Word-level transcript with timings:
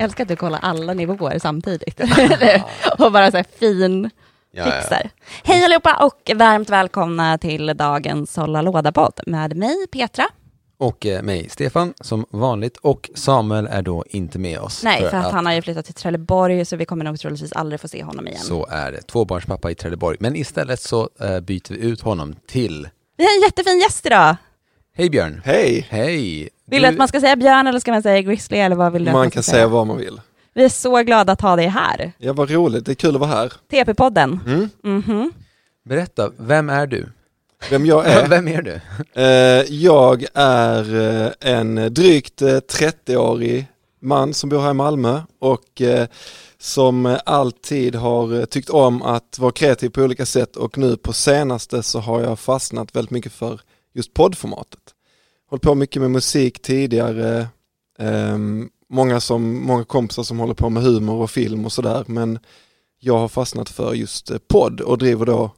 Älskar 0.00 0.24
att 0.24 0.28
du 0.28 0.36
kollar 0.36 0.58
alla 0.62 0.94
nivåer 0.94 1.38
samtidigt. 1.38 2.00
och 2.98 3.12
bara 3.12 3.30
så 3.30 3.36
här 3.36 3.46
fin 3.58 4.10
Ja, 4.52 4.66
ja. 4.66 4.72
fixar. 4.72 5.10
Hej 5.44 5.64
allihopa 5.64 5.96
och 6.04 6.30
varmt 6.36 6.70
välkomna 6.70 7.38
till 7.38 7.66
dagens 7.66 8.36
Hålla 8.36 8.62
Låda-podd 8.62 9.20
med 9.26 9.56
mig 9.56 9.86
Petra. 9.92 10.24
Och 10.78 11.06
eh, 11.06 11.22
mig, 11.22 11.48
Stefan, 11.48 11.94
som 12.00 12.26
vanligt. 12.30 12.76
Och 12.76 13.10
Samuel 13.14 13.66
är 13.66 13.82
då 13.82 14.04
inte 14.08 14.38
med 14.38 14.58
oss. 14.58 14.82
Nej, 14.84 15.10
för 15.10 15.16
att 15.16 15.32
han 15.32 15.46
har 15.46 15.52
ju 15.52 15.62
flyttat 15.62 15.84
till 15.84 15.94
Trelleborg 15.94 16.64
så 16.64 16.76
vi 16.76 16.84
kommer 16.84 17.04
nog 17.04 17.20
troligtvis 17.20 17.52
aldrig 17.52 17.80
få 17.80 17.88
se 17.88 18.02
honom 18.04 18.28
igen. 18.28 18.40
Så 18.40 18.66
är 18.66 18.92
det. 18.92 19.02
Tvåbarnspappa 19.02 19.70
i 19.70 19.74
Trelleborg. 19.74 20.16
Men 20.20 20.36
istället 20.36 20.80
så 20.80 21.08
eh, 21.20 21.40
byter 21.40 21.68
vi 21.74 21.76
ut 21.80 22.00
honom 22.00 22.34
till... 22.46 22.88
Vi 23.16 23.24
har 23.24 23.36
en 23.36 23.42
jättefin 23.42 23.80
gäst 23.80 24.06
idag. 24.06 24.36
Hej 25.00 25.10
Björn! 25.10 25.42
Hej! 25.44 25.86
Hej! 25.90 26.48
Vill 26.66 26.82
du 26.82 26.88
att 26.88 26.96
man 26.96 27.08
ska 27.08 27.20
säga 27.20 27.36
Björn 27.36 27.66
eller 27.66 27.80
ska 27.80 27.92
man 27.92 28.02
säga 28.02 28.22
Grizzly 28.22 28.58
eller 28.58 28.76
vad 28.76 28.92
vill 28.92 29.04
du 29.04 29.12
Man 29.12 29.30
ska 29.30 29.34
kan 29.34 29.42
säga 29.42 29.68
vad 29.68 29.86
man 29.86 29.96
vill. 29.96 30.20
Vi 30.54 30.64
är 30.64 30.68
så 30.68 31.02
glada 31.02 31.32
att 31.32 31.40
ha 31.40 31.56
dig 31.56 31.66
här. 31.66 32.12
Ja, 32.18 32.32
vad 32.32 32.50
roligt. 32.50 32.86
Det 32.86 32.92
är 32.92 32.94
kul 32.94 33.14
att 33.14 33.20
vara 33.20 33.30
här. 33.30 33.52
TP-podden. 33.70 34.38
Mm. 34.46 34.70
Mhm. 34.82 35.32
Berätta, 35.84 36.30
vem 36.36 36.70
är 36.70 36.86
du? 36.86 37.08
Vem 37.70 37.86
jag 37.86 38.06
är? 38.06 38.28
vem 38.28 38.48
är 38.48 38.62
du? 38.62 38.80
Eh, 39.22 39.64
jag 39.68 40.24
är 40.34 40.94
eh, 41.24 41.30
en 41.40 41.94
drygt 41.94 42.42
eh, 42.42 42.48
30-årig 42.48 43.66
man 44.00 44.34
som 44.34 44.50
bor 44.50 44.60
här 44.60 44.70
i 44.70 44.74
Malmö 44.74 45.20
och 45.38 45.82
eh, 45.82 46.06
som 46.58 47.06
eh, 47.06 47.18
alltid 47.26 47.94
har 47.94 48.38
eh, 48.38 48.44
tyckt 48.44 48.70
om 48.70 49.02
att 49.02 49.38
vara 49.38 49.52
kreativ 49.52 49.88
på 49.88 50.02
olika 50.02 50.26
sätt 50.26 50.56
och 50.56 50.78
nu 50.78 50.96
på 50.96 51.12
senaste 51.12 51.82
så 51.82 51.98
har 51.98 52.20
jag 52.20 52.38
fastnat 52.38 52.96
väldigt 52.96 53.10
mycket 53.10 53.32
för 53.32 53.60
just 53.94 54.14
poddformatet. 54.14 54.80
Hållit 55.50 55.62
på 55.62 55.74
mycket 55.74 56.02
med 56.02 56.10
musik 56.10 56.62
tidigare, 56.62 57.46
ehm, 57.98 58.68
många, 58.88 59.20
som, 59.20 59.64
många 59.66 59.84
kompisar 59.84 60.22
som 60.22 60.38
håller 60.38 60.54
på 60.54 60.70
med 60.70 60.82
humor 60.82 61.22
och 61.22 61.30
film 61.30 61.64
och 61.64 61.72
sådär 61.72 62.04
men 62.06 62.38
jag 63.00 63.18
har 63.18 63.28
fastnat 63.28 63.68
för 63.68 63.94
just 63.94 64.30
eh, 64.30 64.38
podd 64.48 64.80
och 64.80 64.98
driver 64.98 65.26
då 65.26 65.50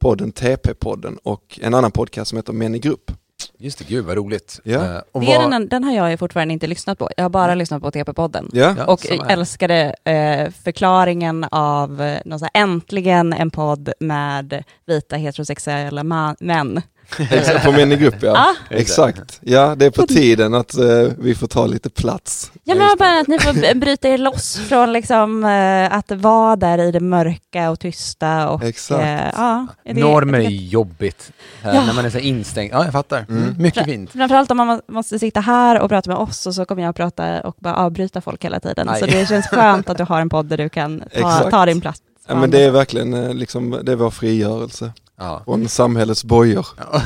podden 0.00 0.32
TP-podden 0.32 1.18
och 1.22 1.60
en 1.62 1.74
annan 1.74 1.90
podcast 1.90 2.28
som 2.28 2.36
heter 2.36 2.52
Män 2.52 2.74
i 2.74 2.78
grupp. 2.78 3.10
Just 3.58 3.78
det, 3.78 3.84
gud 3.88 4.04
vad 4.04 4.16
roligt. 4.16 4.60
Ja. 4.64 4.84
Eh, 4.96 5.00
och 5.12 5.20
Det 5.20 5.32
är 5.32 5.50
den, 5.50 5.68
den 5.68 5.84
har 5.84 5.92
jag 6.10 6.18
fortfarande 6.18 6.54
inte 6.54 6.66
lyssnat 6.66 6.98
på. 6.98 7.10
Jag 7.16 7.24
har 7.24 7.28
bara 7.30 7.54
lyssnat 7.54 7.82
på 7.82 7.90
TP-podden. 7.90 8.50
Ja, 8.52 8.74
Ja, 8.78 8.84
Och 8.86 9.06
älskade 9.30 9.94
eh, 10.04 10.50
förklaringen 10.50 11.44
av 11.50 12.02
eh, 12.02 12.18
någon 12.24 12.38
så 12.38 12.44
här, 12.54 12.62
äntligen 12.62 13.32
en 13.32 13.50
podd 13.50 13.92
med 14.00 14.64
vita 14.86 15.16
heterosexuella 15.16 16.02
ma- 16.02 16.36
män. 16.40 16.82
Exakt, 17.30 17.64
på 17.64 17.72
Män 17.72 17.92
i 17.92 17.96
grupp 17.96 18.14
ja. 18.20 18.32
Ah, 18.32 18.54
Exakt, 18.74 19.38
ja 19.42 19.74
det 19.76 19.86
är 19.86 19.90
på 19.90 20.06
tiden 20.06 20.54
att 20.54 20.74
eh, 20.78 20.86
vi 21.18 21.34
får 21.34 21.46
ta 21.46 21.66
lite 21.66 21.90
plats. 21.90 22.50
ja, 22.64 22.74
men 22.74 22.96
bara 22.98 23.20
att 23.20 23.28
ni 23.28 23.38
får 23.38 23.74
bryta 23.74 24.08
er 24.08 24.18
loss 24.18 24.56
från 24.68 24.92
liksom, 24.92 25.44
eh, 25.44 25.96
att 25.98 26.10
vara 26.10 26.56
där 26.56 26.78
i 26.78 26.90
det 26.92 27.00
mörka 27.00 27.70
och 27.70 27.80
tysta. 27.80 28.48
Och, 28.48 28.62
Exakt. 28.64 29.02
eh, 29.02 29.30
ja, 29.36 29.66
det- 29.84 29.94
Normer 29.94 30.38
är 30.38 30.48
jobbigt. 30.50 31.32
Eh, 31.64 31.74
Ja. 31.74 31.86
När 31.86 31.92
man 31.94 32.04
är 32.04 32.10
så 32.10 32.18
här 32.18 32.24
instängd. 32.24 32.72
Ja, 32.74 32.84
jag 32.84 32.92
fattar. 32.92 33.26
Mm. 33.28 33.54
Mycket 33.58 33.84
fint. 33.84 34.12
Framförallt 34.12 34.50
om 34.50 34.56
man 34.56 34.66
må- 34.66 34.80
måste 34.88 35.18
sitta 35.18 35.40
här 35.40 35.80
och 35.80 35.88
prata 35.88 36.10
med 36.10 36.18
oss 36.18 36.46
och 36.46 36.54
så 36.54 36.64
kommer 36.64 36.82
jag 36.82 36.90
att 36.90 36.96
prata 36.96 37.40
och 37.40 37.56
bara 37.58 37.74
avbryta 37.76 38.20
folk 38.20 38.44
hela 38.44 38.60
tiden. 38.60 38.88
Aj. 38.88 39.00
Så 39.00 39.06
det 39.06 39.28
känns 39.28 39.46
skönt 39.46 39.90
att 39.90 39.98
du 39.98 40.04
har 40.04 40.20
en 40.20 40.28
podd 40.28 40.46
där 40.46 40.56
du 40.56 40.68
kan 40.68 41.02
ta, 41.20 41.50
ta 41.50 41.66
din 41.66 41.80
plats. 41.80 42.02
Ja, 42.28 42.34
men 42.34 42.50
det 42.50 42.62
är 42.64 42.70
verkligen 42.70 43.38
liksom, 43.38 43.80
det 43.82 43.92
är 43.92 43.96
vår 43.96 44.10
frigörelse 44.10 44.92
Ja. 45.18 45.42
från 45.44 45.68
samhällets 45.68 46.24
bojor. 46.24 46.66
Ja. 46.78 47.02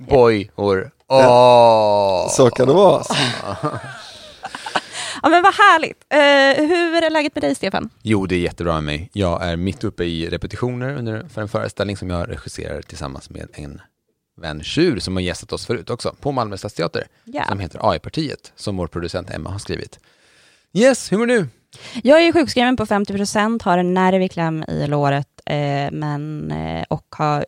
Bojor. 0.08 0.90
Åh! 1.08 2.28
Så 2.30 2.50
kan 2.50 2.66
det 2.68 2.74
vara. 2.74 3.02
Ja, 5.22 5.28
men 5.28 5.42
vad 5.42 5.54
härligt. 5.54 6.04
Eh, 6.10 6.68
hur 6.68 7.02
är 7.04 7.10
läget 7.10 7.34
med 7.34 7.42
dig, 7.44 7.54
Stefan? 7.54 7.90
Jo, 8.02 8.26
det 8.26 8.34
är 8.34 8.38
jättebra 8.40 8.74
med 8.74 8.84
mig. 8.84 9.10
Jag 9.12 9.42
är 9.48 9.56
mitt 9.56 9.84
uppe 9.84 10.04
i 10.04 10.28
repetitioner 10.30 10.96
under, 10.96 11.28
för 11.28 11.42
en 11.42 11.48
föreställning 11.48 11.96
som 11.96 12.10
jag 12.10 12.28
regisserar 12.30 12.82
tillsammans 12.82 13.30
med 13.30 13.48
en 13.52 13.80
vän 14.40 14.62
Tjur 14.62 14.98
som 15.00 15.16
har 15.16 15.22
gästat 15.22 15.52
oss 15.52 15.66
förut 15.66 15.90
också 15.90 16.14
på 16.20 16.32
Malmö 16.32 16.56
stadsteater 16.56 17.06
Ja. 17.24 17.44
som 17.48 17.60
heter 17.60 17.90
AI-partiet 17.90 18.52
som 18.56 18.76
vår 18.76 18.86
producent 18.86 19.30
Emma 19.30 19.50
har 19.50 19.58
skrivit. 19.58 19.98
Yes, 20.72 21.12
hur 21.12 21.18
mår 21.18 21.26
du? 21.26 21.46
Jag 22.02 22.22
är 22.26 22.32
sjukskriven 22.32 22.76
på 22.76 22.86
50% 22.86 23.62
har 23.64 23.78
en 23.78 23.94
nerv 23.94 24.22
i 24.22 24.28
kläm 24.28 24.64
i 24.68 24.86
låret, 24.86 25.28
eh, 25.46 25.90
men, 25.92 26.50
eh, 26.50 26.84
och 26.90 27.14
har... 27.18 27.46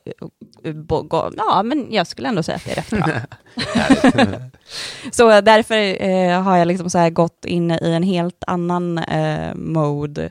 bo- 0.72 1.30
Ja, 1.36 1.62
men 1.62 1.86
jag 1.90 2.06
skulle 2.06 2.28
ändå 2.28 2.42
säga 2.42 2.56
att 2.56 2.64
det 2.64 2.70
är 2.70 2.74
rätt 2.76 2.90
bra. 2.90 4.40
så 5.12 5.40
därför 5.40 6.02
eh, 6.02 6.42
har 6.42 6.56
jag 6.56 6.68
liksom 6.68 6.90
så 6.90 7.10
gått 7.10 7.44
in 7.44 7.70
i 7.70 7.78
en 7.92 8.02
helt 8.02 8.44
annan 8.46 8.98
eh, 8.98 9.54
mode 9.54 10.30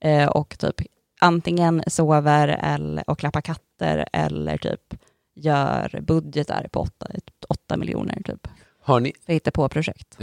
eh, 0.00 0.26
och 0.28 0.58
typ 0.58 0.74
antingen 1.20 1.82
sover 1.86 2.48
eller, 2.48 3.10
och 3.10 3.18
klappar 3.18 3.40
katter 3.40 4.08
eller 4.12 4.56
typ 4.56 4.94
gör 5.34 6.00
budgetar 6.02 6.68
på 6.72 6.80
åtta, 6.80 7.06
åtta 7.48 7.76
miljoner 7.76 8.22
typ. 8.24 8.48
Har 8.82 9.00
ni, 9.00 9.12
För 9.26 9.32
att 9.32 9.36
hitta 9.36 9.50
på 9.50 9.68
projekt. 9.68 10.16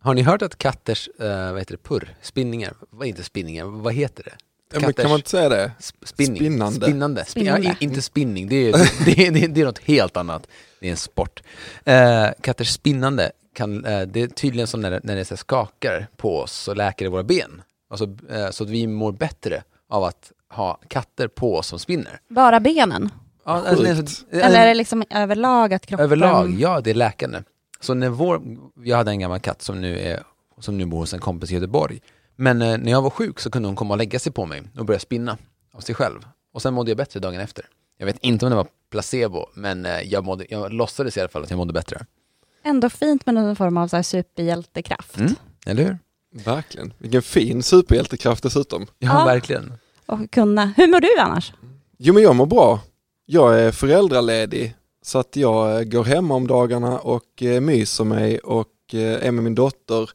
har 0.00 0.14
ni 0.14 0.22
hört 0.22 0.42
att 0.42 0.58
katters, 0.58 1.08
eh, 1.20 1.50
vad 1.52 1.58
heter 1.58 1.72
det, 1.76 1.82
purr, 1.82 2.14
spinningar, 2.22 2.74
vad 2.90 3.06
inte 3.08 3.22
spinningar, 3.24 3.64
vad 3.64 3.94
heter 3.94 4.24
det? 4.24 4.32
Men 4.72 4.92
kan 4.92 5.08
man 5.10 5.18
inte 5.18 5.30
säga 5.30 5.48
det? 5.48 5.72
Sp- 5.80 5.94
Spinning. 6.06 6.36
Spinnande. 6.36 6.80
Spinnande. 6.86 7.20
Spin- 7.22 7.30
Spinnande. 7.30 7.66
Ja, 7.68 7.74
inte 7.80 8.02
spinning, 8.02 8.48
det 8.48 8.56
är, 8.56 8.72
det, 9.04 9.26
är, 9.26 9.30
det, 9.30 9.44
är, 9.44 9.48
det 9.48 9.60
är 9.60 9.64
något 9.64 9.78
helt 9.78 10.16
annat. 10.16 10.46
Det 10.80 10.86
är 10.86 10.90
en 10.90 10.96
sport. 10.96 11.42
Eh, 11.84 12.26
katters 12.40 12.68
spinnande, 12.68 13.32
kan, 13.54 13.84
eh, 13.84 14.00
det 14.02 14.22
är 14.22 14.26
tydligen 14.26 14.66
som 14.66 14.80
när 14.80 14.90
det, 14.90 15.00
när 15.02 15.16
det 15.16 15.24
så 15.24 15.36
skakar 15.36 16.06
på 16.16 16.38
oss 16.38 16.52
så 16.52 16.74
läker 16.74 17.04
det 17.04 17.08
våra 17.10 17.22
ben. 17.22 17.62
Alltså, 17.90 18.04
eh, 18.30 18.50
så 18.50 18.64
att 18.64 18.70
vi 18.70 18.86
mår 18.86 19.12
bättre 19.12 19.62
av 19.88 20.04
att 20.04 20.32
ha 20.52 20.78
katter 20.88 21.28
på 21.28 21.56
oss 21.56 21.66
som 21.66 21.78
spinner. 21.78 22.20
Bara 22.28 22.60
benen? 22.60 23.08
Ja, 23.44 23.52
alltså, 23.52 23.82
det 23.84 23.90
är 23.90 23.94
Sjukt. 23.96 24.08
så- 24.10 24.24
Eller 24.30 24.60
är 24.60 24.66
det 24.66 24.74
liksom 24.74 25.04
överlag 25.10 25.74
att 25.74 25.86
kroppen... 25.86 26.04
Överlag, 26.04 26.50
ja 26.60 26.80
det 26.80 26.90
är 26.90 26.94
läkande. 26.94 27.38
Så 27.80 27.94
när 27.94 28.08
vår, 28.08 28.42
jag 28.84 28.96
hade 28.96 29.10
en 29.10 29.20
gammal 29.20 29.40
katt 29.40 29.62
som 29.62 29.80
nu, 29.80 29.98
är, 30.00 30.22
som 30.58 30.78
nu 30.78 30.86
bor 30.86 30.98
hos 30.98 31.14
en 31.14 31.20
kompis 31.20 31.50
i 31.50 31.54
Göteborg. 31.54 32.00
Men 32.40 32.62
eh, 32.62 32.78
när 32.78 32.90
jag 32.90 33.02
var 33.02 33.10
sjuk 33.10 33.40
så 33.40 33.50
kunde 33.50 33.68
hon 33.68 33.76
komma 33.76 33.94
och 33.94 33.98
lägga 33.98 34.18
sig 34.18 34.32
på 34.32 34.46
mig 34.46 34.62
och 34.78 34.84
börja 34.84 35.00
spinna 35.00 35.38
av 35.72 35.80
sig 35.80 35.94
själv. 35.94 36.18
Och 36.52 36.62
sen 36.62 36.74
mådde 36.74 36.90
jag 36.90 36.98
bättre 36.98 37.20
dagen 37.20 37.40
efter. 37.40 37.64
Jag 37.98 38.06
vet 38.06 38.18
inte 38.20 38.46
om 38.46 38.50
det 38.50 38.56
var 38.56 38.66
placebo, 38.90 39.46
men 39.54 39.86
eh, 39.86 40.00
jag, 40.00 40.24
mådde, 40.24 40.46
jag 40.48 40.72
låtsades 40.72 41.16
i 41.16 41.20
alla 41.20 41.28
fall 41.28 41.42
att 41.42 41.50
jag 41.50 41.56
mådde 41.56 41.72
bättre. 41.72 42.06
Ändå 42.64 42.90
fint 42.90 43.26
med 43.26 43.34
någon 43.34 43.56
form 43.56 43.76
av 43.76 43.88
så 43.88 43.96
här 43.96 44.02
superhjältekraft. 44.02 45.16
Mm. 45.18 45.34
Eller 45.66 45.84
hur? 45.84 45.98
Verkligen. 46.44 46.92
Vilken 46.98 47.22
fin 47.22 47.62
superhjältekraft 47.62 48.42
dessutom. 48.42 48.86
Ja, 48.98 49.08
Ja. 49.18 49.24
verkligen. 49.24 49.72
Och 50.06 50.30
kunna. 50.30 50.72
Hur 50.76 50.86
mår 50.88 51.00
du 51.00 51.18
annars? 51.20 51.52
Jo 51.98 52.14
men 52.14 52.22
jag 52.22 52.36
mår 52.36 52.46
bra. 52.46 52.80
Jag 53.26 53.60
är 53.60 53.72
föräldraledig 53.72 54.74
så 55.02 55.18
att 55.18 55.36
jag 55.36 55.76
eh, 55.78 55.82
går 55.84 56.04
hem 56.04 56.30
om 56.30 56.46
dagarna 56.46 56.98
och 56.98 57.42
eh, 57.42 57.60
myser 57.60 58.04
mig 58.04 58.38
och 58.38 58.68
eh, 58.92 59.26
är 59.26 59.30
med 59.30 59.44
min 59.44 59.54
dotter. 59.54 60.10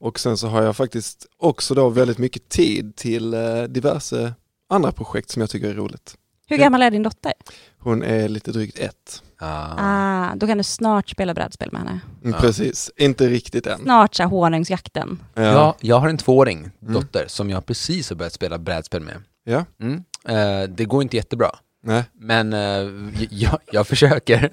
Och 0.00 0.20
sen 0.20 0.36
så 0.36 0.48
har 0.48 0.62
jag 0.62 0.76
faktiskt 0.76 1.26
också 1.36 1.74
då 1.74 1.88
väldigt 1.88 2.18
mycket 2.18 2.48
tid 2.48 2.96
till 2.96 3.34
eh, 3.34 3.62
diverse 3.62 4.32
andra 4.68 4.92
projekt 4.92 5.30
som 5.30 5.40
jag 5.40 5.50
tycker 5.50 5.68
är 5.68 5.74
roligt. 5.74 6.16
Hur 6.46 6.56
Ja. 6.58 6.62
gammal 6.64 6.82
är 6.82 6.90
din 6.90 7.02
dotter? 7.02 7.32
Hon 7.78 8.02
är 8.02 8.28
lite 8.28 8.52
drygt 8.52 8.78
ett. 8.78 9.22
Ah. 9.38 9.74
Ah, 9.78 10.34
då 10.36 10.46
kan 10.46 10.58
du 10.58 10.64
snart 10.64 11.08
spela 11.08 11.34
brädspel 11.34 11.72
med 11.72 11.80
henne. 11.80 12.00
Mm, 12.24 12.32
Ja. 12.34 12.40
Precis, 12.40 12.90
inte 12.96 13.28
riktigt 13.28 13.66
än. 13.66 13.78
Snart 13.80 14.14
så 14.14 14.22
här 14.22 14.30
honungsjakten. 14.30 15.22
Ja, 15.34 15.76
jag 15.80 15.96
har 15.98 16.08
en 16.08 16.18
tvååring 16.18 16.58
Mm. 16.82 16.94
dotter 16.94 17.24
som 17.28 17.50
jag 17.50 17.66
precis 17.66 18.08
har 18.10 18.16
börjat 18.16 18.32
spela 18.32 18.58
brädspel 18.58 19.02
med. 19.02 19.22
Ja. 19.44 19.64
Mm. 19.80 20.02
Eh, 20.28 20.68
det 20.68 20.84
går 20.84 21.02
inte 21.02 21.16
jättebra, 21.16 21.50
Nej. 21.82 22.04
men 22.12 22.52
eh, 22.52 23.20
jag, 23.30 23.58
jag 23.72 23.86
försöker. 23.86 24.50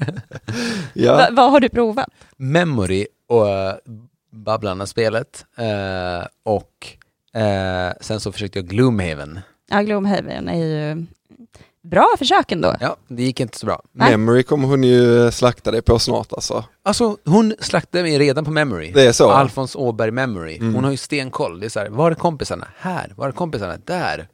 Ja. 0.94 1.16
Va, 1.18 1.28
vad 1.32 1.52
har 1.52 1.60
du 1.60 1.70
provat? 1.70 2.08
Memory 2.38 3.08
och 3.30 3.48
uh, 4.38 4.44
Babblarna-spelet 4.44 5.46
eh, 5.58 6.28
och 6.44 6.88
eh, 7.42 7.94
sen 8.02 8.20
så 8.20 8.32
försökte 8.32 8.60
jag 8.60 8.68
Gloomhaven. 8.68 9.40
Ja, 9.70 9.82
Gloomhaven 9.82 10.50
är 10.50 10.66
ju 10.66 11.06
bra 11.84 12.16
försök 12.18 12.52
ändå. 12.52 12.76
Ja, 12.80 12.96
det 13.08 13.24
gick 13.24 13.40
inte 13.40 13.60
så 13.60 13.66
bra. 13.66 13.82
Nej. 13.92 14.12
Memory 14.12 14.44
kommer 14.44 14.68
hon 14.68 14.84
ju 14.84 15.32
slakta 15.32 15.72
dig 15.72 15.82
på 15.82 16.00
snart 16.00 16.34
alltså. 16.34 16.64
Alltså, 16.84 17.18
hon 17.26 17.56
slaktade 17.60 18.04
mig 18.04 18.20
redan 18.20 18.46
på 18.46 18.52
memory. 18.52 18.92
Det 18.92 19.06
är 19.06 19.12
så? 19.12 19.30
Alfons 19.30 19.76
Åberg 19.76 20.12
memory. 20.12 20.58
Mm. 20.58 20.76
Hon 20.76 20.84
har 20.84 20.92
ju 20.92 20.98
stenkoll. 20.98 21.60
Det 21.60 21.66
är 21.66 21.70
så 21.70 21.80
här, 21.80 21.90
var 21.90 22.12
är 22.12 22.16
kompisarna? 22.16 22.68
Här. 22.78 23.14
Var 23.16 23.28
är 23.28 23.32
kompisarna? 23.32 23.78
Där. 23.86 24.28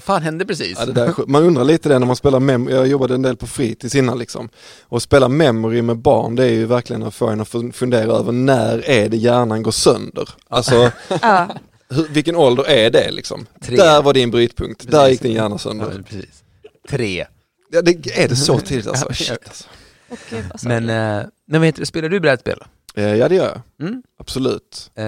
Vad 0.00 0.02
fan 0.16 0.22
hände 0.22 0.44
precis? 0.46 0.76
Ja, 0.78 0.86
det 0.86 0.92
där, 0.92 1.14
man 1.26 1.42
undrar 1.44 1.64
lite 1.64 1.88
det 1.88 1.98
när 1.98 2.06
man 2.06 2.16
spelar 2.16 2.40
memory, 2.40 2.74
jag 2.74 2.86
jobbade 2.86 3.14
en 3.14 3.22
del 3.22 3.36
på 3.36 3.46
fritids 3.46 3.94
innan 3.94 4.18
liksom. 4.18 4.48
Och 4.82 5.02
spela 5.02 5.28
memory 5.28 5.82
med 5.82 5.98
barn 5.98 6.36
det 6.36 6.44
är 6.44 6.50
ju 6.50 6.66
verkligen 6.66 7.02
att 7.02 7.14
få 7.14 7.26
en 7.28 7.40
att 7.40 7.48
fun- 7.48 7.72
fundera 7.72 8.12
över 8.12 8.32
när 8.32 8.90
är 8.90 9.08
det 9.08 9.16
hjärnan 9.16 9.62
går 9.62 9.70
sönder? 9.70 10.28
Alltså 10.48 10.90
Ja. 11.22 11.48
hur, 11.90 12.08
vilken 12.08 12.36
ålder 12.36 12.64
är 12.68 12.90
det 12.90 13.10
liksom? 13.10 13.46
Tre. 13.62 13.76
Där 13.76 14.02
var 14.02 14.12
din 14.14 14.30
brytpunkt, 14.30 14.90
där 14.90 14.98
Precis. 14.98 15.10
gick 15.12 15.22
din 15.22 15.32
hjärna 15.32 15.54
Ja, 15.54 15.58
sönder. 15.58 16.02
precis. 16.08 16.42
Tre. 16.88 17.26
Ja, 17.70 17.82
det, 17.82 18.18
är 18.18 18.28
det 18.28 18.36
så 18.36 18.58
tidigt 18.58 18.86
alltså? 18.86 19.06
Ja, 19.08 19.14
Shit, 19.14 20.42
alltså. 20.50 20.68
Men, 20.68 20.90
eh, 20.90 21.26
men 21.46 21.62
heter 21.62 21.84
spelar 21.84 22.08
du 22.08 22.20
brädspel? 22.20 22.58
Eh, 22.94 23.14
Ja 23.14 23.28
det 23.28 23.34
gör 23.34 23.44
jag, 23.78 23.88
Mm? 23.88 24.02
absolut. 24.20 24.90
Eh, 24.94 25.04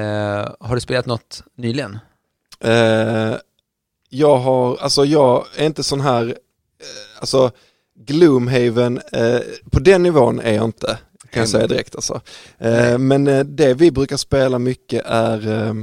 har 0.60 0.74
du 0.74 0.80
spelat 0.80 1.06
något 1.06 1.42
nyligen? 1.56 1.98
Jag 4.14 4.38
har, 4.38 4.76
alltså 4.76 5.04
jag 5.04 5.46
är 5.56 5.66
inte 5.66 5.82
sån 5.82 6.00
här, 6.00 6.26
eh, 6.26 6.34
alltså 7.20 7.50
Gloomhaven, 8.06 9.00
eh, 9.12 9.40
på 9.70 9.78
den 9.80 10.02
nivån 10.02 10.40
är 10.40 10.54
jag 10.54 10.64
inte, 10.64 10.98
kan 11.30 11.40
jag 11.40 11.48
säga 11.48 11.66
direkt 11.66 11.94
alltså. 11.94 12.20
Eh, 12.58 12.98
men 12.98 13.24
det 13.56 13.74
vi 13.74 13.90
brukar 13.90 14.16
spela 14.16 14.58
mycket 14.58 15.02
är 15.06 15.66
eh, 15.66 15.74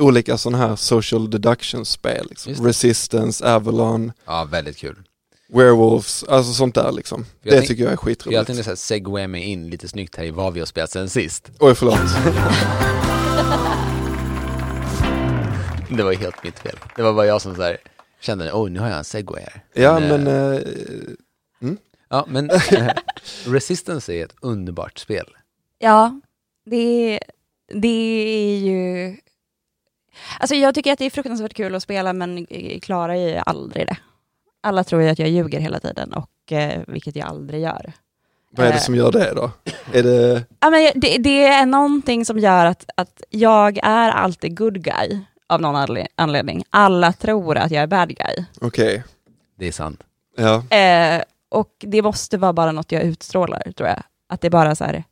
olika 0.00 0.38
sådana 0.38 0.58
här 0.68 0.76
social 0.76 1.30
deduction-spel. 1.30 2.26
Liksom. 2.30 2.66
Resistance, 2.66 3.54
Avalon, 3.54 4.12
Ja, 4.26 4.44
väldigt 4.50 4.76
kul. 4.76 4.96
Werewolves, 5.52 6.24
alltså 6.28 6.52
sånt 6.52 6.74
där 6.74 6.92
liksom. 6.92 7.26
Jag 7.42 7.54
det 7.54 7.62
tycker 7.66 7.82
jag 7.82 7.88
är 7.88 7.92
Jag 7.92 8.00
skitroligt. 8.00 8.46
tänkte 8.46 8.64
så 8.64 8.70
här 8.70 8.76
segway 8.76 9.26
mig 9.26 9.42
in 9.42 9.70
lite 9.70 9.88
snyggt 9.88 10.16
här 10.16 10.24
i 10.24 10.30
vad 10.30 10.52
vi 10.52 10.60
har 10.60 10.66
spelat 10.66 10.90
sen 10.90 11.10
sist. 11.10 11.50
Oj 11.58 11.74
förlåt. 11.74 11.98
Det 15.90 16.02
var 16.02 16.12
ju 16.12 16.18
helt 16.18 16.44
mitt 16.44 16.58
fel. 16.58 16.76
Det 16.96 17.02
var 17.02 17.12
bara 17.12 17.26
jag 17.26 17.42
som 17.42 17.54
så 17.56 17.62
här 17.62 17.76
kände, 18.20 18.50
oj 18.52 18.70
nu 18.70 18.80
har 18.80 18.88
jag 18.88 18.98
en 18.98 19.04
segway 19.04 19.42
här. 19.42 19.62
ja 19.82 20.00
eh, 20.00 20.08
men, 20.08 20.26
eh, 20.26 20.60
Ja, 22.12 22.24
men 22.28 22.50
eh, 22.50 22.88
Resistance 23.46 24.12
är 24.12 24.24
ett 24.24 24.34
underbart 24.40 24.98
spel. 24.98 25.26
Ja, 25.78 26.20
det, 26.66 27.20
det 27.74 28.24
är 28.28 28.58
ju... 28.58 29.16
Alltså 30.40 30.54
jag 30.54 30.74
tycker 30.74 30.92
att 30.92 30.98
det 30.98 31.04
är 31.06 31.10
fruktansvärt 31.10 31.54
kul 31.54 31.74
att 31.74 31.82
spela 31.82 32.12
men 32.12 32.46
klarar 32.82 33.14
ju 33.14 33.36
aldrig 33.46 33.86
det. 33.86 33.96
Alla 34.60 34.84
tror 34.84 35.02
ju 35.02 35.08
att 35.08 35.18
jag 35.18 35.28
ljuger 35.28 35.60
hela 35.60 35.80
tiden, 35.80 36.12
och, 36.12 36.52
eh, 36.52 36.82
vilket 36.86 37.16
jag 37.16 37.28
aldrig 37.28 37.60
gör. 37.62 37.92
vad 38.50 38.66
är 38.66 38.70
det 38.70 38.76
Eh. 38.76 38.82
som 38.82 38.94
gör 38.94 39.12
det 39.12 39.32
då? 39.34 39.50
Är 39.92 40.02
det, 40.02 40.44
Ja, 40.60 40.70
men 40.70 40.90
det, 40.94 41.18
det 41.18 41.44
är 41.44 41.66
någonting 41.66 42.24
som 42.24 42.38
gör 42.38 42.66
att, 42.66 42.90
att 42.94 43.22
jag 43.30 43.78
är 43.82 44.10
alltid 44.10 44.56
good 44.56 44.82
guy 44.84 45.18
av 45.50 45.60
någon 45.60 45.76
anle- 45.76 46.06
anledning. 46.14 46.64
Alla 46.70 47.12
tror 47.12 47.56
att 47.58 47.70
jag 47.70 47.82
är 47.82 47.86
bad 47.86 48.08
guy. 48.08 48.44
okej, 48.60 49.04
Det 49.58 49.68
är 49.68 49.72
sant. 49.72 50.02
ja. 50.36 50.76
Eh, 50.76 51.22
och 51.48 51.74
det 51.78 52.02
måste 52.02 52.38
vara 52.38 52.52
bara 52.52 52.72
något 52.72 52.92
jag 52.92 53.02
utstrålar, 53.02 53.72
tror 53.76 53.88
jag. 53.88 54.02
Att 54.28 54.40
det 54.40 54.48
är 54.48 54.50
bara 54.50 54.74
så 54.74 54.84
här... 54.84 55.04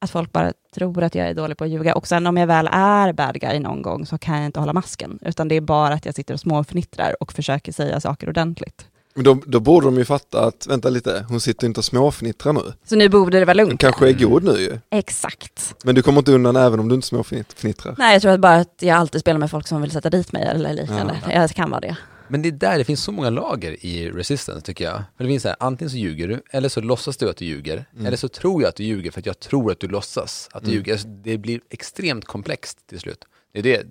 Att 0.00 0.10
folk 0.10 0.32
bara 0.32 0.52
tror 0.74 1.02
att 1.02 1.14
jag 1.14 1.28
är 1.28 1.34
dålig 1.34 1.56
på 1.56 1.64
att 1.64 1.70
ljuga. 1.70 1.94
Och 1.94 2.06
sen 2.06 2.26
om 2.26 2.36
jag 2.36 2.46
väl 2.46 2.68
är 2.72 3.12
bad 3.12 3.40
guy 3.40 3.58
någon 3.58 3.82
gång 3.82 4.06
så 4.06 4.18
kan 4.18 4.36
jag 4.36 4.46
inte 4.46 4.60
hålla 4.60 4.72
masken. 4.72 5.18
Utan 5.22 5.48
det 5.48 5.54
är 5.54 5.60
bara 5.60 5.94
att 5.94 6.06
jag 6.06 6.14
sitter 6.14 6.34
och 6.34 6.40
småfnittrar 6.40 7.22
och 7.22 7.32
försöker 7.32 7.72
säga 7.72 8.00
saker 8.00 8.28
ordentligt. 8.28 8.88
Men 9.14 9.24
då, 9.24 9.38
då 9.46 9.60
borde 9.60 9.86
de 9.86 9.96
ju 9.98 10.04
fatta 10.04 10.44
att, 10.46 10.66
vänta 10.66 10.90
lite, 10.90 11.26
hon 11.28 11.40
sitter 11.40 11.66
inte 11.66 11.80
och 11.80 11.84
småfnittrar 11.84 12.52
nu. 12.52 12.72
Så 12.84 12.96
nu 12.96 13.08
borde 13.08 13.38
det 13.38 13.44
vara 13.44 13.58
Hon 13.58 13.66
lugnt. 13.66 13.80
kanske 13.80 14.08
är 14.08 14.12
god 14.12 14.44
nu 14.44 14.52
ju. 14.52 14.78
Exakt. 14.90 15.74
Men 15.84 15.94
du 15.94 16.02
kommer 16.02 16.18
inte 16.18 16.32
undan 16.32 16.56
även 16.56 16.80
om 16.80 16.88
du 16.88 16.94
inte 16.94 17.06
småfnittrar. 17.06 17.94
Nej, 17.98 18.12
jag 18.12 18.22
tror 18.22 18.32
att 18.32 18.40
bara 18.40 18.54
att 18.56 18.74
jag 18.80 18.96
alltid 18.96 19.20
spelar 19.20 19.38
med 19.40 19.50
folk 19.50 19.66
som 19.66 19.82
vill 19.82 19.90
sätta 19.90 20.10
dit 20.10 20.32
mig 20.32 20.42
eller 20.42 20.74
liknande. 20.74 21.18
Jag 21.30 21.50
kan 21.50 21.70
vara 21.70 21.80
det. 21.80 21.96
Men 22.28 22.42
det 22.42 22.48
är 22.48 22.52
där 22.52 22.78
det 22.78 22.84
finns 22.84 23.02
så 23.04 23.12
många 23.12 23.30
lager 23.30 23.86
i 23.86 24.10
Resistance 24.10 24.66
tycker 24.66 24.84
jag. 24.84 25.02
För 25.16 25.24
det 25.24 25.28
finns 25.30 25.42
så 25.42 25.48
här, 25.48 25.56
antingen 25.60 25.90
så 25.90 25.96
ljuger 25.96 26.28
du, 26.28 26.42
eller 26.50 26.68
så 26.68 26.80
låtsas 26.80 27.16
du 27.16 27.30
att 27.30 27.36
du 27.36 27.44
ljuger, 27.44 27.84
Mm. 27.94 28.06
eller 28.06 28.16
så 28.16 28.28
tror 28.28 28.62
jag 28.62 28.68
att 28.68 28.76
du 28.76 28.84
ljuger 28.84 29.10
för 29.10 29.20
att 29.20 29.26
jag 29.26 29.38
tror 29.40 29.72
att 29.72 29.80
du 29.80 29.88
låtsas 29.88 30.48
att 30.52 30.62
du 30.62 30.66
Mm. 30.70 30.76
ljuger. 30.76 30.92
Alltså, 30.92 31.08
det 31.08 31.38
blir 31.38 31.60
extremt 31.70 32.24
komplext 32.24 32.78
till 32.86 33.00
slut. 33.00 33.24
Det 33.52 33.58
är 33.58 33.62
det 33.62 33.82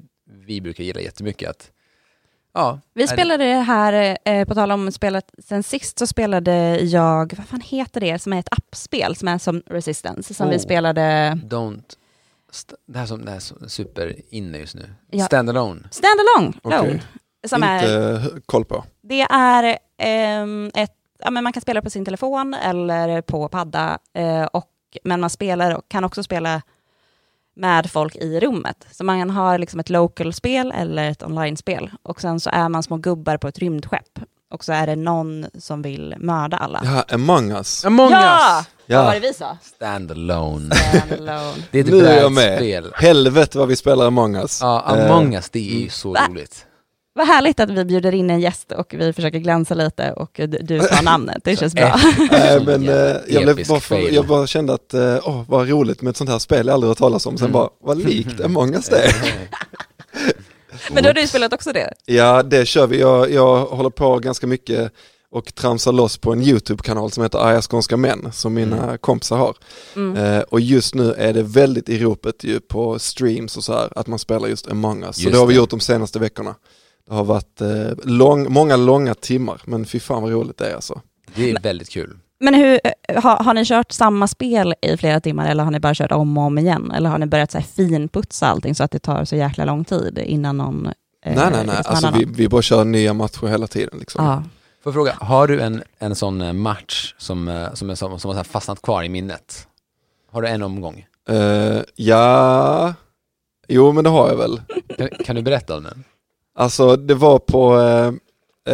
vi 0.48 0.62
brukar 0.62 0.84
gilla 0.84 1.00
jättemycket 1.02 1.50
att, 1.50 1.72
ja. 2.54 2.80
Vi 2.94 3.08
spelade 3.08 3.44
det 3.46 3.54
här, 3.62 4.18
eh, 4.26 4.48
på 4.48 4.56
tal 4.56 4.72
om 4.72 4.92
spelet, 4.92 5.32
sen 5.44 5.64
sist 5.64 6.00
så 6.00 6.08
spelade 6.08 6.80
jag, 6.80 7.34
vad 7.38 7.48
fan 7.48 7.62
heter 7.62 8.02
det, 8.02 8.20
som 8.20 8.34
är 8.34 8.40
ett 8.40 8.54
appspel 8.54 9.16
som 9.16 9.28
är 9.28 9.38
som 9.38 9.64
Resistance, 9.66 10.34
som 10.34 10.50
vi 10.50 10.56
Oh. 10.56 10.60
spelade 10.60 11.38
Don't, 11.46 11.84
det 12.88 13.00
här 13.00 13.06
som 13.06 13.26
det 13.26 13.32
här 13.32 13.38
är 13.38 13.68
super 13.68 14.16
inne 14.30 14.58
just 14.58 14.76
nu. 14.76 14.90
Ja. 15.12 15.26
Standalone. 15.26 15.82
Standalone. 15.92 16.54
Lone, 16.64 17.02
Som 17.48 17.64
inte 17.64 17.76
är, 17.76 18.14
eh, 18.16 18.26
koll 18.46 18.66
på. 18.66 18.84
det 19.02 19.22
är 19.30 19.78
ehm, 19.98 20.72
ett, 20.76 20.94
ja, 21.20 21.32
men 21.32 21.44
man 21.44 21.54
kan 21.54 21.62
spela 21.62 21.82
på 21.82 21.90
sin 21.90 22.06
telefon 22.06 22.54
eller 22.54 23.22
på 23.22 23.48
padda, 23.50 24.00
eh, 24.14 24.44
och, 24.44 24.70
men 25.04 25.20
man 25.22 25.30
spelar, 25.30 25.76
och 25.76 25.84
kan 25.88 26.04
också 26.04 26.24
spela 26.24 26.62
med 27.56 27.92
folk 27.92 28.16
i 28.16 28.40
rummet. 28.40 28.86
Så 28.92 29.04
man 29.04 29.30
har 29.30 29.58
liksom 29.58 29.80
ett 29.80 29.90
local-spel 29.90 30.72
eller 30.76 31.10
ett 31.10 31.24
online-spel. 31.24 31.92
Och 32.04 32.22
sen 32.22 32.40
så 32.40 32.50
är 32.50 32.70
man 32.70 32.84
små 32.84 32.98
gubbar 32.98 33.38
på 33.38 33.48
ett 33.48 33.60
rymdskepp. 33.60 34.20
Och 34.52 34.64
så 34.64 34.74
är 34.74 34.88
det 34.88 34.96
någon 34.96 35.46
som 35.60 35.82
vill 35.82 36.16
mörda 36.18 36.58
alla. 36.58 36.82
Ja, 36.84 37.16
Among 37.16 37.52
us. 37.52 37.86
Among 37.86 38.12
Ja! 38.12 38.20
us! 38.60 38.68
Vad 38.88 38.98
var 39.06 39.14
Ja, 39.14 39.20
det 39.20 39.28
vi 39.28 39.34
sa? 39.34 39.58
Standalone. 39.62 40.76
Standalone. 40.76 41.54
Det 41.72 41.80
är 41.80 41.84
ett 41.84 41.90
nu 41.90 42.06
är 42.06 42.22
jag 42.22 42.32
med. 42.32 42.60
brädspel. 42.60 42.92
Helvete 42.96 43.58
vad 43.58 43.68
vi 43.68 43.76
spelar 43.76 44.06
Among 44.08 44.36
us. 44.36 44.60
Ja, 44.62 44.82
Among 44.82 45.34
Eh, 45.34 45.38
us, 45.40 45.50
det 45.50 45.60
är 45.60 45.74
ju 45.74 45.78
mm. 45.78 45.90
så 45.90 46.14
Va? 46.14 46.20
roligt. 46.30 46.66
Vad 47.16 47.28
härligt 47.28 47.60
att 47.60 47.70
vi 47.70 47.86
bjuder 47.86 48.14
in 48.14 48.30
en 48.30 48.40
gäst 48.40 48.72
och 48.72 48.94
vi 48.98 49.14
försöker 49.14 49.40
glänsa 49.40 49.74
lite 49.74 50.12
och 50.12 50.32
du- 50.36 50.80
tar 50.80 51.04
namnet. 51.04 51.38
Det 51.44 51.56
känns 51.56 51.74
bra. 51.76 52.00
Nej, 52.32 52.58
Sån 52.58 52.66
men, 52.84 52.90
eh, 52.90 53.16
jag, 53.28 53.66
bara 53.68 53.80
för, 53.80 54.14
jag 54.14 54.28
bara 54.28 54.48
kände 54.48 54.74
att, 54.74 54.94
eh, 54.94 55.18
åh 55.24 55.44
vad 55.48 55.70
roligt 55.70 56.02
med 56.02 56.12
ett 56.12 56.18
sånt 56.18 56.30
här 56.30 56.40
spel 56.40 56.68
jag 56.68 56.74
aldrig 56.74 56.88
hört 56.90 56.98
talas 56.98 57.26
om. 57.26 57.38
Sen 57.38 57.46
Mm. 57.46 57.54
bara, 57.54 57.70
vad 57.84 57.98
likt 57.98 58.42
Among 58.42 58.74
us 58.76 58.90
det. 58.90 59.12
Men 60.94 61.04
då 61.04 61.10
har 61.10 61.14
du 61.14 61.28
spelat 61.28 61.54
också 61.54 61.74
det? 61.74 61.94
Ja, 62.06 62.44
det 62.44 62.66
kör 62.66 62.88
vi. 62.88 63.00
Jag, 63.00 63.32
jag 63.32 63.66
håller 63.66 63.90
på 63.90 64.20
ganska 64.20 64.48
mycket 64.48 64.92
och 65.32 65.56
tramsar 65.56 65.92
loss 65.92 66.18
på 66.18 66.34
en 66.34 66.42
YouTube-kanal 66.42 67.12
som 67.12 67.24
heter 67.24 67.40
Arga 67.40 67.62
skånska 67.62 67.98
män, 67.98 68.30
som 68.34 68.54
mina 68.54 68.84
Mm. 68.84 68.98
kompisar 68.98 69.38
har. 69.38 69.56
Mm. 69.96 70.18
Eh, 70.24 70.40
och 70.42 70.60
just 70.60 70.96
nu 70.96 71.14
är 71.14 71.34
det 71.34 71.44
väldigt 71.44 71.90
i 71.90 72.00
ropet 72.00 72.44
ju 72.44 72.60
på 72.60 73.00
streams 73.00 73.58
och 73.58 73.64
så 73.64 73.74
här, 73.74 73.90
att 73.96 74.08
man 74.08 74.20
spelar 74.20 74.48
just 74.48 74.68
Among 74.72 75.04
us. 75.04 75.16
Så 75.16 75.22
Just 75.22 75.34
det 75.34 75.40
har 75.40 75.46
vi 75.48 75.56
gjort 75.56 75.70
de 75.70 75.80
senaste 75.80 76.20
veckorna. 76.20 76.56
Det 77.08 77.14
har 77.14 77.24
varit 77.24 77.62
eh, 77.62 77.92
lång, 78.04 78.54
många 78.54 78.76
långa 78.76 79.14
timmar, 79.14 79.62
men 79.66 79.86
fy 79.86 80.00
fan 80.00 80.22
vad 80.22 80.32
roligt 80.32 80.58
det 80.58 80.70
är 80.70 80.76
alltså. 80.76 81.02
Det 81.36 81.52
är 81.52 81.60
väldigt 81.60 81.90
kul. 81.90 82.18
Men 82.40 82.54
hur, 82.54 82.80
har, 83.22 83.44
har 83.44 83.54
ni 83.54 83.66
kört 83.66 83.92
samma 83.92 84.28
spel 84.28 84.74
i 84.82 84.98
flera 84.98 85.20
timmar 85.20 85.52
eller 85.52 85.64
har 85.64 85.72
ni 85.72 85.80
bara 85.80 85.94
kört 85.94 86.12
om 86.12 86.38
och 86.38 86.44
om 86.44 86.58
igen? 86.58 86.92
Eller 86.92 87.10
har 87.10 87.18
ni 87.18 87.26
börjat 87.26 87.52
så 87.52 87.58
här 87.58 87.66
finputsa 87.66 88.48
allting 88.48 88.76
så 88.76 88.84
att 88.84 88.92
det 88.92 89.00
tar 89.00 89.26
så 89.26 89.36
jäkla 89.36 89.66
lång 89.66 89.86
tid 89.86 90.18
innan 90.18 90.58
någon 90.58 90.86
eh, 90.86 90.92
nej, 91.24 91.36
nej, 91.36 91.52
nej, 91.52 91.66
lyckas 91.66 91.88
alltså 91.88 92.12
vi, 92.20 92.26
vi 92.26 92.50
bara 92.50 92.62
kör 92.62 92.86
nya 92.86 93.14
matcher 93.14 93.48
hela 93.48 93.68
tiden. 93.68 94.00
Liksom. 94.00 94.26
Ja. 94.26 94.44
Får 94.84 94.90
jag 94.90 94.94
fråga, 94.94 95.18
har 95.20 95.48
du 95.48 95.62
en, 95.62 95.84
en 96.00 96.16
sån 96.16 96.42
eh, 96.42 96.54
match 96.54 97.14
som, 97.18 97.48
eh, 97.48 97.74
som, 97.74 97.90
är, 97.90 97.96
som, 97.96 98.20
som 98.20 98.30
har 98.30 98.34
så 98.34 98.38
här 98.38 98.44
fastnat 98.44 98.82
kvar 98.82 99.04
i 99.04 99.10
minnet? 99.10 99.68
Har 100.32 100.42
du 100.42 100.48
en 100.48 100.64
omgång? 100.64 101.06
Eh, 101.30 101.82
ja, 101.96 102.94
jo 103.68 103.92
men 103.92 104.04
det 104.04 104.10
har 104.10 104.30
jag 104.30 104.38
väl. 104.38 104.62
Kan, 104.98 105.10
kan 105.26 105.36
du 105.36 105.42
berätta 105.42 105.78
om 105.78 105.84
den? 105.84 106.04
Alltså 106.56 106.96
det 106.96 107.14
var 107.14 107.40
på, 107.40 107.80
eh, 107.80 108.08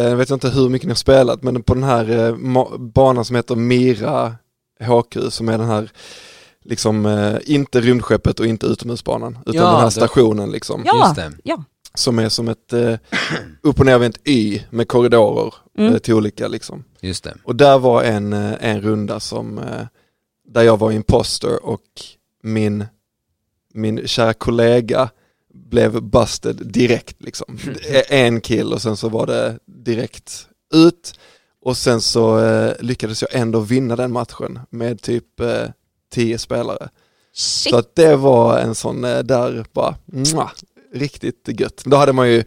eh, 0.02 0.08
jag 0.08 0.16
vet 0.16 0.30
inte 0.30 0.48
hur 0.50 0.68
mycket 0.68 0.86
ni 0.86 0.90
har 0.90 0.96
spelat, 0.96 1.42
men 1.42 1.62
på 1.62 1.74
den 1.74 1.82
här 1.82 2.10
eh, 2.28 2.36
banan 2.78 3.24
som 3.24 3.36
heter 3.36 3.56
Mira 3.56 4.34
HQ, 4.80 5.16
som 5.30 5.48
är 5.48 5.58
den 5.58 5.66
här, 5.68 5.90
liksom 6.64 7.06
eh, 7.06 7.36
inte 7.44 7.80
rymdskeppet 7.80 8.40
och 8.40 8.46
inte 8.46 8.66
utomhusbanan, 8.66 9.38
utan 9.46 9.54
Ja, 9.54 9.66
den 9.70 9.76
här 9.76 9.84
det- 9.84 9.90
stationen 9.90 10.50
liksom, 10.50 10.82
Ja. 10.86 11.04
Just 11.04 11.16
det. 11.16 11.32
ja. 11.44 11.64
som 11.94 12.18
är 12.18 12.28
som 12.28 12.48
ett 12.48 12.72
eh, 12.72 12.94
upp 13.62 13.80
och 13.80 13.86
nervänt 13.86 14.18
Y 14.28 14.60
med 14.70 14.88
korridorer 14.88 15.54
Mm. 15.78 15.92
eh, 15.92 15.98
till 15.98 16.14
olika 16.14 16.48
liksom. 16.48 16.84
Just 17.00 17.24
det. 17.24 17.34
Och 17.44 17.56
där 17.56 17.78
var 17.78 18.02
en, 18.02 18.32
en 18.32 18.80
runda 18.80 19.20
som, 19.20 19.58
eh, 19.58 19.86
där 20.48 20.62
jag 20.62 20.76
var 20.78 20.92
imposter 20.92 21.64
och 21.66 21.82
min, 22.42 22.84
min 23.74 24.08
kära 24.08 24.32
kollega 24.32 25.10
blev 25.70 26.02
busted 26.02 26.56
direkt 26.72 27.22
liksom. 27.22 27.58
En 28.08 28.40
kill 28.40 28.72
och 28.72 28.82
sen 28.82 28.96
så 28.96 29.08
var 29.08 29.26
det 29.26 29.58
direkt 29.66 30.46
ut. 30.74 31.14
Och 31.62 31.76
sen 31.76 32.00
så 32.00 32.38
eh, 32.44 32.72
lyckades 32.80 33.22
jag 33.22 33.34
ändå 33.40 33.60
vinna 33.60 33.96
den 33.96 34.12
matchen 34.12 34.58
med 34.70 35.02
typ 35.02 35.40
eh, 35.40 35.68
tio 36.12 36.38
spelare. 36.38 36.88
Shit. 37.34 37.70
Så 37.70 37.76
att 37.78 37.94
det 37.96 38.16
var 38.16 38.58
en 38.58 38.74
sån 38.74 39.04
eh, 39.04 39.18
där 39.18 39.64
bara, 39.72 39.96
mwah, 40.06 40.50
riktigt 40.94 41.60
gött. 41.60 41.82
Då 41.84 41.96
hade 41.96 42.12
man 42.12 42.30
ju 42.30 42.44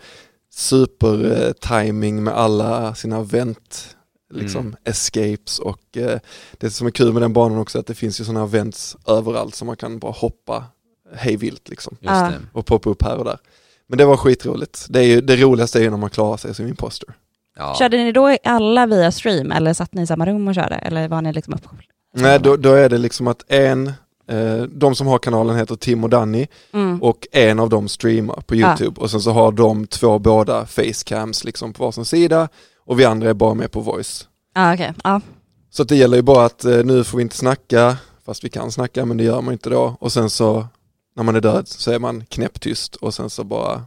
super 0.54 1.42
eh, 1.42 1.52
timing 1.52 2.24
med 2.24 2.34
alla 2.34 2.96
sina 2.96 3.22
vänt 3.24 3.96
liksom 4.34 4.62
Mm. 4.62 4.76
escapes 4.84 5.60
och 5.60 5.98
eh, 5.98 6.20
det 6.58 6.72
som 6.72 6.88
är 6.88 6.92
kul 6.92 7.14
med 7.14 7.22
den 7.22 7.34
banan 7.34 7.58
också 7.58 7.78
är 7.78 7.80
att 7.80 7.88
det 7.88 7.94
finns 7.96 8.22
ju 8.22 8.26
sådana 8.26 8.46
vents 8.46 8.98
överallt 9.08 9.56
så 9.56 9.66
man 9.66 9.78
kan 9.78 10.00
bara 10.00 10.12
hoppa 10.12 10.66
hej 11.16 11.36
vilt 11.38 11.70
liksom 11.70 11.98
Just 12.00 12.14
Ja. 12.14 12.22
det. 12.30 12.40
och 12.54 12.66
poppa 12.66 12.90
upp 12.90 13.04
här 13.04 13.18
och 13.18 13.26
där. 13.26 13.38
Men 13.88 13.98
det 13.98 14.06
var 14.06 14.18
skitroligt. 14.18 14.86
Det, 14.90 15.00
är 15.00 15.04
ju, 15.04 15.22
det 15.22 15.36
roligaste 15.36 15.80
är 15.80 15.84
ju 15.84 15.90
när 15.90 15.98
man 15.98 16.10
klarar 16.10 16.38
sig 16.38 16.56
som 16.56 16.68
imposter. 16.68 17.10
Ja. 17.58 17.76
Körde 17.80 17.98
ni 17.98 18.12
då 18.12 18.38
alla 18.44 18.86
via 18.86 19.12
stream 19.12 19.52
eller 19.52 19.74
satt 19.74 19.94
ni 19.94 20.02
i 20.02 20.08
samma 20.08 20.26
rum 20.26 20.48
och 20.48 20.56
körde? 20.56 20.76
Eller 20.76 21.08
var 21.08 21.22
ni 21.22 21.34
liksom 21.34 21.54
uppkopplade? 21.54 21.84
Nej, 22.16 22.40
då, 22.40 22.56
då 22.58 22.74
är 22.74 22.90
det 22.90 22.98
liksom 22.98 23.28
att 23.28 23.44
en, 23.52 23.88
eh, 24.30 24.62
de 24.62 24.96
som 24.96 25.08
har 25.08 25.18
kanalen 25.18 25.56
heter 25.58 25.76
Tim 25.76 26.04
och 26.04 26.10
Danny 26.10 26.48
Mm. 26.74 27.04
och 27.04 27.28
en 27.32 27.60
av 27.60 27.70
dem 27.70 27.88
streamar 27.88 28.42
på 28.46 28.56
YouTube 28.56 29.02
och 29.02 29.12
sen 29.12 29.22
så 29.22 29.32
har 29.32 29.52
de 29.52 29.88
två 29.88 30.20
båda 30.20 30.66
facecams 30.66 31.44
liksom 31.44 31.74
på 31.74 31.86
varsin 31.86 32.06
sida 32.06 32.50
och 32.86 33.00
vi 33.00 33.06
andra 33.06 33.30
är 33.30 33.34
bara 33.34 33.54
med 33.54 33.72
på 33.72 33.80
voice. 33.80 34.28
Ja, 34.56 34.74
okej. 34.74 34.94
Ja. 35.04 35.22
Så 35.70 35.84
det 35.84 35.96
gäller 35.96 36.18
ju 36.18 36.24
bara 36.24 36.46
att 36.46 36.66
eh, 36.66 36.84
nu 36.84 37.04
får 37.04 37.18
vi 37.18 37.22
inte 37.22 37.38
snacka, 37.38 37.98
fast 38.26 38.44
vi 38.44 38.50
kan 38.50 38.72
snacka 38.72 39.06
men 39.06 39.18
det 39.18 39.24
gör 39.24 39.42
man 39.42 39.54
inte 39.54 39.70
då 39.70 39.96
och 40.00 40.12
sen 40.12 40.30
så 40.30 40.68
när 41.14 41.24
man 41.24 41.36
är 41.36 41.42
död 41.42 41.68
så 41.68 41.92
är 41.92 42.00
man 42.00 42.26
knäpptyst 42.26 42.96
och 42.96 43.14
sen 43.14 43.30
så 43.30 43.44
bara 43.44 43.86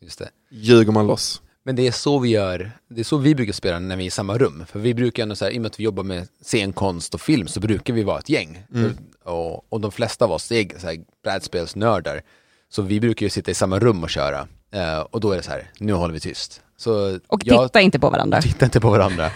Just 0.00 0.18
det. 0.18 0.28
ljuger 0.50 0.92
man 0.92 1.06
loss. 1.06 1.42
Men 1.64 1.76
det 1.76 1.86
är 1.86 1.92
så 1.92 2.18
vi 2.18 2.28
gör, 2.28 2.72
det 2.88 3.00
är 3.00 3.04
så 3.04 3.16
vi 3.16 3.34
brukar 3.34 3.52
spela 3.52 3.78
när 3.78 3.96
vi 3.96 4.04
är 4.04 4.06
i 4.06 4.10
samma 4.10 4.38
rum. 4.38 4.64
För 4.68 4.78
vi 4.78 4.94
brukar 4.94 5.22
ändå 5.22 5.34
så 5.34 5.44
här, 5.44 5.52
i 5.52 5.58
och 5.58 5.62
med 5.62 5.68
att 5.68 5.80
vi 5.80 5.84
jobbar 5.84 6.02
med 6.02 6.28
scenkonst 6.42 7.14
och 7.14 7.20
film 7.20 7.48
så 7.48 7.60
brukar 7.60 7.94
vi 7.94 8.02
vara 8.02 8.18
ett 8.18 8.28
gäng. 8.28 8.64
Mm. 8.74 8.96
Och, 9.24 9.72
och 9.72 9.80
de 9.80 9.92
flesta 9.92 10.24
av 10.24 10.32
oss 10.32 10.52
är 10.52 10.78
så 10.78 10.86
här 10.86 10.98
brädspelsnördar. 11.24 12.22
Så 12.68 12.82
vi 12.82 13.00
brukar 13.00 13.26
ju 13.26 13.30
sitta 13.30 13.50
i 13.50 13.54
samma 13.54 13.78
rum 13.78 14.02
och 14.02 14.10
köra. 14.10 14.48
Eh, 14.70 15.00
och 15.00 15.20
då 15.20 15.32
är 15.32 15.36
det 15.36 15.42
så 15.42 15.50
här, 15.50 15.70
nu 15.78 15.92
håller 15.92 16.14
vi 16.14 16.20
tyst. 16.20 16.62
Så 16.76 17.18
Och 17.26 17.42
jag 17.44 17.68
titta 17.68 17.80
inte 17.80 17.98
på 17.98 18.10
varandra. 18.10 18.40
tittar 18.42 18.66
inte 18.66 18.80
på 18.80 18.90
varandra. 18.90 19.30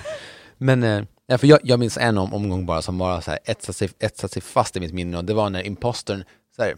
Men 0.58 0.82
eh, 0.82 1.02
ja, 1.26 1.38
för 1.38 1.46
jag, 1.46 1.58
jag 1.62 1.80
minns 1.80 1.98
en 1.98 2.18
om, 2.18 2.34
omgång 2.34 2.66
bara 2.66 2.82
som 2.82 2.98
bara 2.98 3.20
så 3.20 3.30
här 3.30 3.40
etsat, 3.44 3.76
sig, 3.76 3.90
etsat 3.98 4.32
sig 4.32 4.42
fast 4.42 4.76
i 4.76 4.80
mitt 4.80 4.92
minne 4.92 5.18
och 5.18 5.24
det 5.24 5.34
var 5.34 5.50
när 5.50 5.66
impostern, 5.66 6.24
så 6.56 6.62
här, 6.62 6.76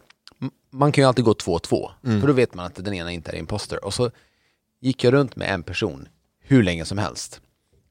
man 0.71 0.93
kan 0.93 1.03
ju 1.03 1.09
alltid 1.09 1.25
gå 1.25 1.33
2-2, 1.33 1.91
Mm. 2.05 2.21
för 2.21 2.27
då 2.29 2.33
vet 2.33 2.55
man 2.55 2.67
att 2.67 2.85
den 2.85 2.95
ena 2.95 3.13
inte 3.13 3.31
är 3.31 3.37
imposter. 3.37 3.85
Och 3.85 3.95
så 3.95 4.11
gick 4.81 5.05
jag 5.05 5.13
runt 5.13 5.37
med 5.37 5.51
en 5.55 5.63
person 5.63 6.09
hur 6.41 6.63
länge 6.63 6.85
som 6.85 6.99
helst. 6.99 7.41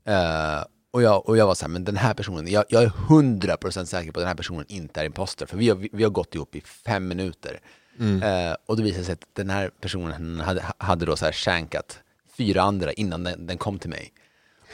Eh, 0.06 0.64
och, 0.92 1.02
jag, 1.02 1.30
och 1.30 1.38
jag 1.38 1.48
var 1.48 1.56
så 1.56 1.66
här, 1.66 1.70
men 1.70 1.84
den 1.84 1.98
här 1.98 2.14
personen, 2.14 2.48
jag, 2.48 2.66
jag 2.70 2.84
är 2.84 2.88
100% 2.90 3.86
säker 3.86 4.12
på 4.12 4.20
att 4.20 4.22
den 4.22 4.28
här 4.28 4.36
personen 4.36 4.66
inte 4.68 5.02
är 5.02 5.06
imposter, 5.06 5.46
för 5.46 5.58
vi 5.58 5.70
har, 5.70 5.76
vi, 5.76 5.90
vi 5.94 6.04
har 6.04 6.12
gått 6.12 6.36
ihop 6.36 6.56
i 6.56 6.62
fem 6.62 7.08
minuter. 7.08 7.60
Mm. 8.00 8.24
Eh, 8.24 8.56
och 8.66 8.78
då 8.78 8.84
visade 8.84 9.02
det 9.02 9.06
sig 9.06 9.14
att 9.14 9.26
den 9.34 9.50
här 9.50 9.72
personen 9.82 10.40
hade, 10.40 10.64
hade 10.78 11.06
då 11.06 11.16
så 11.16 11.26
här 11.26 11.32
shankat 11.32 12.00
fyra 12.38 12.62
andra 12.62 12.94
innan 12.94 13.24
den, 13.24 13.48
den 13.48 13.58
kom 13.58 13.80
till 13.80 13.90
mig. 13.90 14.14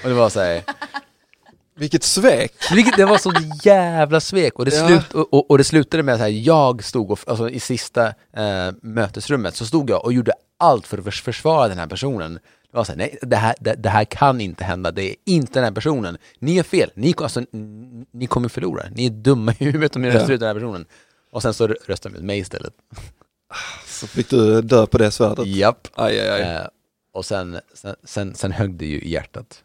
Och 0.03 0.09
det 0.09 0.15
var 0.15 0.29
så 0.29 0.39
här, 0.39 0.63
Vilket 1.75 2.03
svek! 2.03 2.53
vilket, 2.73 2.97
det 2.97 3.05
var 3.05 3.17
så 3.17 3.33
jävla 3.63 4.19
svek 4.19 4.53
och 4.59 4.65
det, 4.65 4.75
Ja. 4.75 4.87
slut, 4.87 5.13
och, 5.13 5.51
och, 5.51 5.57
det 5.57 5.63
slutade 5.63 6.03
med 6.03 6.15
att 6.21 6.31
jag 6.33 6.83
stod 6.83 7.11
och, 7.11 7.19
alltså 7.27 7.49
i 7.49 7.59
sista 7.59 8.07
eh, 8.33 8.71
mötesrummet 8.81 9.55
så 9.55 9.65
stod 9.65 9.89
jag 9.89 10.05
och 10.05 10.13
gjorde 10.13 10.33
allt 10.59 10.87
för 10.87 10.97
att 10.97 11.03
förs- 11.03 11.21
försvara 11.23 11.67
den 11.67 11.77
här 11.79 11.87
personen. 11.87 12.33
Det 12.71 12.77
var 12.77 12.83
så 12.83 12.91
här, 12.91 12.97
nej 12.97 13.17
det 13.21 13.35
här, 13.35 13.55
det, 13.59 13.73
det 13.75 13.89
här 13.89 14.05
kan 14.05 14.41
inte 14.41 14.63
hända, 14.63 14.91
det 14.91 15.09
är 15.09 15.15
inte 15.25 15.53
den 15.53 15.63
här 15.63 15.71
personen. 15.71 16.17
Ni 16.39 16.57
är 16.57 16.63
fel, 16.63 16.91
ni, 16.95 17.13
alltså, 17.17 17.41
ni 18.13 18.27
kommer 18.27 18.49
förlora, 18.49 18.83
ni 18.91 19.05
är 19.05 19.09
dumma 19.09 19.51
i 19.59 19.65
huvudet 19.65 19.95
om 19.95 20.01
ni 20.01 20.07
Ja. 20.07 20.13
röstar 20.15 20.33
ut 20.33 20.39
den 20.39 20.47
här 20.47 20.53
personen. 20.55 20.85
Och 21.31 21.41
sen 21.41 21.53
så 21.53 21.67
röstade 21.67 22.15
de 22.15 22.19
ut 22.19 22.25
mig 22.25 22.39
istället. 22.39 22.73
Så 23.87 24.07
fick 24.07 24.29
du 24.29 24.61
dö 24.61 24.85
på 24.85 24.97
det 24.97 25.11
svärdet. 25.11 25.47
Japp. 25.47 25.87
Aj, 25.95 26.19
aj, 26.19 26.29
aj. 26.29 26.41
Eh, 26.41 26.67
och 27.13 27.25
sen, 27.25 27.59
sen, 27.73 27.95
sen, 28.03 28.35
sen 28.35 28.51
högg 28.51 28.75
det 28.75 28.85
ju 28.85 28.99
i 29.01 29.09
hjärtat. 29.09 29.62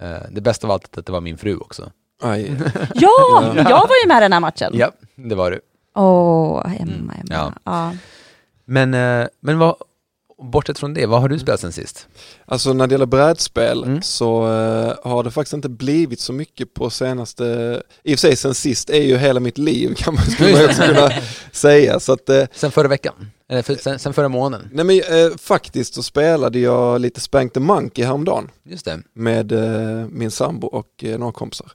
Eh, 0.00 0.16
det 0.30 0.40
bästa 0.40 0.66
var 0.66 0.74
allt 0.74 0.98
att 0.98 1.06
det 1.06 1.12
var 1.12 1.20
min 1.20 1.38
fru 1.38 1.56
också. 1.56 1.90
aj. 2.22 2.52
Ja, 2.94 3.54
jag 3.56 3.88
var 3.88 3.96
ju 4.02 4.08
med 4.08 4.22
den 4.22 4.32
här 4.32 4.40
matchen. 4.40 4.72
Ja, 4.74 4.90
det 5.14 5.34
var 5.34 5.50
du. 5.50 5.60
Åh, 5.94 6.62
Emma, 6.80 6.92
Mm, 6.92 7.10
Emma. 7.10 7.24
ja. 7.30 7.52
Ja. 7.64 7.92
Men, 8.64 8.94
eh, 8.94 9.26
men 9.40 9.58
vad, 9.58 9.74
bortsett 10.42 10.78
från 10.78 10.94
det, 10.94 11.06
vad 11.06 11.20
har 11.20 11.28
du 11.28 11.38
spelat 11.38 11.60
sen 11.60 11.72
sist? 11.72 12.06
Alltså 12.46 12.72
när 12.72 12.86
det 12.86 12.92
gäller 12.94 13.06
brädspel 13.06 13.82
Mm. 13.84 14.02
så 14.02 14.42
eh, 14.46 15.10
har 15.10 15.22
det 15.22 15.30
faktiskt 15.30 15.52
inte 15.54 15.68
blivit 15.68 16.20
så 16.20 16.32
mycket 16.32 16.74
på 16.74 16.90
senaste, 16.90 17.82
i 18.02 18.14
och 18.14 18.18
för 18.18 18.28
sig 18.28 18.36
sen 18.36 18.54
sist 18.54 18.90
är 18.90 19.02
ju 19.02 19.16
hela 19.16 19.40
mitt 19.40 19.58
liv 19.58 19.94
kan 19.94 20.14
man, 20.14 20.24
skulle 20.24 20.52
man 20.52 20.64
också 20.64 20.82
kunna 20.82 21.10
säga. 21.52 22.00
Så 22.00 22.12
att, 22.12 22.30
Sen 22.52 22.70
förra 22.70 22.88
veckan? 22.88 23.30
Eller 23.48 23.62
för, 23.62 23.74
sen, 23.74 23.98
sen 23.98 24.12
förra 24.14 24.28
månaden? 24.28 24.68
nej 24.72 24.84
men 24.84 24.96
eh, 24.98 25.36
faktiskt 25.38 25.94
så 25.94 26.02
spelade 26.02 26.58
jag 26.58 27.00
lite 27.00 27.20
Spank 27.20 27.52
the 27.52 27.60
Monkey 27.60 28.04
häromdagen 28.04 28.50
Just 28.62 28.84
det. 28.84 29.02
med 29.12 29.52
eh, 29.52 30.06
min 30.10 30.30
sambo 30.30 30.66
och 30.66 31.04
eh, 31.04 31.18
några 31.18 31.32
kompisar. 31.32 31.72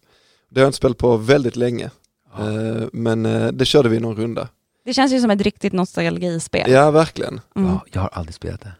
Det 0.49 0.59
har 0.59 0.63
jag 0.63 0.67
inte 0.69 0.77
spelat 0.77 0.97
på 0.97 1.17
väldigt 1.17 1.55
länge, 1.55 1.89
Ja. 2.37 2.51
eh, 2.51 2.83
men 2.93 3.25
eh, 3.25 3.47
det 3.47 3.65
körde 3.65 3.89
vi 3.89 3.99
någon 3.99 4.15
runda. 4.15 4.47
Det 4.85 4.93
känns 4.93 5.11
ju 5.13 5.21
som 5.21 5.31
ett 5.31 5.41
riktigt 5.41 5.73
nostalgispel. 5.73 6.71
Ja, 6.71 6.91
verkligen. 6.91 7.41
Mm. 7.55 7.69
Ja, 7.71 7.85
jag 7.91 8.01
har 8.01 8.09
aldrig 8.13 8.35
spelat 8.35 8.61
det. 8.61 8.71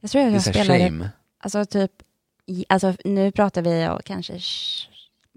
Jag 0.00 0.10
tror 0.10 0.20
Det 0.22 0.28
är 0.28 0.32
jag 0.32 0.40
här 0.40 0.52
spelade, 0.52 0.84
shame. 0.84 1.10
alltså 1.40 1.64
typ, 1.64 1.90
alltså 2.68 2.94
nu 3.04 3.32
pratar 3.32 3.62
vi 3.62 3.88
om 3.88 4.00
kanske 4.04 4.32
sh- 4.32 4.86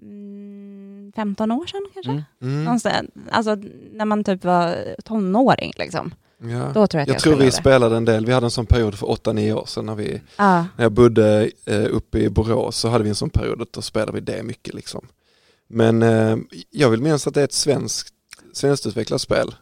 mm, 0.02 1.12
15 1.16 1.52
år 1.52 1.66
sedan 1.66 1.86
kanske? 1.94 2.12
Mm. 2.42 2.68
Mm. 2.68 3.08
Alltså 3.32 3.56
när 3.92 4.06
man 4.06 4.24
typ 4.24 4.44
var 4.44 4.96
tonåring 5.04 5.74
liksom. 5.78 6.14
Ja. 6.38 6.72
Då 6.74 6.88
tror 6.88 7.00
jag 7.00 7.02
att 7.02 7.08
Jag 7.08 7.16
jag, 7.16 7.22
tror 7.22 7.36
vi 7.36 7.52
spelade. 7.52 7.98
en 7.98 8.06
del, 8.06 8.26
vi 8.26 8.34
hade 8.34 8.46
en 8.46 8.52
sån 8.52 8.66
period 8.66 8.96
för 9.00 9.08
8-9 9.08 9.54
år 9.54 9.66
sedan 9.66 9.86
när 9.86 9.96
vi 9.96 10.22
Ja, 10.38 10.66
När 10.78 10.86
jag 10.86 10.92
bodde 10.92 11.52
eh, 11.66 11.86
uppe 11.92 12.20
i 12.20 12.30
Borås 12.30 12.78
så 12.78 12.90
hade 12.90 13.04
vi 13.04 13.10
en 13.10 13.16
sån 13.16 13.30
period 13.30 13.62
att 13.62 13.74
då 13.74 13.82
spelade 13.82 14.12
vi 14.12 14.20
det 14.20 14.44
mycket 14.44 14.74
liksom. 14.74 15.08
Men 15.68 16.04
eh, 16.04 16.38
jag 16.72 16.90
vill 16.90 17.02
minnas 17.02 17.28
att 17.28 17.34
det 17.34 17.40
är 17.42 17.46
ett 17.46 17.54
svenskt, 17.54 18.14
svensktutvecklat 18.54 19.22
spel. 19.22 19.56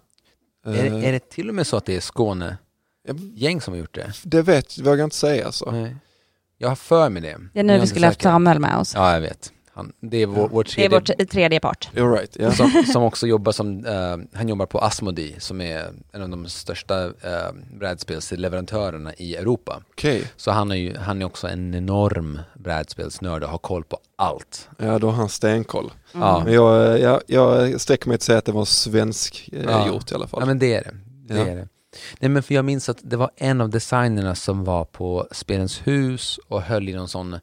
Är, 0.65 0.85
Eh, 0.85 1.05
är 1.07 1.11
det 1.11 1.29
till 1.29 1.49
och 1.49 1.55
med 1.55 1.67
så 1.67 1.77
att 1.77 1.85
det 1.85 1.95
är 1.95 1.99
Skåne-gäng 2.01 3.53
jag- 3.55 3.63
som 3.63 3.73
har 3.73 3.79
gjort 3.79 3.95
det? 3.95 4.13
det 4.23 4.41
vet, 4.41 4.77
vågar 4.79 4.97
jag 4.97 5.05
inte 5.05 5.15
säga 5.15 5.51
så. 5.51 5.71
Nej. 5.71 5.95
Jag 6.57 6.69
har 6.69 6.75
för 6.75 7.09
mig 7.09 7.21
det. 7.21 7.27
det 7.27 7.33
är 7.33 7.39
men 7.53 7.67
nu 7.67 7.73
jag 7.73 7.79
vi 7.81 7.87
skulle 7.87 8.05
haft. 8.05 8.21
Samuel 8.21 8.59
med 8.59 8.77
oss. 8.77 8.93
Ja, 8.95 9.13
jag 9.13 9.21
vet. 9.21 9.51
Han, 9.75 9.93
det 9.99 10.17
är 10.17 10.25
vår, 10.25 10.37
Ja. 10.43 10.47
vår 10.51 10.63
Det 10.63 10.69
är 10.69 10.89
tredje 10.89 11.15
vår 11.19 11.25
tredje 11.25 11.59
part. 11.59 11.89
You're 11.93 12.11
right, 12.17 12.37
ja. 12.39 12.51
som, 12.51 12.83
som 12.93 13.03
också 13.03 13.27
jobbar 13.27 13.51
som, 13.51 13.85
eh, 13.85 14.17
han 14.37 14.49
jobbar 14.49 14.65
på 14.65 14.79
Asmodee 14.79 15.39
som 15.39 15.61
är 15.61 15.85
en 16.11 16.21
av 16.21 16.29
de 16.29 16.49
största 16.49 17.05
uh, 17.05 17.11
brädspelsleverantörerna 17.79 19.13
i 19.13 19.35
Europa. 19.35 19.81
Okej, 19.89 20.31
Så 20.35 20.51
han 20.51 20.71
är 20.71 20.75
ju, 20.75 20.97
han 20.97 21.21
är 21.21 21.25
också 21.25 21.47
en 21.47 21.75
enorm 21.75 22.39
brädspelsnörd 22.55 23.43
och 23.43 23.49
har 23.49 23.57
koll 23.57 23.83
på 23.83 23.97
allt. 24.15 24.69
ja 24.77 24.99
då 24.99 25.07
har 25.07 25.13
han 25.13 25.29
stenkoll. 25.29 25.91
Mm. 26.13 26.27
Ja. 26.27 26.41
Men 26.45 26.53
jag, 26.53 26.95
eh, 26.95 27.01
jag, 27.01 27.21
jag 27.27 27.81
sträcker 27.81 28.07
mig 28.07 28.17
till 28.17 28.21
att 28.21 28.25
säga 28.25 28.37
att 28.37 28.45
det 28.45 28.51
var 28.51 28.65
svensk 28.65 29.49
eh, 29.53 29.63
Ja. 29.63 29.87
gjort 29.87 30.11
i 30.11 30.15
alla 30.15 30.27
fall. 30.27 30.39
Ja 30.41 30.45
men 30.45 30.59
det 30.59 30.73
är 30.73 30.83
det. 30.83 30.93
det, 31.33 31.39
Ja. 31.39 31.45
är 31.47 31.55
det. 31.55 31.67
Nej 32.19 32.29
men 32.29 32.43
för 32.43 32.53
jag 32.55 32.65
minns 32.65 32.89
att 32.89 32.97
det 33.01 33.17
var 33.17 33.31
en 33.35 33.61
av 33.61 33.69
designerna 33.69 34.35
som 34.35 34.63
var 34.63 34.85
på 34.85 35.27
Spelens 35.31 35.87
hus 35.87 36.39
och 36.47 36.61
höll 36.61 36.89
i 36.89 36.93
någon 36.93 37.07
sån 37.07 37.33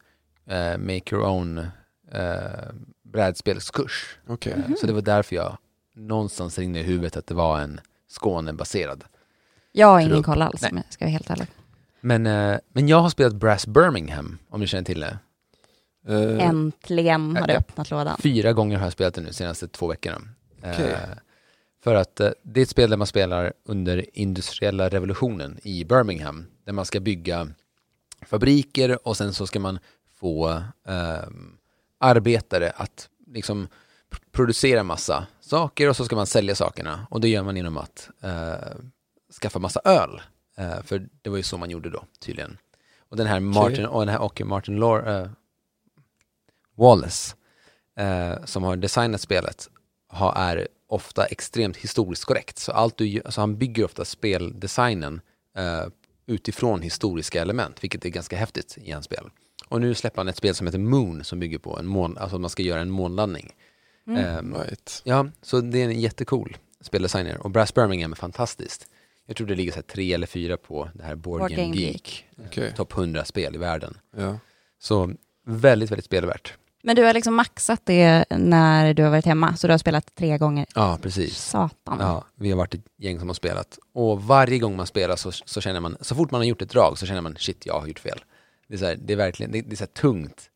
eh, 0.51 0.79
make 0.79 1.15
your 1.15 1.25
own 1.27 1.67
eh, 2.13 2.73
brädspelskurs. 3.03 4.19
Okej. 4.27 4.53
Eh, 4.69 4.75
Så 4.81 4.87
det 4.87 4.93
var 4.93 5.03
därför 5.03 5.37
jag 5.37 5.59
någonstans 5.95 6.59
ringde 6.59 6.79
i 6.81 6.83
huvudet 6.83 7.17
att 7.17 7.27
det 7.27 7.35
var 7.35 7.61
en 7.61 7.81
Skånebaserad. 8.09 9.05
Jag 9.73 9.87
har 9.87 10.01
ingen 10.01 10.23
koll 10.23 10.43
alls, 10.43 10.63
Nej. 10.63 10.73
jag 10.75 10.93
ska 10.93 11.05
vara 11.05 11.11
helt 11.13 11.31
ärlig. 11.31 11.47
Men, 12.01 12.27
eh, 12.27 12.59
men 12.73 12.89
jag 12.89 13.01
har 13.01 13.11
spelat 13.11 13.35
Brass 13.35 13.67
Birmingham, 13.67 14.39
om 14.49 14.61
du 14.61 14.67
känner 14.67 14.85
till 14.85 15.01
det. 15.01 15.19
Eh, 16.09 16.47
Äntligen 16.49 17.37
har 17.37 17.47
det 17.47 17.53
Ja. 17.53 17.59
öppnat 17.59 17.91
lådan. 17.91 18.19
Fyra 18.23 18.53
gånger 18.53 18.77
har 18.79 18.87
jag 18.87 18.93
spelat 18.93 19.15
det 19.15 19.21
nu, 19.21 19.33
senaste 19.33 19.69
två 19.69 19.87
veckorna. 19.87 20.19
Eh, 20.63 20.71
Okej. 20.71 20.97
för 21.85 21.95
att 21.95 22.21
eh, 22.21 22.31
det 22.43 22.61
är 22.61 22.63
ett 22.63 22.69
spel 22.71 22.91
där 22.91 22.97
man 22.97 23.07
spelar 23.07 23.53
under 23.65 24.19
industriella 24.19 24.89
revolutionen 24.89 25.59
i 25.63 25.85
Birmingham, 25.85 26.47
där 26.65 26.73
man 26.73 26.85
ska 26.85 27.01
bygga 27.01 27.49
fabriker 28.27 29.09
och 29.09 29.17
sen 29.17 29.35
så 29.35 29.47
ska 29.47 29.61
man 29.61 29.79
få 30.21 30.49
eh, 30.89 31.29
arbetare 32.01 32.71
att 32.71 33.09
liksom 33.27 33.69
pr- 34.11 34.23
producera 34.33 34.83
massa 34.83 35.27
saker 35.41 35.89
och 35.89 35.97
så 35.97 36.05
ska 36.05 36.17
man 36.17 36.27
sälja 36.27 36.55
sakerna 36.55 37.07
och 37.11 37.21
det 37.21 37.29
gör 37.29 37.43
man 37.43 37.57
genom 37.57 37.77
att 37.77 38.11
eh, 38.21 38.55
skaffa 39.43 39.59
massa 39.59 39.81
öl. 39.85 40.21
Eh, 40.57 40.83
för 40.83 41.09
det 41.23 41.31
var 41.31 41.37
ju 41.37 41.43
så 41.43 41.59
man 41.59 41.71
gjorde 41.71 41.91
då 41.91 42.05
tydligen. 42.21 42.59
Och 42.99 43.17
den 43.17 43.27
här 43.27 43.41
Martin, 43.41 43.87
och 43.87 44.01
den 44.01 44.09
här, 44.09 44.21
och 44.23 44.43
Martin 44.45 44.77
Lor, 44.77 45.09
eh, 45.09 45.29
Wallace 46.77 47.37
eh, 47.99 48.45
som 48.45 48.63
har 48.65 48.77
designat 48.77 49.21
spelet 49.21 49.69
har, 50.09 50.33
är 50.37 50.69
ofta 50.89 51.25
extremt 51.25 51.77
historiskt 51.77 52.25
korrekt. 52.25 52.59
Så, 52.59 52.73
allt 52.73 52.97
du, 52.97 53.07
gör- 53.09 53.31
så 53.31 53.41
han 53.41 53.59
bygger 53.59 53.85
ofta 53.85 54.05
speldesignen 54.05 55.21
eh, 55.57 55.87
utifrån 56.27 56.83
historiska 56.83 57.41
element, 57.43 57.85
vilket 57.85 58.05
är 58.05 58.09
ganska 58.09 58.37
häftigt 58.37 58.79
i 58.81 58.91
hans 58.93 59.05
spel. 59.05 59.31
Och 59.71 59.81
nu 59.81 59.95
släpper 59.95 60.19
han 60.19 60.29
ett 60.29 60.37
spel 60.37 60.55
som 60.55 60.67
heter 60.67 60.79
Moon 60.79 61.25
som 61.25 61.41
bygger 61.41 61.59
på 61.59 61.79
en 61.79 61.87
mån, 61.87 62.19
alltså 62.19 62.37
att 62.37 62.41
man 62.41 62.51
ska 62.51 62.63
göra 62.63 62.81
en 62.81 62.91
månlandning. 62.91 63.53
Mm. 64.07 64.25
Ehm, 64.25 64.55
right. 64.55 65.03
Ja, 65.05 65.27
så 65.43 65.61
det 65.61 65.79
är 65.79 65.85
en 65.85 66.01
jättecool 66.01 66.57
speldesigner 66.81 67.39
och 67.43 67.51
Brass 67.51 67.75
Birmingham 67.75 68.13
är 68.13 68.17
fantastiskt. 68.17 68.87
Jag 69.27 69.37
tror 69.37 69.47
det 69.47 69.55
ligger 69.55 69.73
så 69.73 69.77
här 69.77 69.83
tre 69.83 70.13
eller 70.13 70.27
fyra 70.27 70.57
på 70.57 70.89
det 70.95 71.05
här 71.05 71.15
Board, 71.15 71.41
Board 71.41 71.51
Game, 71.51 71.63
Game 71.63 71.77
Geek. 71.77 72.27
Okej. 72.47 72.73
Topp 72.77 72.93
100 72.93 73.25
spel 73.25 73.55
i 73.55 73.59
världen. 73.59 73.99
Ja. 74.17 74.39
Så 74.79 75.13
väldigt, 75.47 75.91
väldigt 75.91 76.05
spelvärt. 76.05 76.55
Men 76.83 76.97
du 76.97 77.05
har 77.05 77.15
liksom 77.15 77.35
maxat 77.35 77.81
det 77.85 78.25
när 78.31 78.95
du 78.95 79.03
har 79.03 79.11
varit 79.11 79.25
hemma, 79.25 79.57
så 79.57 79.67
du 79.67 79.73
har 79.73 79.79
spelat 79.79 80.15
tre 80.15 80.39
gånger. 80.39 80.67
Ja, 80.75 80.99
precis. 81.03 81.39
Satan. 81.39 81.97
Ja, 82.01 82.25
vi 82.35 82.51
har 82.51 82.59
varit 82.59 82.75
ett 82.75 82.85
gäng 82.99 83.19
som 83.19 83.29
har 83.29 83.35
spelat. 83.35 83.79
Och 83.95 84.23
varje 84.23 84.59
gång 84.59 84.77
man 84.77 84.87
spelar 84.87 85.17
så, 85.17 85.33
så 85.33 85.61
känner 85.61 85.81
man, 85.81 85.97
så 86.01 86.15
fort 86.15 86.31
man 86.31 86.41
har 86.41 86.47
gjort 86.47 86.63
ett 86.63 86.71
drag 86.71 86.99
så 86.99 87.07
känner 87.07 87.21
man 87.21 87.37
shit, 87.37 87.67
jag 87.67 87.81
har 87.81 87.87
gjort 87.87 87.99
fel. 87.99 88.21
Det 88.71 88.77
är, 88.77 88.79
så 88.79 88.85
här, 88.85 88.99
det 89.01 89.13
är 89.13 89.17
verkligen, 89.17 89.53
det, 89.53 89.73
är 89.73 89.77
så 89.77 89.87
tungt 89.87 90.51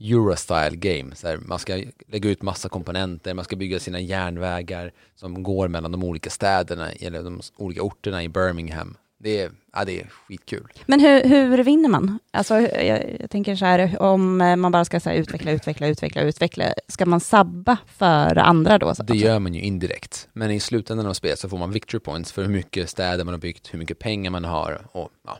Eurostyle 0.00 0.76
game. 0.76 1.14
Så 1.14 1.28
här, 1.28 1.36
man 1.36 1.58
ska 1.58 1.84
lägga 2.06 2.30
ut 2.30 2.42
massa 2.42 2.68
komponenter, 2.68 3.34
man 3.34 3.44
ska 3.44 3.56
bygga 3.56 3.80
sina 3.80 4.00
järnvägar 4.00 4.92
som 5.14 5.42
går 5.42 5.68
mellan 5.68 5.92
de 5.92 6.04
olika 6.04 6.30
städerna, 6.30 6.92
eller 6.92 7.22
de 7.22 7.40
olika 7.56 7.82
orterna 7.82 8.22
i 8.22 8.28
Birmingham. 8.28 8.96
Det 9.18 9.42
är, 9.42 9.50
ja, 9.72 9.84
det 9.84 10.00
är 10.00 10.06
skitkul. 10.06 10.72
Men 10.86 11.00
hur, 11.00 11.24
hur 11.24 11.64
vinner 11.64 11.88
man? 11.88 12.18
Alltså, 12.30 12.60
jag, 12.60 13.20
jag 13.20 13.30
tänker 13.30 13.56
så 13.56 13.64
här, 13.64 14.02
om 14.02 14.36
man 14.36 14.72
bara 14.72 14.84
ska 14.84 15.00
så 15.00 15.10
här, 15.10 15.16
utveckla, 15.16 15.50
utveckla, 15.50 15.86
utveckla, 15.86 16.22
utveckla, 16.22 16.74
ska 16.88 17.06
man 17.06 17.20
sabba 17.20 17.76
för 17.86 18.38
andra 18.38 18.78
då? 18.78 18.94
Så? 18.94 19.02
Det 19.02 19.16
gör 19.16 19.38
man 19.38 19.54
ju 19.54 19.60
indirekt. 19.60 20.28
Men 20.32 20.50
i 20.50 20.60
slutändan 20.60 21.06
av 21.06 21.14
spelet 21.14 21.38
så 21.38 21.48
får 21.48 21.58
man 21.58 21.70
victory 21.70 22.00
points 22.00 22.32
för 22.32 22.42
hur 22.42 22.52
mycket 22.52 22.90
städer 22.90 23.24
man 23.24 23.34
har 23.34 23.40
byggt, 23.40 23.74
hur 23.74 23.78
mycket 23.78 23.98
pengar 23.98 24.30
man 24.30 24.44
har 24.44 24.86
och 24.92 25.10
ja, 25.26 25.38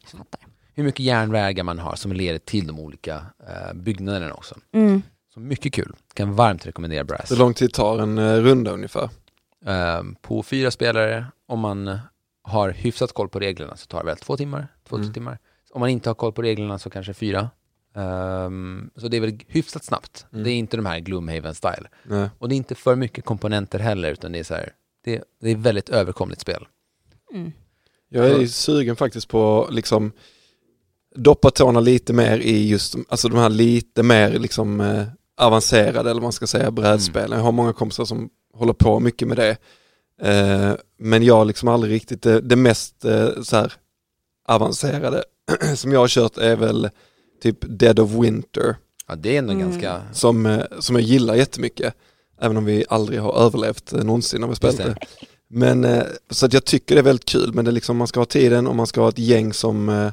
Jag 0.00 0.18
fattar. 0.18 0.53
Hur 0.74 0.84
mycket 0.84 1.00
järnvägar 1.00 1.64
man 1.64 1.78
har 1.78 1.96
som 1.96 2.12
leder 2.12 2.38
till 2.38 2.66
de 2.66 2.80
olika 2.80 3.26
eh, 3.48 3.74
byggnaderna 3.74 4.34
också. 4.34 4.54
Mm. 4.72 5.02
Så 5.34 5.40
mycket 5.40 5.72
kul. 5.72 5.92
Kan 6.14 6.34
varmt 6.34 6.66
rekommendera 6.66 7.04
Brass. 7.04 7.30
Hur 7.32 7.36
lång 7.36 7.54
tid 7.54 7.72
tar 7.72 7.98
en 7.98 8.18
eh, 8.18 8.36
runda 8.36 8.70
ungefär? 8.70 9.08
Eh, 9.66 10.02
på 10.22 10.42
fyra 10.42 10.70
spelare, 10.70 11.26
om 11.48 11.60
man 11.60 11.98
har 12.42 12.70
hyfsat 12.70 13.12
koll 13.12 13.28
på 13.28 13.38
reglerna 13.38 13.76
så 13.76 13.86
tar 13.86 13.98
det 13.98 14.06
väl 14.06 14.16
två 14.16 14.36
timmar, 14.36 14.68
två, 14.88 14.96
Mm. 14.96 15.08
tre 15.08 15.14
timmar. 15.14 15.38
Om 15.72 15.80
man 15.80 15.88
inte 15.90 16.10
har 16.10 16.14
koll 16.14 16.32
på 16.32 16.42
reglerna 16.42 16.78
så 16.78 16.90
kanske 16.90 17.14
fyra. 17.14 17.50
Ehm, 17.96 18.90
så 18.96 19.08
det 19.08 19.16
är 19.16 19.20
väl 19.20 19.38
hyfsat 19.48 19.84
snabbt. 19.84 20.26
Mm. 20.32 20.44
Det 20.44 20.50
är 20.50 20.54
inte 20.54 20.76
de 20.76 20.86
här 20.86 20.98
Gloomhaven-style. 20.98 21.86
Nej. 22.04 22.28
Och 22.38 22.48
det 22.48 22.54
är 22.54 22.56
inte 22.56 22.74
för 22.74 22.96
mycket 22.96 23.24
komponenter 23.24 23.78
heller, 23.78 24.10
utan 24.12 24.32
det 24.32 24.38
är 24.38 24.44
så 24.44 24.54
här, 24.54 24.72
det, 25.04 25.24
det 25.40 25.50
är 25.50 25.56
väldigt 25.56 25.88
överkomligt 25.88 26.40
spel. 26.40 26.66
Mm. 27.32 27.52
Jag 28.08 28.26
är 28.26 28.46
sugen 28.46 28.96
faktiskt 28.96 29.28
på 29.28 29.68
liksom 29.70 30.12
doppa 31.14 31.50
tårna 31.50 31.80
lite 31.80 32.12
mer 32.12 32.38
i 32.38 32.68
just 32.68 32.94
alltså 33.08 33.28
de 33.28 33.38
här 33.38 33.48
lite 33.48 34.02
mer 34.02 34.38
liksom 34.38 34.80
eh, 34.80 35.02
avancerade 35.40 36.00
eller 36.10 36.20
vad 36.20 36.22
man 36.22 36.32
ska 36.32 36.46
säga 36.46 36.70
brädspelen. 36.70 37.38
Jag 37.38 37.44
har 37.44 37.52
många 37.52 37.72
kompisar 37.72 38.04
som 38.04 38.28
håller 38.54 38.72
på 38.72 39.00
mycket 39.00 39.28
med 39.28 39.36
det. 39.36 39.56
Eh, 40.22 40.72
men 40.98 41.22
jag 41.22 41.34
har 41.36 41.44
liksom 41.44 41.68
aldrig 41.68 41.92
riktigt 41.94 42.22
det, 42.22 42.40
det 42.40 42.56
mest 42.56 43.04
eh, 43.04 43.28
så 43.42 43.56
här 43.56 43.72
avancerade 44.48 45.24
som 45.76 45.92
jag 45.92 46.00
har 46.00 46.08
kört 46.08 46.38
är 46.38 46.56
väl 46.56 46.90
typ 47.42 47.58
Dead 47.60 47.98
of 48.00 48.10
Winter 48.10 48.76
Ja, 49.08 49.14
det 49.16 49.34
är 49.34 49.38
ändå 49.38 49.52
Mm. 49.52 49.68
ganska... 49.70 50.02
som, 50.12 50.46
eh, 50.46 50.60
som 50.78 50.96
jag 50.96 51.04
gillar 51.04 51.34
jättemycket. 51.34 51.94
Även 52.40 52.56
om 52.56 52.64
vi 52.64 52.84
aldrig 52.88 53.20
har 53.20 53.34
överlevt 53.34 53.92
eh, 53.92 54.04
någonsin 54.04 54.40
när 54.40 54.48
vi 54.48 54.54
spelat 54.56 54.76
det. 54.76 54.84
det. 54.84 54.96
Men 55.48 55.84
eh, 55.84 56.02
så 56.30 56.46
att 56.46 56.52
jag 56.52 56.64
tycker 56.64 56.94
det 56.94 57.00
är 57.00 57.02
väldigt 57.02 57.24
kul 57.24 57.52
men 57.54 57.64
det 57.64 57.70
är 57.70 57.72
liksom 57.72 57.96
man 57.96 58.06
ska 58.06 58.20
ha 58.20 58.24
tiden 58.24 58.66
och 58.66 58.76
man 58.76 58.86
ska 58.86 59.00
ha 59.00 59.08
ett 59.08 59.18
gäng 59.18 59.52
som 59.52 59.88
eh, 59.88 60.12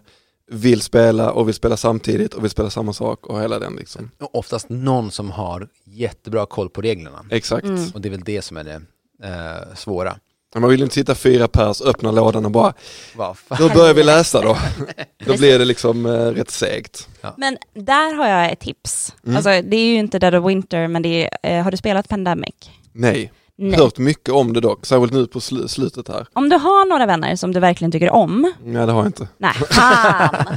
vill 0.52 0.82
spela 0.82 1.32
och 1.32 1.48
vill 1.48 1.56
spela 1.56 1.78
samtidigt 1.78 2.34
och 2.34 2.44
vill 2.44 2.52
spela 2.52 2.70
samma 2.70 2.94
sak 2.94 3.28
och 3.28 3.42
hela 3.42 3.60
den 3.60 3.76
liksom. 3.76 4.12
Och 4.20 4.36
oftast 4.36 4.70
någon 4.70 5.12
som 5.12 5.32
har 5.32 5.68
jättebra 5.86 6.46
koll 6.46 6.70
på 6.70 6.82
reglerna. 6.82 7.26
Exakt. 7.30 7.66
Mm. 7.66 7.90
Och 7.94 8.02
det 8.02 8.08
är 8.08 8.10
väl 8.10 8.24
det 8.24 8.42
som 8.42 8.58
är 8.58 8.64
det 8.64 8.82
eh, 9.24 9.76
svåra. 9.76 10.16
Man 10.56 10.70
vill 10.70 10.84
inte 10.84 10.96
sitta 10.96 11.16
fyra 11.16 11.48
pers, 11.48 11.82
öppna 11.82 12.12
lådan 12.12 12.46
och 12.46 12.52
bara, 12.52 12.74
Vad 13.16 13.38
fan? 13.38 13.58
då 13.60 13.70
börjar 13.70 13.94
vi 13.94 14.04
läsa 14.04 14.42
då. 14.42 14.58
då 15.26 15.38
blir 15.38 15.60
det 15.60 15.66
liksom 15.66 16.06
eh, 16.06 16.12
rätt 16.12 16.52
segt. 16.52 17.10
Men 17.38 17.58
där 17.74 18.14
har 18.14 18.28
jag 18.28 18.52
ett 18.52 18.60
tips. 18.60 19.16
Mm. 19.24 19.36
Alltså, 19.36 19.50
det 19.50 19.78
är 19.78 19.86
ju 19.86 19.96
inte 19.96 20.20
Dead 20.20 20.36
of 20.36 20.50
Winter, 20.50 20.88
men 20.88 21.02
det 21.02 21.28
är, 21.28 21.58
eh, 21.58 21.64
har 21.64 21.72
du 21.72 21.78
spelat 21.78 22.10
Pandemic? 22.10 22.56
Nej, 22.92 23.32
Nej. 23.70 23.80
hört 23.80 23.98
mycket 23.98 24.30
om 24.34 24.54
det 24.54 24.62
dock, 24.62 24.86
särskilt 24.86 25.14
nu 25.14 25.28
på 25.28 25.40
sl- 25.40 25.68
slutet 25.68 26.08
här. 26.08 26.26
Om 26.34 26.50
du 26.50 26.56
har 26.56 26.90
några 26.90 27.06
vänner 27.06 27.36
som 27.36 27.52
du 27.54 27.60
verkligen 27.60 27.92
tycker 27.92 28.10
om, 28.10 28.54
Nej 28.64 28.86
det 28.86 28.92
har 28.92 29.00
jag 29.00 29.08
inte. 29.08 29.28
nej, 29.38 29.54
fan. 29.54 30.46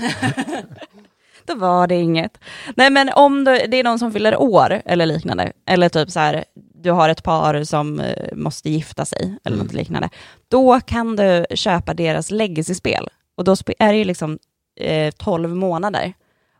Då 1.46 1.54
var 1.54 1.86
det 1.86 1.94
inget. 1.94 2.38
Nej 2.76 2.90
men 2.90 3.10
om 3.14 3.44
du, 3.44 3.58
det 3.68 3.76
är 3.80 3.84
någon 3.84 3.98
som 3.98 4.12
fyller 4.12 4.36
år 4.42 4.82
eller 4.84 5.06
liknande, 5.06 5.52
eller 5.66 5.88
typ 5.88 6.10
så 6.10 6.20
här, 6.20 6.44
du 6.74 6.90
har 6.90 7.08
ett 7.08 7.22
par 7.22 7.64
som 7.64 8.00
eh, 8.00 8.34
måste 8.36 8.70
gifta 8.70 9.04
sig 9.04 9.38
eller 9.44 9.56
Mm. 9.56 9.66
något 9.66 9.74
liknande, 9.74 10.08
då 10.48 10.80
kan 10.80 11.16
du 11.16 11.46
köpa 11.54 11.94
deras 11.94 12.30
legacy-spel. 12.30 13.08
Och 13.36 13.44
då 13.44 13.56
är 13.78 13.92
det 13.92 13.98
ju 13.98 14.04
liksom 14.04 14.38
eh, 14.80 15.10
12 15.10 15.50
månader. 15.56 16.12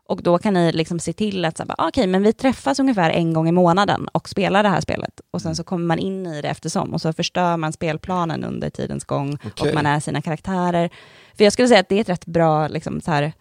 Och 0.07 0.23
då 0.23 0.37
kan 0.37 0.53
ni 0.53 0.71
liksom 0.71 0.99
se 0.99 1.13
till 1.13 1.45
att, 1.45 1.57
bara, 1.65 1.87
okej, 1.87 2.07
men 2.07 2.23
vi 2.23 2.33
träffas 2.33 2.79
ungefär 2.79 3.09
en 3.09 3.33
gång 3.33 3.47
i 3.49 3.51
månaden 3.51 4.07
och 4.07 4.29
spelar 4.29 4.63
det 4.63 4.69
här 4.69 4.81
spelet. 4.81 5.21
Och 5.31 5.41
sen 5.41 5.55
så 5.55 5.63
kommer 5.63 5.85
man 5.85 5.99
in 5.99 6.27
i 6.27 6.41
det 6.41 6.47
eftersom 6.47 6.93
och 6.93 7.01
så 7.01 7.13
förstör 7.13 7.57
man 7.57 7.73
spelplanen 7.73 8.43
under 8.43 8.69
tidens 8.69 9.03
gång 9.05 9.37
Okej. 9.45 9.69
och 9.69 9.75
man 9.75 9.85
är 9.85 9.99
sina 9.99 10.21
karaktärer. 10.21 10.89
För 11.37 11.43
jag 11.43 11.53
skulle 11.53 11.67
säga 11.67 11.79
att 11.79 11.89
det 11.89 11.95
är 11.95 12.01
ett 12.01 12.09
rätt 12.09 12.25
bra, 12.25 12.67
liksom, 12.67 13.01
så 13.01 13.11
här, 13.11 13.33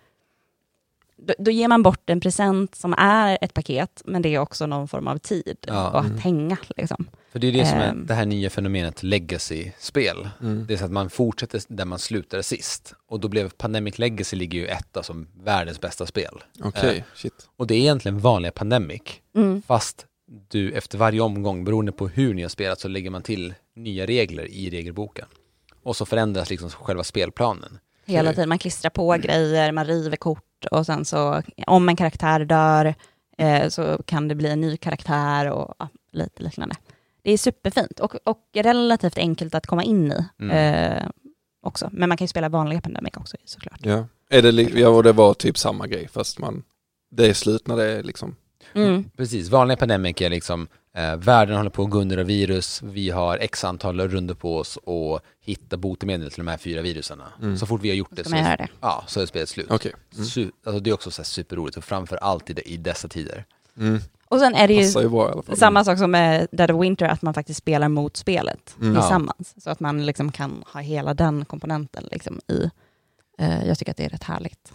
då, 1.17 1.35
då 1.39 1.51
ger 1.51 1.69
man 1.69 1.83
bort 1.83 2.11
en 2.11 2.21
present 2.21 2.75
som 2.75 2.95
är 2.99 3.39
ett 3.41 3.55
paket, 3.55 4.03
men 4.05 4.23
det 4.23 4.35
är 4.35 4.39
också 4.39 4.67
någon 4.67 4.89
form 4.89 5.09
av 5.09 5.19
tid 5.19 5.57
Ja. 5.67 5.89
och 5.91 5.99
att 6.01 6.07
Mm. 6.07 6.19
hänga. 6.19 6.57
Liksom. 6.77 7.07
För 7.35 7.39
det 7.39 7.47
är 7.47 7.53
det 7.53 7.67
som 7.67 7.79
är 7.79 7.89
Ehm. 7.89 8.07
det 8.07 8.15
här 8.15 8.27
nya 8.27 8.51
fenomenet 8.51 9.03
legacy-spel. 9.03 10.29
Mm. 10.43 10.67
Det 10.67 10.75
är 10.75 10.79
så 10.79 10.85
att 10.85 10.91
man 10.91 11.11
fortsätter 11.11 11.61
där 11.69 11.85
man 11.85 11.99
slutade 11.99 12.43
sist. 12.43 12.95
Och 13.09 13.21
då 13.21 13.29
blev 13.29 13.49
Pandemic 13.51 13.99
Legacy 13.99 14.37
ligger 14.37 14.59
ju 14.59 14.67
etta 14.67 15.03
som 15.03 15.29
världens 15.45 15.81
bästa 15.81 16.07
spel. 16.07 16.43
Okej, 16.63 16.97
Eh. 16.99 17.05
shit. 17.15 17.49
Och 17.57 17.67
det 17.67 17.75
är 17.75 17.79
egentligen 17.79 18.19
vanliga 18.19 18.53
Pandemic. 18.53 19.03
Mm. 19.37 19.63
Fast 19.67 20.07
du 20.51 20.73
efter 20.73 20.99
varje 20.99 21.21
omgång, 21.21 21.65
beroende 21.65 21.93
på 21.93 22.09
hur 22.09 22.35
ni 22.35 22.43
har 22.43 22.49
spelat, 22.49 22.81
så 22.81 22.89
lägger 22.89 23.11
man 23.11 23.23
till 23.23 23.55
nya 23.77 24.07
regler 24.07 24.45
i 24.51 24.71
regelboken. 24.71 25.27
Och 25.83 25.97
så 25.97 26.07
förändras 26.07 26.51
liksom 26.51 26.71
själva 26.71 27.05
spelplanen. 27.05 27.79
Hela 28.07 28.33
tiden, 28.33 28.49
man 28.49 28.59
klistrar 28.59 28.91
på 28.91 29.13
grejer, 29.23 29.73
man 29.73 29.87
river 29.87 30.17
kort 30.17 30.65
och 30.71 30.87
sen 30.87 31.05
så 31.05 31.43
om 31.67 31.89
en 31.89 31.97
karaktär 31.97 32.45
dör 32.45 32.95
eh, 33.39 33.69
så 33.69 34.03
kan 34.07 34.29
det 34.29 34.35
bli 34.35 34.49
en 34.51 34.61
ny 34.61 34.77
karaktär 34.77 35.51
och 35.51 35.75
ja, 35.79 35.89
lite 36.13 36.43
liknande. 36.43 36.75
Det 37.25 37.33
är 37.33 37.39
superfint 37.39 38.01
och, 38.01 38.15
och 38.25 38.39
relativt 38.55 39.19
enkelt 39.19 39.55
att 39.55 39.67
komma 39.67 39.83
in 39.85 40.13
i 40.13 40.25
Mm. 40.43 40.51
eh, 40.97 41.09
också. 41.63 41.89
Men 41.93 42.09
man 42.09 42.19
kan 42.19 42.25
ju 42.25 42.29
spela 42.29 42.49
vanliga 42.49 42.81
Pandemic 42.81 43.13
också 43.17 43.37
såklart. 43.45 43.79
Ja. 43.83 44.07
Är 44.31 44.43
det, 44.43 44.51
ja, 44.63 44.89
och 44.89 45.03
det 45.03 45.13
var 45.13 45.35
typ 45.35 45.59
samma 45.59 45.87
grej 45.87 46.09
fast 46.09 46.39
man, 46.39 46.63
det 47.11 47.27
är 47.29 47.35
slut 47.35 47.67
när 47.67 47.77
det 47.77 47.85
är 47.85 48.03
liksom, 48.03 48.37
Mm. 48.75 49.11
Precis, 49.17 49.49
vanliga 49.49 49.77
Pandemic 49.77 50.21
är 50.21 50.31
liksom 50.31 50.69
eh, 50.97 51.17
världen 51.17 51.57
håller 51.57 51.71
på 51.71 51.83
att 51.83 51.91
gå 51.91 52.01
under 52.01 52.19
av 52.19 52.27
virus, 52.27 52.83
vi 52.83 53.11
har 53.11 53.39
x 53.39 53.65
antal 53.65 54.01
runder 54.09 54.35
på 54.35 54.57
oss 54.57 54.77
och 54.77 55.21
hitta 55.41 55.77
botemedel 55.77 56.31
till 56.31 56.45
de 56.45 56.51
här 56.51 56.57
fyra 56.59 56.83
viruserna. 56.83 57.25
Mm. 57.43 57.57
Så 57.57 57.67
fort 57.67 57.81
vi 57.83 57.89
har 57.89 57.97
gjort 57.97 58.09
det 58.11 58.25
så 58.25 58.37
är, 58.37 58.57
det? 58.57 58.69
ja, 58.81 59.05
så 59.07 59.21
är 59.21 59.27
spelet 59.27 59.49
slut. 59.49 59.67
okej. 59.71 59.93
Mm. 60.15 60.25
Su- 60.25 60.51
alltså 60.67 60.81
det 60.81 60.91
är 60.91 60.95
också 60.95 61.11
så 61.11 61.23
här 61.23 61.27
superroligt 61.27 61.77
och 61.77 61.85
framför 61.85 62.17
allt 62.17 62.51
i, 62.51 62.53
det, 62.53 62.63
i 62.71 62.77
dessa 62.77 63.09
tider. 63.09 63.45
Och 64.29 64.39
sen 64.41 64.55
är 64.55 64.69
det 64.69 64.75
ju 64.75 64.83
ju 65.03 65.09
bra 65.09 65.29
i 65.29 65.33
alla 65.33 65.43
fall. 65.43 65.57
samma 65.57 65.85
sak 65.85 65.99
som 65.99 66.11
med 66.11 66.47
Dead 66.53 66.71
of 66.71 66.83
Winter, 66.83 67.07
att 67.07 67.23
man 67.23 67.35
faktiskt 67.35 67.59
spelar 67.59 67.89
mot 67.89 68.17
spelet 68.17 68.77
Mm. 68.81 68.95
Tillsammans. 68.95 69.55
Så 69.57 69.71
att 69.71 69.81
man 69.81 70.07
liksom 70.07 70.33
kan 70.33 70.65
ha 70.73 70.81
hela 70.81 71.15
den 71.15 71.45
komponenten 71.45 72.09
liksom 72.11 72.41
i. 72.49 72.71
Eh, 73.39 73.67
jag 73.69 73.79
tycker 73.79 73.91
att 73.93 73.97
det 73.97 74.05
är 74.05 74.09
rätt 74.09 74.25
härligt. 74.25 74.73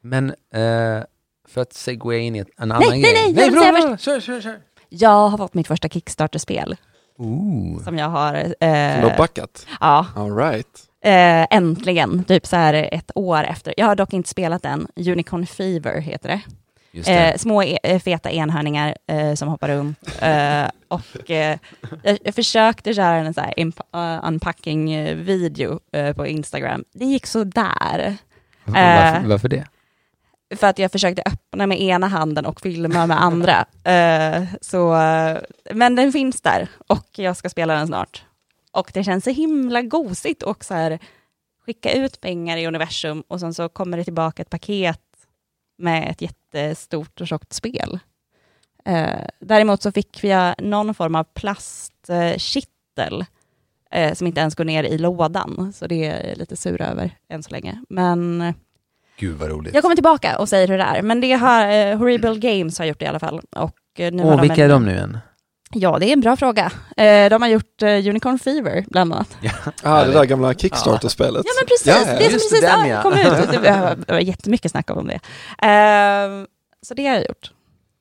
Men 0.00 0.30
eh, 0.30 1.02
för 1.48 1.60
att 1.60 1.72
segwaya 1.72 2.18
in 2.20 2.36
i 2.36 2.38
en 2.38 2.46
annan 2.56 2.82
nej, 2.90 3.02
grej. 3.02 3.12
nej, 3.14 3.34
jag 3.36 3.44
vill 3.50 3.60
säga 3.60 3.72
bra, 3.72 3.86
bra, 3.88 3.96
kör, 3.96 4.20
kör, 4.20 4.40
kör. 4.40 4.58
Jag 4.88 5.28
har 5.28 5.38
fått 5.38 5.54
mitt 5.54 5.66
första 5.66 5.88
Kickstarter-spel 5.88 6.76
Ooh. 7.18 7.82
som 7.84 7.98
jag 7.98 8.08
har, 8.08 8.40
Som 8.42 8.52
du 8.60 8.66
eh, 8.66 9.10
har 9.10 9.18
backat? 9.18 9.66
ja, 9.80 10.06
All 10.16 10.36
right. 10.36 10.82
eh, 11.04 11.56
äntligen, 11.56 12.24
typ 12.24 12.46
så 12.46 12.56
här 12.56 12.88
ett 12.92 13.10
år 13.14 13.44
efter. 13.44 13.74
Jag 13.76 13.86
har 13.86 13.96
dock 13.96 14.12
inte 14.12 14.28
spelat 14.28 14.62
den, 14.62 14.86
Unicorn 14.96 15.46
Fever 15.46 16.00
heter 16.00 16.28
det. 16.28 16.40
Eh, 17.06 17.36
små 17.36 17.62
e- 17.62 18.00
feta 18.04 18.30
enhörningar 18.30 18.96
eh, 19.06 19.34
som 19.34 19.48
hoppar 19.48 19.68
runt. 19.68 19.98
Eh, 20.22 20.64
och 20.88 21.30
eh, 21.30 21.58
jag, 22.02 22.18
jag 22.24 22.34
försökte 22.34 22.94
köra 22.94 23.16
en 23.16 23.34
så 23.34 23.40
här 23.40 23.54
uh, 23.60 24.28
unpacking-video 24.28 25.80
eh, 25.92 26.16
på 26.16 26.26
Instagram. 26.26 26.84
Det 26.92 27.04
gick 27.04 27.26
så 27.26 27.44
där. 27.44 28.16
varför, 28.64 29.28
varför 29.28 29.48
det? 29.48 29.66
För 30.56 30.66
att 30.66 30.78
jag 30.78 30.92
försökte 30.92 31.22
öppna 31.26 31.66
med 31.66 31.80
ena 31.80 32.08
handen 32.08 32.46
och 32.46 32.60
filma 32.60 33.06
med 33.06 33.22
andra. 33.22 33.64
Så, 34.60 34.96
men 35.70 35.96
den 35.96 36.12
finns 36.12 36.40
där 36.40 36.68
och 36.86 37.08
jag 37.16 37.36
ska 37.36 37.48
spela 37.48 37.74
den 37.74 37.86
snart. 37.86 38.24
Och 38.72 38.90
det 38.94 39.04
känns 39.04 39.24
så 39.24 39.30
himla 39.30 39.82
gosigt 39.82 40.42
och 40.42 40.64
så 40.64 40.74
här, 40.74 40.98
skicka 41.66 41.92
ut 41.92 42.20
pengar 42.20 42.56
i 42.56 42.66
universum 42.66 43.22
och 43.28 43.40
sen 43.40 43.54
så 43.54 43.68
kommer 43.68 43.96
det 43.96 44.04
tillbaka 44.04 44.42
ett 44.42 44.50
paket 44.50 45.00
med 45.78 46.10
ett 46.10 46.22
jättestort 46.58 47.20
och 47.20 47.26
tjockt 47.28 47.52
spel. 47.52 47.98
Eh, 48.84 49.20
däremot 49.40 49.82
så 49.82 49.92
fick 49.92 50.24
jag 50.24 50.54
någon 50.62 50.94
form 50.94 51.14
av 51.14 51.24
plastkittel 51.34 53.24
eh, 53.90 54.14
som 54.14 54.26
inte 54.26 54.40
ens 54.40 54.54
går 54.54 54.64
ner 54.64 54.84
i 54.84 54.98
lådan. 54.98 55.72
Så 55.74 55.86
det 55.86 56.04
är 56.06 56.28
jag 56.28 56.38
lite 56.38 56.56
sur 56.56 56.82
över 56.82 57.10
än 57.28 57.42
så 57.42 57.50
länge. 57.50 57.82
Men 57.88 58.40
eh, 58.40 58.54
Gud 59.18 59.36
vad 59.36 59.48
roligt. 59.50 59.74
jag 59.74 59.82
kommer 59.82 59.94
tillbaka 59.96 60.38
och 60.38 60.48
säger 60.48 60.68
hur 60.68 60.78
det 60.78 60.84
är. 60.84 61.02
Men 61.02 61.20
det 61.20 61.32
har 61.32 61.68
eh, 61.68 61.98
Horrible 61.98 62.34
Games 62.38 62.78
har 62.78 62.86
gjort 62.86 62.98
det 62.98 63.04
i 63.04 63.08
alla 63.08 63.18
fall. 63.18 63.40
Och, 63.56 64.00
eh, 64.00 64.12
nu 64.12 64.22
har 64.22 64.30
Åh, 64.30 64.36
de 64.36 64.40
vilka 64.48 64.64
en- 64.64 64.70
är 64.70 64.74
de 64.74 64.84
nu 64.84 64.92
igen? 64.92 65.18
Ja, 65.74 65.98
det 65.98 66.06
är 66.06 66.12
en 66.12 66.20
bra 66.20 66.36
fråga. 66.36 66.72
Eh, 66.96 67.30
de 67.30 67.42
har 67.42 67.48
gjort 67.48 67.82
eh, 67.82 67.88
Unicorn 67.88 68.38
Fever 68.38 68.84
bland 68.88 69.12
annat. 69.12 69.36
Ah, 69.82 70.04
det 70.04 70.12
där 70.12 70.24
gamla 70.24 70.54
Kickstarter-spelet. 70.54 71.42
Ja 71.46 71.52
men 71.60 71.66
precis, 71.66 71.86
Ja, 71.86 72.12
ja, 72.12 72.18
det 72.18 72.24
som 72.24 72.32
just 72.32 72.50
precis 72.50 72.60
det, 72.60 72.66
den, 72.66 72.88
ja, 72.88 72.94
ja. 72.96 73.02
kom 73.02 73.12
ut. 73.12 73.62
Det 74.06 74.12
var, 74.12 74.18
jättemycket 74.20 74.70
snack 74.70 74.90
om 74.90 75.06
det. 75.06 75.14
Eh, 75.68 76.46
så 76.82 76.94
det 76.94 77.06
har 77.06 77.14
jag 77.14 77.28
gjort. 77.28 77.50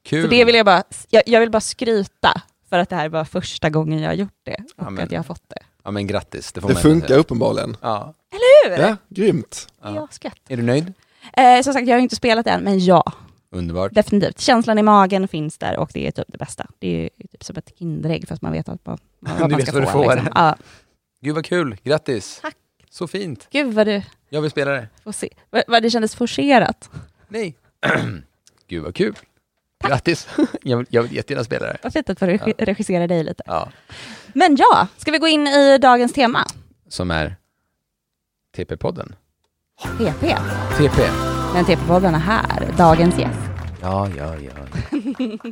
Kul. 0.05 0.23
Så 0.23 0.29
det 0.29 0.45
vill 0.45 0.55
jag 0.55 0.65
bara, 0.65 0.83
jag, 1.09 1.23
jag 1.25 1.39
vill 1.39 1.51
bara 1.51 1.61
skryta 1.61 2.41
för 2.69 2.79
att 2.79 2.89
det 2.89 2.95
här 2.95 3.09
var 3.09 3.25
första 3.25 3.69
gången 3.69 3.99
jag 3.99 4.09
har 4.09 4.15
gjort 4.15 4.39
det 4.43 4.55
och 4.55 4.83
Ja, 4.85 4.89
men- 4.89 5.03
att 5.03 5.11
jag 5.11 5.19
har 5.19 5.23
fått 5.23 5.49
det. 5.49 5.59
Ja 5.83 5.91
men 5.91 6.07
grattis, 6.07 6.51
det 6.51 6.61
får 6.61 6.69
Det 6.69 6.75
funkar 6.75 7.17
uppenbarligen. 7.17 7.77
Ja. 7.81 8.13
Hur? 8.31 8.77
Ja, 8.77 8.95
grymt. 9.09 9.67
Ja. 9.83 10.07
ja. 10.21 10.31
Är 10.47 10.57
du 10.57 10.63
nöjd? 10.63 10.93
Eh, 11.37 11.61
som 11.61 11.73
sagt, 11.73 11.87
jag 11.87 11.95
har 11.95 12.01
inte 12.01 12.15
spelat 12.15 12.47
än, 12.47 12.63
men 12.63 12.79
ja, 12.85 13.03
Underbart. 13.53 13.93
definitivt. 13.93 14.39
Känslan 14.39 14.79
i 14.79 14.83
magen 14.83 15.27
finns 15.27 15.57
där 15.57 15.77
och 15.77 15.89
det 15.93 16.07
är 16.07 16.11
typ 16.11 16.25
det 16.27 16.37
bästa. 16.37 16.67
Det 16.79 16.87
är 17.05 17.09
typ 17.27 17.43
som 17.43 17.55
ett 17.57 17.71
Kinderägg 17.79 18.27
fast 18.27 18.41
man 18.41 18.51
vet 18.51 18.69
att 18.69 18.85
man, 18.85 18.97
vad 19.19 19.35
Du 19.37 19.39
man 19.41 19.49
vet 19.57 19.67
ska 19.67 19.71
vad 19.73 19.81
du 19.81 19.85
få. 19.91 20.03
får. 20.03 20.15
Liksom. 20.15 20.31
Ja. 20.35 20.55
Gud 21.21 21.35
vad 21.35 21.45
kul, 21.45 21.77
grattis. 21.83 22.39
Tack. 22.41 22.55
Så 22.89 23.07
fint. 23.07 23.47
Gud 23.51 23.73
vad 23.73 23.87
du 23.87 24.01
Jag 24.29 24.41
vill 24.41 24.51
spela 24.51 24.71
det. 24.71 24.87
får 25.03 25.11
se. 25.11 25.29
Vad, 25.49 25.63
vad 25.67 25.83
det 25.83 25.89
kändes 25.89 26.15
forcerat. 26.15 26.89
Nej. 27.27 27.55
Gud 28.67 28.83
vad 28.83 28.95
kul. 28.95 29.15
Grattis. 29.87 30.27
Jag 30.63 30.77
vill, 30.77 30.85
jag 30.89 31.03
vill 31.03 31.15
jättegärna 31.15 31.43
spela 31.43 31.65
det. 31.65 31.77
Vad 31.83 31.93
fint 31.93 32.09
att 32.09 32.19
få 32.19 32.25
regi- 32.25 32.53
regissera 32.57 33.07
dig 33.07 33.23
lite. 33.23 33.43
Ja. 33.45 33.71
Men 34.33 34.55
ja, 34.55 34.87
ska 34.97 35.11
vi 35.11 35.17
gå 35.17 35.27
in 35.27 35.47
i 35.47 35.77
dagens 35.77 36.13
tema? 36.13 36.45
Som 36.87 37.11
är 37.11 37.35
TP-podden. 38.57 39.13
TP. 39.97 40.35
TP. 40.77 41.32
Men 41.53 41.65
TP-podden 41.65 42.15
är 42.15 42.19
här, 42.19 42.67
dagens 42.77 43.19
gäst. 43.19 43.39
Ja, 43.81 44.07
ja, 44.17 44.33
ja. 44.35 44.51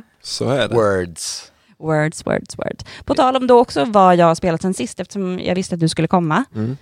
Så 0.22 0.48
är 0.48 0.68
det. 0.68 0.74
Words. 0.74 1.52
Words, 1.78 2.26
words, 2.26 2.58
words. 2.58 2.84
På 3.04 3.14
tal 3.14 3.36
om 3.36 3.46
då 3.46 3.58
också 3.60 3.84
vad 3.84 4.16
jag 4.16 4.26
har 4.26 4.34
spelat 4.34 4.62
sen 4.62 4.74
sist, 4.74 5.00
eftersom 5.00 5.38
jag 5.38 5.54
visste 5.54 5.74
att 5.74 5.80
du 5.80 5.88
skulle 5.88 6.08
komma, 6.08 6.44
Mm. 6.54 6.76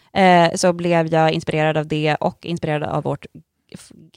eh, 0.51 0.57
så 0.57 0.73
blev 0.73 1.07
jag 1.07 1.31
inspirerad 1.33 1.77
av 1.77 1.87
det 1.87 2.15
och 2.21 2.47
inspirerad 2.47 2.83
av 2.83 3.03
vårt 3.03 3.27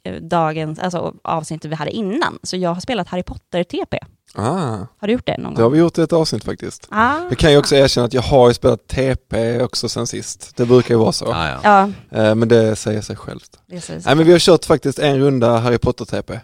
eh, 0.04 0.14
dagens, 0.16 0.80
alltså 0.80 1.14
avsnitt 1.24 1.66
vi 1.66 1.76
hade 1.76 1.92
innan. 1.92 2.40
Så 2.44 2.58
jag 2.58 2.74
har 2.74 2.82
spelat 2.82 3.08
Harry 3.08 3.24
Potter-TP. 3.24 4.00
Ah, 4.36 4.78
Har 5.00 5.08
du 5.08 5.14
gjort 5.14 5.26
det 5.26 5.38
någon 5.38 5.54
det 5.56 5.62
har 5.62 5.70
gång? 5.70 5.74
vi 5.74 5.80
gjort 5.80 5.98
i 5.98 6.02
ett 6.02 6.14
avsnitt 6.14 6.44
faktiskt. 6.44 6.88
Ah. 6.92 7.16
Jag 7.30 7.38
kan 7.38 7.52
ju 7.52 7.58
också 7.58 7.76
erkänna 7.76 8.06
att 8.06 8.14
jag 8.14 8.22
har 8.22 8.48
ju 8.48 8.54
spelat 8.54 8.88
TP 8.88 9.62
också 9.62 9.90
sen 9.90 10.08
sist. 10.08 10.52
Det 10.58 10.66
brukar 10.66 10.94
ju 10.96 11.00
vara 11.00 11.12
så. 11.12 11.26
Ja, 11.26 11.50
ja. 11.50 11.60
Ja, 11.64 12.18
Eh, 12.24 12.36
Men 12.36 12.48
det 12.48 12.76
säger 12.76 13.02
sig 13.02 13.16
självt. 13.16 13.60
det, 13.68 13.76
är 13.76 13.80
så. 13.80 13.94
Nej 13.94 14.16
men 14.16 14.26
vi 14.26 14.32
har 14.32 14.40
kört 14.40 14.66
faktiskt 14.66 15.00
en 15.00 15.20
runda 15.20 15.58
Harry 15.58 15.78
Potter-TP. 15.78 16.40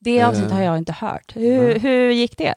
det 0.00 0.22
avsnittet 0.22 0.50
Eh. 0.52 0.56
har 0.56 0.64
jag 0.64 0.78
inte 0.78 0.92
hört. 0.92 1.32
Hur, 1.36 1.62
Nej. 1.62 1.78
hur 1.78 2.10
gick 2.10 2.38
det? 2.38 2.54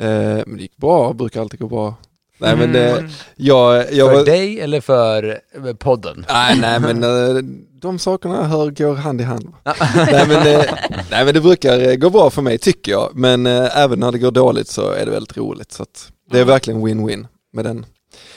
Eh, 0.00 0.42
Men 0.46 0.56
det 0.56 0.62
gick 0.62 0.76
bra, 0.76 1.12
brukar 1.12 1.40
alltid 1.40 1.60
gå 1.60 1.66
bra. 1.68 1.94
Nej 2.40 2.56
men 2.56 2.72
det, 2.72 2.90
Mm. 2.98 3.10
jag, 3.36 3.92
jag 3.92 4.08
För 4.10 4.16
var... 4.16 4.24
dig 4.24 4.60
eller 4.60 4.80
för 4.80 5.40
eh, 5.66 5.74
podden? 5.74 6.24
Nej, 6.28 6.58
nej 6.60 6.80
men 6.80 7.02
eh, 7.02 7.42
de 7.80 7.98
sakerna 7.98 8.44
hör, 8.46 8.70
går 8.70 8.94
hand 8.94 9.20
i 9.20 9.24
hand. 9.24 9.52
nej, 9.94 10.24
men, 10.28 10.46
eh, 10.46 10.64
nej 11.10 11.24
men 11.24 11.34
det 11.34 11.40
brukar 11.40 11.88
eh, 11.88 11.94
gå 11.94 12.10
bra 12.10 12.30
för 12.30 12.42
mig 12.42 12.58
tycker 12.58 12.92
jag, 12.92 13.10
men 13.14 13.46
eh, 13.46 13.78
även 13.78 14.00
när 14.00 14.12
det 14.12 14.18
går 14.18 14.30
dåligt 14.30 14.68
så 14.68 14.90
är 14.90 15.04
det 15.04 15.10
väldigt 15.10 15.36
roligt. 15.36 15.72
Så 15.72 15.82
att 15.82 16.12
det 16.30 16.36
är 16.36 16.42
Mm. 16.42 16.48
verkligen 16.48 16.86
win-win 16.86 17.26
med 17.52 17.64
den. 17.64 17.86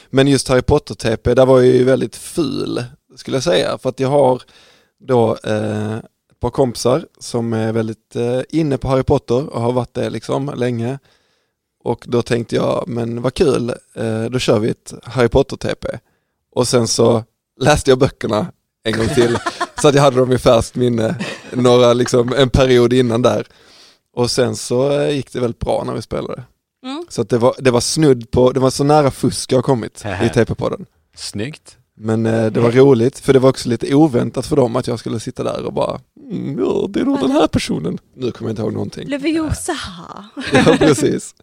Men 0.09 0.27
just 0.27 0.47
Harry 0.47 0.61
Potter-TP, 0.61 1.33
där 1.33 1.45
var 1.45 1.59
jag 1.59 1.67
ju 1.75 1.83
väldigt 1.83 2.15
ful 2.15 2.83
skulle 3.15 3.37
jag 3.37 3.43
säga, 3.43 3.77
för 3.77 3.89
att 3.89 3.99
jag 3.99 4.09
har 4.09 4.41
då 5.07 5.37
eh, 5.43 5.95
ett 5.97 6.39
par 6.39 6.49
kompisar 6.49 7.05
som 7.19 7.53
är 7.53 7.71
väldigt 7.71 8.15
eh, 8.15 8.39
inne 8.49 8.77
på 8.77 8.87
Harry 8.87 9.03
Potter 9.03 9.49
och 9.49 9.61
har 9.61 9.71
varit 9.71 9.93
det 9.93 10.09
liksom 10.09 10.51
länge. 10.55 10.99
Och 11.83 12.05
då 12.07 12.21
tänkte 12.21 12.55
jag, 12.55 12.83
men 12.87 13.21
vad 13.21 13.33
kul, 13.33 13.73
eh, 13.95 14.23
då 14.23 14.39
kör 14.39 14.59
vi 14.59 14.69
ett 14.69 14.93
Harry 15.03 15.27
Potter-TP. 15.27 15.87
Och 16.55 16.67
sen 16.67 16.87
så 16.87 17.23
läste 17.61 17.91
jag 17.91 17.99
böckerna 17.99 18.47
en 18.83 18.97
gång 18.97 19.07
till, 19.07 19.37
så 19.81 19.87
att 19.87 19.95
jag 19.95 20.01
hade 20.01 20.17
dem 20.17 20.31
i 20.31 20.37
färskt 20.37 20.75
minne, 20.75 21.15
några, 21.51 21.93
liksom, 21.93 22.33
en 22.33 22.49
period 22.49 22.93
innan 22.93 23.21
där. 23.21 23.47
Och 24.15 24.31
sen 24.31 24.55
så 24.55 24.91
eh, 24.99 25.15
gick 25.15 25.33
det 25.33 25.39
väldigt 25.39 25.59
bra 25.59 25.83
när 25.85 25.93
vi 25.93 26.01
spelade. 26.01 26.43
Mm. 26.85 27.05
Så 27.09 27.21
att 27.21 27.29
det, 27.29 27.37
var, 27.37 27.55
det 27.59 27.71
var 27.71 27.81
snudd 27.81 28.31
på, 28.31 28.51
det 28.51 28.59
var 28.59 28.69
så 28.69 28.83
nära 28.83 29.11
fusk 29.11 29.51
jag 29.51 29.57
har 29.57 29.63
kommit 29.63 30.05
i 30.05 30.27
TP-podden. 30.27 30.85
Snyggt. 31.15 31.77
Men 31.95 32.25
eh, 32.25 32.45
det 32.45 32.59
var 32.59 32.71
roligt, 32.71 33.19
för 33.19 33.33
det 33.33 33.39
var 33.39 33.49
också 33.49 33.69
lite 33.69 33.95
oväntat 33.95 34.45
för 34.45 34.55
dem 34.55 34.75
att 34.75 34.87
jag 34.87 34.99
skulle 34.99 35.19
sitta 35.19 35.43
där 35.43 35.65
och 35.65 35.73
bara, 35.73 35.99
mm, 36.31 36.59
ja, 36.59 36.87
det 36.89 36.99
är 36.99 37.05
nog 37.05 37.19
den 37.19 37.31
här 37.31 37.47
personen. 37.47 37.97
Nu 38.15 38.31
kommer 38.31 38.49
jag 38.49 38.53
inte 38.53 38.61
ihåg 38.61 38.73
någonting. 38.73 39.07
Leviosa. 39.07 39.77
Ja, 40.53 40.75
precis. 40.79 41.35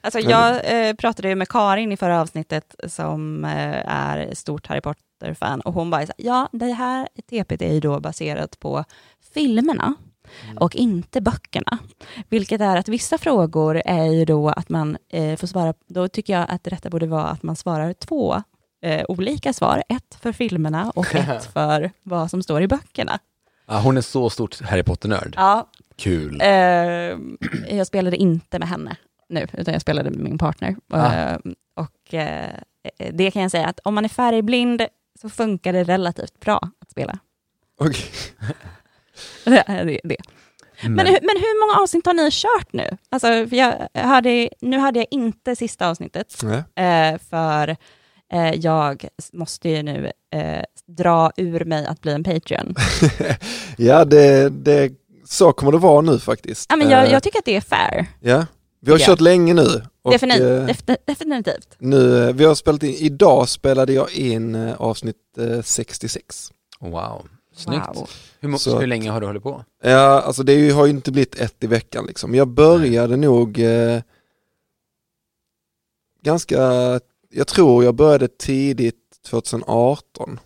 Alltså 0.00 0.20
jag 0.20 0.60
eh, 0.88 0.94
pratade 0.94 1.28
ju 1.28 1.34
med 1.34 1.48
Karin 1.48 1.92
i 1.92 1.96
förra 1.96 2.20
avsnittet 2.20 2.74
som 2.88 3.44
eh, 3.44 3.92
är 3.94 4.34
stort 4.34 4.66
Harry 4.66 4.80
Potter-fan 4.80 5.60
och 5.60 5.74
hon 5.74 5.90
bara, 5.90 6.06
så 6.06 6.12
här, 6.18 6.26
ja 6.26 6.48
det 6.52 6.72
här 6.72 7.08
TPT 7.30 7.62
är 7.62 7.72
ju 7.72 7.80
då 7.80 8.00
baserat 8.00 8.60
på 8.60 8.84
filmerna 9.34 9.94
och 10.60 10.76
inte 10.76 11.20
böckerna. 11.20 11.78
Vilket 12.28 12.60
är 12.60 12.76
att 12.76 12.88
vissa 12.88 13.18
frågor 13.18 13.82
är 13.84 14.04
ju 14.04 14.24
då 14.24 14.48
att 14.48 14.68
man 14.68 14.96
eh, 15.08 15.36
får 15.36 15.46
svara, 15.46 15.74
då 15.86 16.08
tycker 16.08 16.32
jag 16.32 16.46
att 16.48 16.64
detta 16.64 16.90
borde 16.90 17.06
vara 17.06 17.28
att 17.28 17.42
man 17.42 17.56
svarar 17.56 17.92
två 17.92 18.42
eh, 18.82 19.04
olika 19.08 19.52
svar. 19.52 19.82
Ett 19.88 20.18
för 20.20 20.32
filmerna 20.32 20.90
och 20.94 21.14
ett 21.14 21.44
för 21.44 21.90
vad 22.02 22.30
som 22.30 22.42
står 22.42 22.62
i 22.62 22.68
böckerna. 22.68 23.18
Ja, 23.66 23.80
hon 23.80 23.96
är 23.96 24.00
så 24.00 24.30
stort 24.30 24.60
Harry 24.62 24.82
Potter-nörd. 24.82 25.34
Ja, 25.36 25.68
Kul. 25.96 26.40
Eh, 26.40 26.48
jag 27.76 27.86
spelade 27.86 28.16
inte 28.16 28.58
med 28.58 28.68
henne 28.68 28.96
nu, 29.30 29.46
utan 29.52 29.72
jag 29.74 29.80
spelade 29.80 30.10
med 30.10 30.20
min 30.20 30.38
partner. 30.38 30.76
Ah. 30.88 31.14
Eh, 31.14 31.38
och 31.74 32.14
eh, 32.14 32.54
det 33.12 33.30
kan 33.30 33.42
jag 33.42 33.50
säga 33.50 33.66
att 33.66 33.80
om 33.84 33.94
man 33.94 34.04
är 34.04 34.08
färgblind 34.08 34.82
så 35.20 35.28
funkar 35.28 35.72
det 35.72 35.84
relativt 35.84 36.40
bra 36.40 36.70
att 36.80 36.90
spela. 36.90 37.18
Okej. 37.78 38.04
Det 39.44 39.64
det. 39.66 40.00
det. 40.04 40.16
Men, 40.82 40.92
Men, 40.92 41.06
hur, 41.06 41.18
men 41.22 41.36
hur 41.36 41.66
många 41.66 41.82
avsnitt 41.82 42.06
har 42.06 42.14
ni 42.14 42.28
kört 42.30 42.72
nu? 42.72 42.96
Alltså, 43.10 43.28
jag 43.28 43.88
hade, 43.94 44.48
nu 44.60 44.78
hade 44.78 44.98
jag 44.98 45.06
inte 45.10 45.56
sista 45.56 45.88
avsnittet, 45.88 46.42
eh, 46.76 47.18
för 47.30 47.76
jag 48.54 49.04
måste 49.32 49.68
ju 49.68 49.82
nu 49.82 50.12
dra 50.86 51.32
ur 51.36 51.64
mig 51.64 51.86
att 51.86 52.00
bli 52.00 52.12
en 52.12 52.24
Patreon. 52.24 52.74
ja, 53.76 54.04
det, 54.04 54.48
det, 54.48 54.92
så 55.24 55.52
kommer 55.52 55.72
det 55.72 55.78
vara 55.78 56.00
nu 56.00 56.18
faktiskt. 56.18 56.66
Ja, 56.70 56.76
men 56.76 56.90
jag, 56.90 57.10
jag 57.10 57.22
tycker 57.22 57.38
att 57.38 57.44
det 57.44 57.56
är 57.56 57.60
fair. 57.60 58.06
ja. 58.20 58.46
Vi 58.80 58.90
har 58.92 58.98
jag. 58.98 59.06
kört 59.06 59.20
länge 59.20 59.54
nu. 59.54 59.82
Och, 60.02 60.10
Definitivt. 60.12 60.42
eh, 60.42 60.66
Defin- 60.66 60.96
definitivt. 61.06 61.76
nu, 61.78 62.28
eh, 62.28 62.34
vi 62.34 62.44
har 62.44 62.54
spelat 62.54 62.82
in, 62.82 62.94
idag 62.94 63.48
spelade 63.48 63.92
jag 63.92 64.12
in 64.12 64.54
eh, 64.54 64.74
avsnitt 64.80 65.16
eh, 65.38 65.62
66. 65.62 66.52
wow, 66.80 67.26
snyggt. 67.54 67.86
Wow. 67.94 68.08
Hur, 68.40 68.56
Så- 68.56 68.78
hur 68.78 68.86
länge 68.86 69.10
har 69.10 69.20
du 69.20 69.26
hållit 69.26 69.42
på? 69.42 69.64
Ja, 69.82 70.20
alltså 70.20 70.42
det 70.42 70.52
ju- 70.52 70.72
har 70.72 70.84
ju 70.86 70.90
inte 70.90 71.12
blivit 71.12 71.34
ett 71.40 71.64
i 71.64 71.66
veckan 71.66 72.04
liksom. 72.06 72.34
Jag 72.34 72.48
började 72.48 73.16
nog 73.16 73.58
eh, 73.58 74.02
ganska, 76.22 76.60
jag 77.30 77.46
tror 77.46 77.84
jag 77.84 77.94
började 77.94 78.28
tidigt 78.28 78.96
2018 79.30 80.40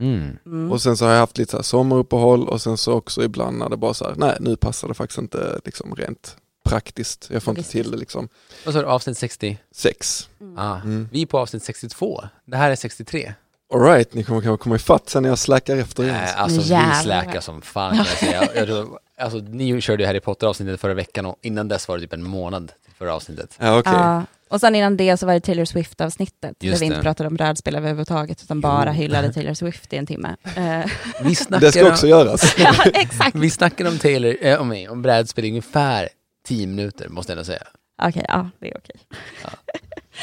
Mm. 0.00 0.38
Mm. 0.46 0.72
och 0.72 0.82
sen 0.82 0.96
så 0.96 1.04
har 1.04 1.12
jag 1.12 1.18
haft 1.20 1.38
lite 1.38 1.50
så 1.50 1.56
här 1.56 1.62
sommaruppehåll 1.62 2.48
och 2.48 2.60
sen 2.62 2.76
så 2.76 2.92
också 2.92 3.22
ibland 3.22 3.58
när 3.58 3.68
det 3.68 3.76
bara 3.76 3.94
så 3.94 4.04
här, 4.04 4.14
nej 4.16 4.36
nu 4.40 4.56
passar 4.56 4.88
det 4.88 4.94
faktiskt 4.94 5.18
inte 5.18 5.60
liksom 5.64 5.94
rent 5.94 6.36
praktiskt, 6.64 7.28
jag 7.32 7.42
får 7.42 7.58
inte 7.58 7.70
till 7.70 7.90
det 7.90 7.96
liksom. 7.96 8.28
Vad 8.64 8.74
sa 8.74 8.80
du, 8.80 8.86
avsnitt 8.86 9.18
60? 9.18 9.58
Sex. 9.74 10.28
Mm. 10.40 10.58
Ah. 10.58 10.76
Mm. 10.80 11.08
Vi 11.12 11.22
är 11.22 11.26
på 11.26 11.38
avsnitt 11.38 11.62
62. 11.62 12.24
Det 12.44 12.56
här 12.56 12.70
är 12.70 12.76
63. 12.76 13.32
Alright, 13.74 14.14
ni 14.14 14.24
kommer 14.24 14.40
kanske 14.40 14.62
komma 14.62 14.76
ifatt 14.76 15.08
sen 15.08 15.22
när 15.22 15.28
jag 15.30 15.38
släckar 15.38 15.76
efter 15.76 16.02
igen. 16.02 16.16
Nej, 16.16 16.34
alltså 16.36 16.60
Jävlar. 16.60 16.94
vi 16.96 17.02
släkar 17.02 17.40
som 17.40 17.62
fan 17.62 17.90
kan 17.96 17.98
jag 17.98 18.06
säga. 18.18 18.48
Jag, 18.54 18.68
jag, 18.68 18.98
alltså, 19.18 19.38
ni 19.38 19.80
körde 19.80 20.02
ju 20.02 20.06
Harry 20.06 20.20
Potter-avsnittet 20.20 20.80
förra 20.80 20.94
veckan 20.94 21.26
och 21.26 21.36
innan 21.42 21.68
dess 21.68 21.88
var 21.88 21.96
det 21.96 22.02
typ 22.02 22.12
en 22.12 22.22
månad 22.22 22.72
till 22.84 22.94
förra 22.94 23.14
avsnittet. 23.14 23.56
Ja, 23.58 23.78
okej. 23.78 23.92
Ja, 23.92 24.22
och 24.48 24.60
sen 24.60 24.74
innan 24.74 24.96
det 24.96 25.16
så 25.16 25.26
var 25.26 25.34
det 25.34 25.40
Taylor 25.40 25.64
Swift-avsnittet, 25.64 26.56
där 26.58 26.78
vi 26.78 26.84
inte 26.86 27.00
pratade 27.00 27.26
om 27.26 27.34
brädspel 27.34 27.76
överhuvudtaget, 27.76 28.42
utan 28.42 28.56
Jo. 28.56 28.60
bara 28.60 28.92
hyllade 28.92 29.32
Taylor 29.32 29.54
Swift 29.54 29.92
i 29.92 29.96
en 29.96 30.06
timme. 30.06 30.36
Eh, 30.56 30.90
Vi 31.22 31.36
Det 31.60 31.72
ska 31.72 31.88
också 31.88 32.06
göras. 32.06 32.54
ja, 32.58 32.74
exakt. 32.94 33.36
vi 33.36 33.50
snackar 33.50 33.88
om 33.88 33.98
Taylor, 33.98 34.36
äh, 34.40 34.60
om, 34.60 34.68
mig, 34.68 34.88
om 34.88 35.02
brädspel 35.02 35.44
i 35.44 35.48
ungefär 35.48 36.08
10 36.44 36.66
minuter 36.66 37.08
måste 37.08 37.32
jag 37.32 37.36
ändå 37.36 37.44
säga. 37.44 37.66
Okej, 38.02 38.24
ja, 38.28 38.50
det 38.58 38.70
är 38.70 38.76
okej. 38.76 39.00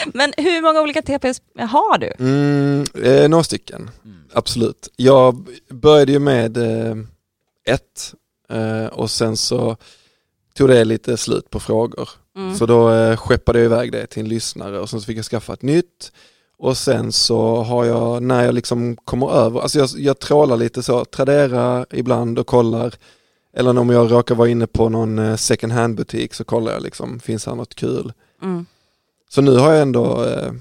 Men 0.13 0.33
hur 0.37 0.61
många 0.61 0.81
olika 0.81 1.01
TPs 1.01 1.41
har 1.55 1.97
du? 1.97 2.13
Mm, 2.19 2.85
eh, 3.03 3.29
några 3.29 3.43
stycken. 3.43 3.89
Mm. 4.05 4.23
Absolut. 4.33 4.89
Jag 4.95 5.47
började 5.69 6.11
ju 6.11 6.19
med 6.19 6.57
eh, 6.57 6.95
ett 7.65 8.13
eh, 8.49 8.85
och 8.85 9.11
sen 9.11 9.37
så 9.37 9.77
tog 10.53 10.69
det 10.69 10.85
lite 10.85 11.17
slut 11.17 11.49
på 11.49 11.59
frågor. 11.59 12.09
Mm. 12.37 12.55
Så 12.55 12.65
då 12.65 12.91
eh, 12.93 13.17
skeppade 13.17 13.59
jag 13.59 13.65
iväg 13.65 13.91
det 13.91 14.07
till 14.07 14.23
en 14.23 14.29
lyssnare 14.29 14.79
och 14.79 14.89
sen 14.89 15.01
så 15.01 15.05
fick 15.05 15.17
jag 15.17 15.25
skaffa 15.25 15.53
ett 15.53 15.61
nytt 15.61 16.11
Och 16.57 16.77
sen 16.77 17.11
så 17.11 17.63
har 17.63 17.85
jag, 17.85 18.23
när 18.23 18.45
jag 18.45 18.55
liksom 18.55 18.95
kommer 18.95 19.31
över, 19.31 19.61
alltså 19.61 19.79
jag, 19.79 19.89
jag 19.97 20.19
trålar 20.19 20.57
lite 20.57 20.83
så, 20.83 21.05
Tradera 21.05 21.85
ibland 21.91 22.39
och 22.39 22.47
kollar. 22.47 22.93
Eller 23.59 23.77
om 23.77 23.89
jag 23.89 24.11
råkar 24.11 24.35
vara 24.35 24.49
inne 24.49 24.67
på 24.67 24.89
någon 24.89 25.19
eh, 25.19 25.35
second 25.35 25.73
hand 25.73 25.95
butik 25.95 26.33
så 26.33 26.43
kollar 26.43 26.71
jag 26.71 26.81
liksom, 26.83 27.19
finns 27.19 27.45
här 27.45 27.55
något 27.55 27.75
kul? 27.75 28.13
Mm. 28.41 28.65
Så 29.29 29.41
nu 29.41 29.55
har 29.57 29.71
jag 29.73 29.81
ändå, 29.81 30.23
eh, 30.25 30.51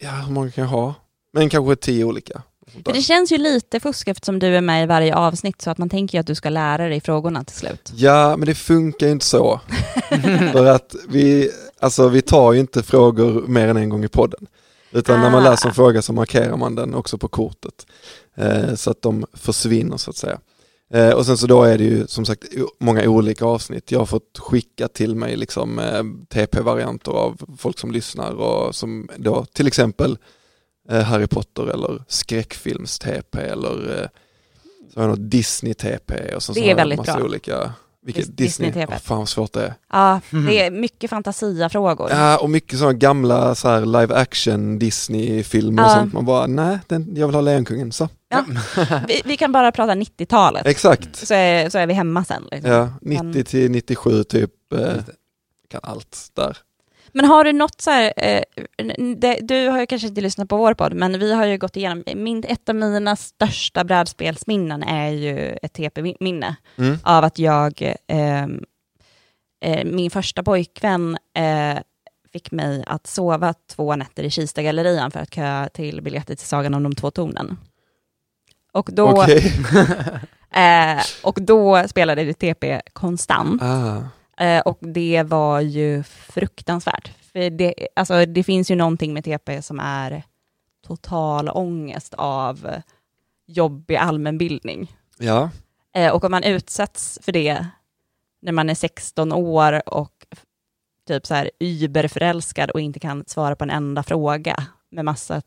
ja 0.00 0.10
hur 0.10 0.32
många 0.32 0.50
kan 0.50 0.62
jag 0.64 0.70
ha? 0.70 0.94
Men 1.32 1.48
kanske 1.48 1.76
tio 1.76 2.04
olika. 2.04 2.42
Det 2.84 3.02
känns 3.02 3.32
ju 3.32 3.38
lite 3.38 3.80
fusk 3.80 4.08
eftersom 4.08 4.38
du 4.38 4.46
är 4.56 4.60
med 4.60 4.82
i 4.82 4.86
varje 4.86 5.14
avsnitt 5.16 5.62
så 5.62 5.70
att 5.70 5.78
man 5.78 5.88
tänker 5.88 6.18
ju 6.18 6.20
att 6.20 6.26
du 6.26 6.34
ska 6.34 6.48
lära 6.48 6.88
dig 6.88 7.00
frågorna 7.00 7.44
till 7.44 7.56
slut. 7.56 7.92
Ja, 7.94 8.36
men 8.36 8.46
det 8.46 8.54
funkar 8.54 9.06
ju 9.06 9.12
inte 9.12 9.26
så. 9.26 9.60
För 10.52 10.66
att 10.66 10.94
vi, 11.08 11.50
alltså 11.80 12.08
vi 12.08 12.22
tar 12.22 12.52
ju 12.52 12.60
inte 12.60 12.82
frågor 12.82 13.46
mer 13.46 13.68
än 13.68 13.76
en 13.76 13.88
gång 13.88 14.04
i 14.04 14.08
podden. 14.08 14.46
Utan 14.90 15.20
när 15.20 15.30
man 15.30 15.46
Ah. 15.46 15.50
läser 15.50 15.68
en 15.68 15.74
fråga 15.74 16.02
så 16.02 16.12
markerar 16.12 16.56
man 16.56 16.74
den 16.74 16.94
också 16.94 17.18
på 17.18 17.28
kortet. 17.28 17.86
Eh, 18.34 18.74
så 18.74 18.90
att 18.90 19.02
de 19.02 19.26
försvinner 19.32 19.96
så 19.96 20.10
att 20.10 20.16
säga. 20.16 20.38
Eh, 20.90 21.10
och 21.10 21.26
sen 21.26 21.36
så 21.38 21.46
då 21.46 21.62
är 21.62 21.78
det 21.78 21.84
ju 21.84 22.06
som 22.06 22.24
sagt 22.26 22.44
många 22.80 23.08
olika 23.08 23.44
avsnitt. 23.44 23.90
Jag 23.92 23.98
har 23.98 24.06
fått 24.06 24.38
skicka 24.38 24.88
till 24.88 25.14
mig 25.14 25.36
liksom 25.36 25.78
eh, 25.78 26.02
TP-varianter 26.28 27.12
av 27.12 27.40
folk 27.58 27.78
som 27.78 27.90
lyssnar 27.92 28.32
och 28.32 28.74
som 28.74 29.08
då 29.16 29.44
till 29.44 29.66
exempel 29.66 30.18
eh, 30.90 31.00
Harry 31.02 31.26
Potter 31.26 31.66
eller 31.66 32.02
skräckfilms-TP 32.08 33.38
eller 33.38 34.08
så 34.94 35.00
har 35.00 35.08
jag 35.08 35.18
något 35.18 35.30
Disney-TP 35.30 36.34
och 36.34 36.42
sen 36.42 36.54
Det 36.54 36.60
så 36.60 36.66
är 36.66 36.74
har 36.74 36.88
jag 36.88 36.96
massa 36.98 37.16
bra. 37.16 37.24
olika 37.24 37.72
vilket 38.14 38.26
Dis- 38.26 38.36
Disney, 38.36 38.70
Disney-TP. 38.70 38.92
Åh, 38.94 38.98
fan 38.98 39.18
vad 39.18 39.28
svårt 39.28 39.52
det 39.52 39.64
är. 39.64 39.74
Ja, 39.92 40.20
det 40.30 40.60
är 40.60 40.70
mycket 40.70 41.10
fantasia-frågor. 41.10 42.10
Ja, 42.10 42.38
och 42.38 42.50
mycket 42.50 42.78
sådana 42.78 42.92
gamla 42.98 43.54
så 43.54 43.68
här 43.68 43.80
live 43.86 44.14
action 44.14 44.78
Disney-filmer 44.78 45.82
och 45.82 45.88
Ja. 45.90 45.94
sånt. 45.94 46.12
Man 46.12 46.24
bara, 46.24 46.46
nej, 46.46 46.78
den, 46.86 47.16
jag 47.16 47.26
vill 47.26 47.34
ha 47.34 47.40
Lejonkungen. 47.42 47.92
Så, 47.92 48.08
Vi, 49.08 49.22
vi 49.24 49.36
kan 49.36 49.52
bara 49.52 49.72
prata 49.72 49.94
90-talet, 49.94 50.66
exakt. 50.66 51.16
så 51.16 51.34
är, 51.34 51.68
så 51.70 51.78
är 51.78 51.86
vi 51.86 51.94
hemma 51.94 52.24
sen. 52.24 52.44
Liksom. 52.52 52.70
Ja, 52.70 52.88
90 53.02 53.44
till 53.44 53.70
97 53.70 54.24
typ, 54.24 54.72
eh, 54.72 54.92
kan 55.70 55.80
allt 55.82 56.16
där. 56.36 56.56
Men 57.12 57.24
har 57.24 57.44
du 57.44 57.52
något 57.52 57.80
så 57.80 57.90
här, 57.90 58.12
eh, 58.16 58.42
det, 59.16 59.38
du 59.42 59.68
har 59.68 59.80
ju 59.80 59.86
kanske 59.86 60.08
inte 60.08 60.20
lyssnat 60.20 60.48
på 60.48 60.56
vår 60.56 60.74
podd, 60.74 60.92
men 60.94 61.18
vi 61.18 61.32
har 61.34 61.44
ju 61.44 61.58
gått 61.58 61.76
igenom, 61.76 62.04
min, 62.14 62.44
ett 62.48 62.68
av 62.68 62.74
mina 62.74 63.16
största 63.16 63.84
brädspelsminnen 63.84 64.82
är 64.82 65.08
ju 65.10 65.58
ett 65.62 65.72
TP-minne 65.72 66.56
Mm. 66.78 66.98
av 67.02 67.24
att 67.24 67.38
jag, 67.38 67.94
ehm, 68.06 68.64
eh, 69.64 69.84
min 69.84 70.10
första 70.10 70.42
pojkvän 70.42 71.18
eh, 71.34 71.78
fick 72.32 72.50
mig 72.50 72.84
att 72.86 73.06
sova 73.06 73.54
två 73.70 73.96
nätter 73.96 74.22
i 74.22 74.30
Kistagallerian 74.30 75.10
för 75.10 75.20
att 75.20 75.34
köa 75.34 75.68
till 75.68 76.02
biljetter 76.02 76.34
till 76.34 76.46
Sagan 76.46 76.74
om 76.74 76.82
de 76.82 76.94
två 76.94 77.10
tornen. 77.10 77.58
Och 78.72 78.90
då, 78.92 79.08
Okej. 79.10 79.52
eh, 80.50 81.02
och 81.22 81.38
då 81.42 81.88
spelade 81.88 82.24
det 82.24 82.34
TP 82.34 82.80
konstant. 82.92 83.62
Ah, 83.62 84.02
Eh, 84.40 84.60
och 84.60 84.78
det 84.80 85.22
var 85.22 85.60
ju 85.60 86.02
fruktansvärt. 86.02 87.12
För 87.32 87.50
det, 87.50 87.74
alltså, 87.96 88.26
det 88.26 88.42
finns 88.44 88.70
ju 88.70 88.74
någonting 88.76 89.14
med 89.14 89.24
TP 89.24 89.62
som 89.62 89.80
är 89.80 90.22
total 90.86 91.48
ångest 91.48 92.14
av 92.18 92.68
jobbig 93.46 93.96
allmänbildning. 93.96 94.92
ja, 95.18 95.50
Eh, 95.94 96.12
och 96.12 96.24
om 96.24 96.30
man 96.30 96.44
utsätts 96.44 97.18
för 97.22 97.32
det 97.32 97.66
när 98.42 98.52
man 98.52 98.70
är 98.70 98.74
16 98.74 99.32
år 99.32 99.88
och 99.88 100.26
typ 101.08 101.26
så 101.26 101.34
här 101.34 101.50
überförälskad 101.60 102.70
och 102.70 102.80
inte 102.80 103.00
kan 103.00 103.24
svara 103.26 103.56
på 103.56 103.64
en 103.64 103.70
enda 103.70 104.02
fråga 104.02 104.64
med 104.90 105.04
massa 105.04 105.42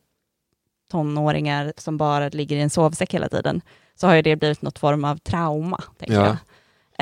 tonåringar 0.91 1.73
som 1.77 1.97
bara 1.97 2.29
ligger 2.29 2.55
i 2.55 2.61
en 2.61 2.69
sovsäck 2.69 3.13
hela 3.13 3.29
tiden, 3.29 3.61
så 3.95 4.07
har 4.07 4.15
ju 4.15 4.21
det 4.21 4.35
blivit 4.35 4.61
något 4.61 4.79
form 4.79 5.05
av 5.05 5.17
trauma, 5.17 5.83
tänker 5.97 6.15
Ja. 6.15 6.25
jag. 6.25 6.37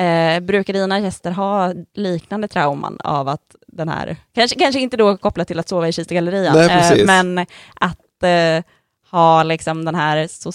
Eh, 0.00 0.40
brukar 0.40 0.72
dina 0.72 1.00
gäster 1.00 1.30
ha 1.30 1.72
liknande 1.94 2.48
trauman 2.48 2.98
av 3.04 3.28
att 3.28 3.56
den 3.66 3.88
här, 3.88 4.16
kanske, 4.34 4.58
kanske 4.58 4.80
inte 4.80 4.96
då 4.96 5.16
kopplat 5.16 5.48
till 5.48 5.58
att 5.58 5.68
sova 5.68 5.88
i 5.88 5.92
Kistagallerian, 5.92 6.54
precis. 6.68 7.06
men 7.06 7.38
att 7.74 8.22
eh, 8.22 8.64
ha 9.10 9.42
liksom 9.42 9.84
den 9.84 9.94
här 9.94 10.26
så, 10.26 10.52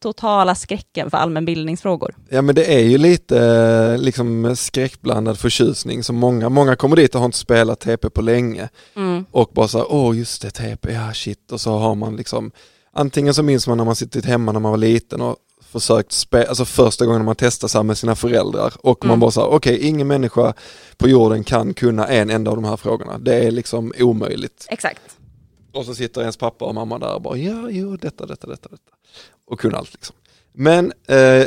totala 0.00 0.54
skräcken 0.54 1.10
för 1.10 1.18
allmänbildningsfrågor. 1.18 2.14
ja 2.28 2.42
men 2.42 2.54
det 2.54 2.74
är 2.74 2.80
ju 2.84 2.98
lite 2.98 3.38
eh, 3.38 3.98
liksom 3.98 4.56
skräckblandad 4.56 5.38
förtjusning 5.38 6.02
som 6.02 6.16
många, 6.16 6.48
många 6.48 6.76
kommer 6.76 6.96
dit 6.96 7.14
och 7.14 7.20
har 7.20 7.26
inte 7.26 7.38
spelat 7.38 7.80
TP 7.80 8.10
på 8.10 8.22
länge 8.22 8.68
Mm. 8.96 9.24
och 9.30 9.50
bara 9.54 9.68
så 9.68 9.78
här, 9.78 9.86
åh 9.90 10.18
just 10.18 10.42
det 10.42 10.50
TP, 10.50 10.92
ja 10.92 11.12
shit 11.14 11.52
och 11.52 11.60
så 11.60 11.78
har 11.78 11.94
man 11.94 12.16
liksom 12.16 12.50
antingen 12.92 13.34
så 13.34 13.42
minns 13.42 13.68
man 13.68 13.78
när 13.78 13.84
man 13.84 13.96
suttit 13.96 14.24
hemma 14.24 14.52
när 14.52 14.60
man 14.60 14.70
var 14.70 14.78
liten 14.78 15.20
och 15.20 15.36
försökt 15.80 16.12
spela, 16.12 16.48
alltså 16.48 16.64
första 16.64 17.06
gången 17.06 17.24
man 17.24 17.36
testar 17.36 17.68
sig 17.68 17.82
med 17.82 17.98
sina 17.98 18.14
föräldrar 18.14 18.72
och 18.80 19.04
man 19.04 19.10
Mm. 19.10 19.20
bara 19.20 19.30
sa 19.30 19.46
okej 19.46 19.78
ingen 19.86 20.06
människa 20.06 20.54
på 20.96 21.08
jorden 21.08 21.44
kan 21.44 21.74
kunna 21.74 22.08
en 22.08 22.30
enda 22.30 22.50
av 22.50 22.56
de 22.56 22.64
här 22.64 22.76
frågorna, 22.76 23.18
det 23.18 23.34
är 23.34 23.50
liksom 23.50 23.92
omöjligt. 23.98 24.66
Exakt. 24.68 25.00
Och 25.72 25.84
så 25.84 25.94
sitter 25.94 26.20
ens 26.20 26.36
pappa 26.36 26.64
och 26.64 26.74
mamma 26.74 26.98
där 26.98 27.14
och 27.14 27.22
bara 27.22 27.36
ja, 27.36 27.68
jo, 27.70 27.96
detta, 27.96 28.26
detta, 28.26 28.46
detta, 28.46 28.68
detta. 28.68 28.90
Och 29.46 29.60
kunna 29.60 29.78
allt 29.78 29.92
liksom. 29.92 30.16
Men 30.52 30.92
eh, 31.08 31.46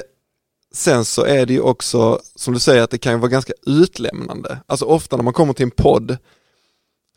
sen 0.73 1.05
så 1.05 1.23
är 1.25 1.45
det 1.45 1.53
ju 1.53 1.61
också, 1.61 2.19
som 2.35 2.53
du 2.53 2.59
säger, 2.59 2.83
att 2.83 2.89
det 2.91 2.97
kan 2.97 3.11
ju 3.13 3.17
vara 3.19 3.29
ganska 3.31 3.53
utlämnande. 3.65 4.59
Alltså 4.65 4.85
ofta 4.85 5.15
när 5.17 5.23
man 5.23 5.33
kommer 5.33 5.53
till 5.53 5.63
en 5.63 5.71
podd 5.71 6.17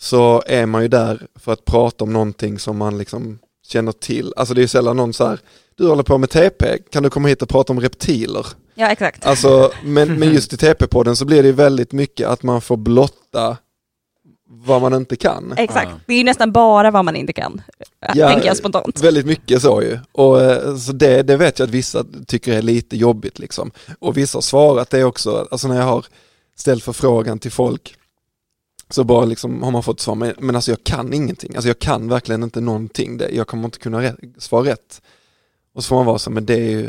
så 0.00 0.42
är 0.46 0.66
man 0.66 0.82
ju 0.82 0.88
där 0.88 1.26
för 1.34 1.52
att 1.52 1.64
prata 1.64 2.04
om 2.04 2.12
någonting 2.12 2.58
som 2.58 2.76
man 2.76 2.98
liksom 2.98 3.38
känner 3.70 3.92
till. 3.92 4.32
Alltså 4.36 4.54
det 4.54 4.60
är 4.60 4.62
ju 4.62 4.68
sällan 4.68 4.96
någon 4.96 5.12
så 5.12 5.26
här, 5.26 5.40
du 5.74 5.88
håller 5.88 6.02
på 6.02 6.18
med 6.18 6.30
TP, 6.30 6.78
kan 6.92 7.02
du 7.02 7.10
komma 7.10 7.28
hit 7.28 7.42
och 7.42 7.48
prata 7.48 7.72
om 7.72 7.80
reptiler? 7.80 8.46
Ja, 8.74 8.88
exakt. 8.88 9.26
Alltså, 9.26 9.72
men, 9.84 10.14
men 10.18 10.34
just 10.34 10.52
i 10.52 10.56
TP-podden 10.56 11.14
så 11.14 11.24
blir 11.24 11.42
det 11.42 11.48
ju 11.48 11.54
väldigt 11.54 11.92
mycket 11.92 12.28
att 12.28 12.42
man 12.42 12.60
får 12.60 12.76
blotta 12.76 13.56
vad 14.52 14.82
man 14.82 14.94
inte 14.94 15.16
kan. 15.16 15.54
Exakt. 15.56 15.90
Ja. 15.90 16.00
Det 16.06 16.14
är 16.14 16.18
ju 16.18 16.24
nästan 16.24 16.52
bara 16.52 16.90
vad 16.90 17.04
man 17.04 17.16
inte 17.16 17.32
kan, 17.32 17.62
Ja, 18.14 18.28
tänker 18.28 18.46
jag 18.46 18.56
spontant. 18.56 19.00
Väldigt 19.02 19.26
mycket 19.26 19.62
så 19.62 19.82
ju. 19.82 19.98
Och 20.12 20.42
eh, 20.42 20.76
så 20.76 20.92
det, 20.92 21.22
det 21.22 21.36
vet 21.36 21.58
jag 21.58 21.66
att 21.66 21.74
vissa 21.74 22.04
tycker 22.26 22.52
är 22.52 22.62
lite 22.62 22.96
jobbigt 22.96 23.38
liksom. 23.38 23.70
Och 23.98 24.16
vissa 24.16 24.36
har 24.36 24.42
svarat 24.42 24.90
det 24.90 25.04
också, 25.04 25.48
alltså 25.50 25.68
när 25.68 25.76
jag 25.76 25.84
har 25.84 26.06
ställt 26.56 26.84
förfrågan 26.84 27.38
till 27.38 27.52
folk 27.52 27.94
så 28.90 29.04
bara 29.04 29.24
liksom 29.24 29.62
har 29.62 29.70
man 29.70 29.82
fått 29.82 30.00
svar, 30.00 30.14
men, 30.14 30.34
men 30.38 30.54
alltså 30.56 30.70
jag 30.70 30.84
kan 30.84 31.12
ingenting, 31.12 31.54
alltså 31.54 31.68
jag 31.68 31.78
kan 31.78 32.08
verkligen 32.08 32.42
inte 32.42 32.60
någonting, 32.60 33.18
det, 33.18 33.28
jag 33.30 33.46
kommer 33.46 33.64
inte 33.64 33.78
kunna 33.78 34.02
rätt, 34.02 34.16
svara 34.38 34.64
rätt. 34.64 35.00
Och 35.74 35.84
så 35.84 35.88
får 35.88 35.96
man 35.96 36.06
vara 36.06 36.18
så, 36.18 36.30
men 36.30 36.46
det 36.46 36.54
är 36.54 36.70
ju, 36.70 36.82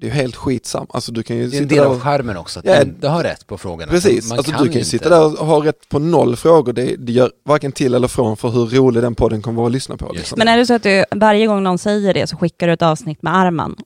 det 0.00 0.06
är 0.06 0.10
ju 0.10 0.10
helt 0.10 0.36
skitsamt, 0.36 0.90
alltså 0.92 1.12
du 1.12 1.22
kan 1.22 1.36
ju 1.36 1.46
Det 1.48 1.56
är 1.56 1.62
en 1.62 1.68
sitta 1.68 1.74
del 1.82 1.84
av 1.90 1.96
och, 1.96 2.02
skärmen 2.02 2.36
också, 2.36 2.58
att 2.58 2.64
Ja. 2.64 2.84
du 3.00 3.06
har 3.08 3.22
rätt 3.22 3.46
på 3.46 3.58
frågorna. 3.58 3.92
Precis, 3.92 4.28
Man 4.28 4.38
alltså 4.38 4.52
kan 4.52 4.62
du 4.62 4.68
kan 4.68 4.72
ju 4.74 4.78
inte- 4.78 4.90
sitta 4.90 5.08
där 5.08 5.40
och 5.40 5.46
ha 5.46 5.64
rätt 5.64 5.88
på 5.88 5.98
noll 5.98 6.36
frågor, 6.36 6.72
det, 6.72 6.96
det 6.96 7.12
gör 7.12 7.30
varken 7.44 7.72
till 7.72 7.94
eller 7.94 8.08
från 8.08 8.36
för 8.36 8.48
hur 8.48 8.66
rolig 8.66 9.02
den 9.02 9.14
podden 9.14 9.42
kommer 9.42 9.56
vara 9.56 9.66
att 9.66 9.72
lyssna 9.72 9.96
på. 9.96 10.12
Liksom. 10.12 10.38
Men 10.38 10.48
är 10.48 10.56
det 10.56 10.66
så 10.66 10.74
att 10.74 10.82
du 10.82 11.04
varje 11.10 11.46
gång 11.46 11.62
någon 11.62 11.78
säger 11.78 12.14
det 12.14 12.26
så 12.26 12.36
skickar 12.36 12.66
du 12.66 12.72
ett 12.72 12.82
avsnitt 12.82 13.22
med 13.22 13.36
Arman 13.36 13.76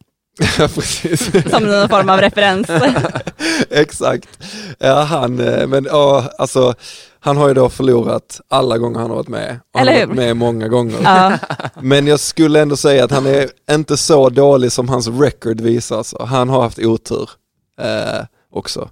ja, 0.59 0.69
precis. 0.75 1.51
som 1.51 1.63
någon 1.65 1.89
form 1.89 2.09
av 2.09 2.21
referens? 2.21 2.67
Exakt. 3.71 4.29
Ja, 4.79 5.01
han, 5.03 5.41
eh, 5.41 5.67
men 5.67 5.85
ja, 5.85 6.31
alltså, 6.39 6.75
han 7.25 7.37
har 7.37 7.49
ju 7.49 7.55
då 7.55 7.69
förlorat 7.69 8.41
alla 8.49 8.79
gånger 8.79 8.99
han 8.99 9.11
har 9.11 9.17
varit 9.17 9.29
med. 9.29 9.61
Och 9.73 9.81
han 9.81 9.89
Eller 9.89 9.93
har 9.93 10.01
hur? 10.01 10.07
varit 10.07 10.17
med 10.17 10.37
många 10.37 10.69
gånger. 10.69 10.97
ja. 11.05 11.39
Men 11.81 12.07
jag 12.07 12.21
skulle 12.21 12.61
ändå 12.63 12.77
säga 12.77 13.05
att 13.05 13.11
han 13.11 13.27
är 13.27 13.49
inte 13.71 13.97
så 13.97 14.29
dålig 14.29 14.73
som 14.73 14.89
hans 14.89 15.09
record 15.09 15.61
visar. 15.61 16.03
Så 16.03 16.25
han 16.25 16.49
har 16.49 16.63
haft 16.63 16.79
otur 16.79 17.31
eh, 17.81 18.25
också. 18.53 18.89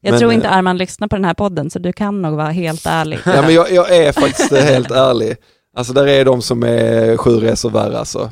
Jag 0.00 0.10
Men, 0.10 0.20
tror 0.20 0.30
eh, 0.30 0.34
inte 0.34 0.48
Arman 0.48 0.76
lyssnar 0.78 1.08
på 1.08 1.16
den 1.16 1.24
här 1.24 1.34
podden, 1.34 1.70
så 1.70 1.78
du 1.78 1.92
kan 1.92 2.22
nog 2.22 2.36
vara 2.36 2.50
helt 2.50 2.86
ärlig. 2.86 3.18
Ja, 3.24 3.42
men 3.42 3.54
jag, 3.54 3.72
jag 3.72 3.96
är 3.96 4.12
faktiskt 4.12 4.52
helt 4.52 4.90
ärlig. 4.90 5.36
Alltså 5.76 5.92
där 5.92 6.06
är 6.06 6.24
de 6.24 6.42
som 6.42 6.62
är 6.62 7.16
sju 7.16 7.30
resor 7.30 7.70
värre 7.70 7.98
alltså. 7.98 8.30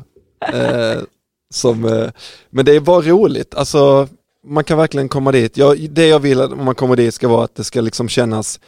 Eh, 0.52 1.00
som, 1.54 1.84
eh, 1.84 2.08
men 2.50 2.64
det 2.64 2.76
är 2.76 2.80
bara 2.80 3.00
roligt, 3.00 3.54
alltså 3.54 4.08
man 4.46 4.64
kan 4.64 4.78
verkligen 4.78 5.08
komma 5.08 5.32
dit. 5.32 5.56
Jag, 5.56 5.90
det 5.90 6.06
jag 6.06 6.18
vill 6.20 6.40
att 6.40 6.52
om 6.52 6.64
man 6.64 6.74
kommer 6.74 6.96
dit 6.96 7.14
ska 7.14 7.28
vara 7.28 7.44
att 7.44 7.54
det 7.54 7.64
ska 7.64 7.80
liksom 7.80 8.08
kännas 8.08 8.60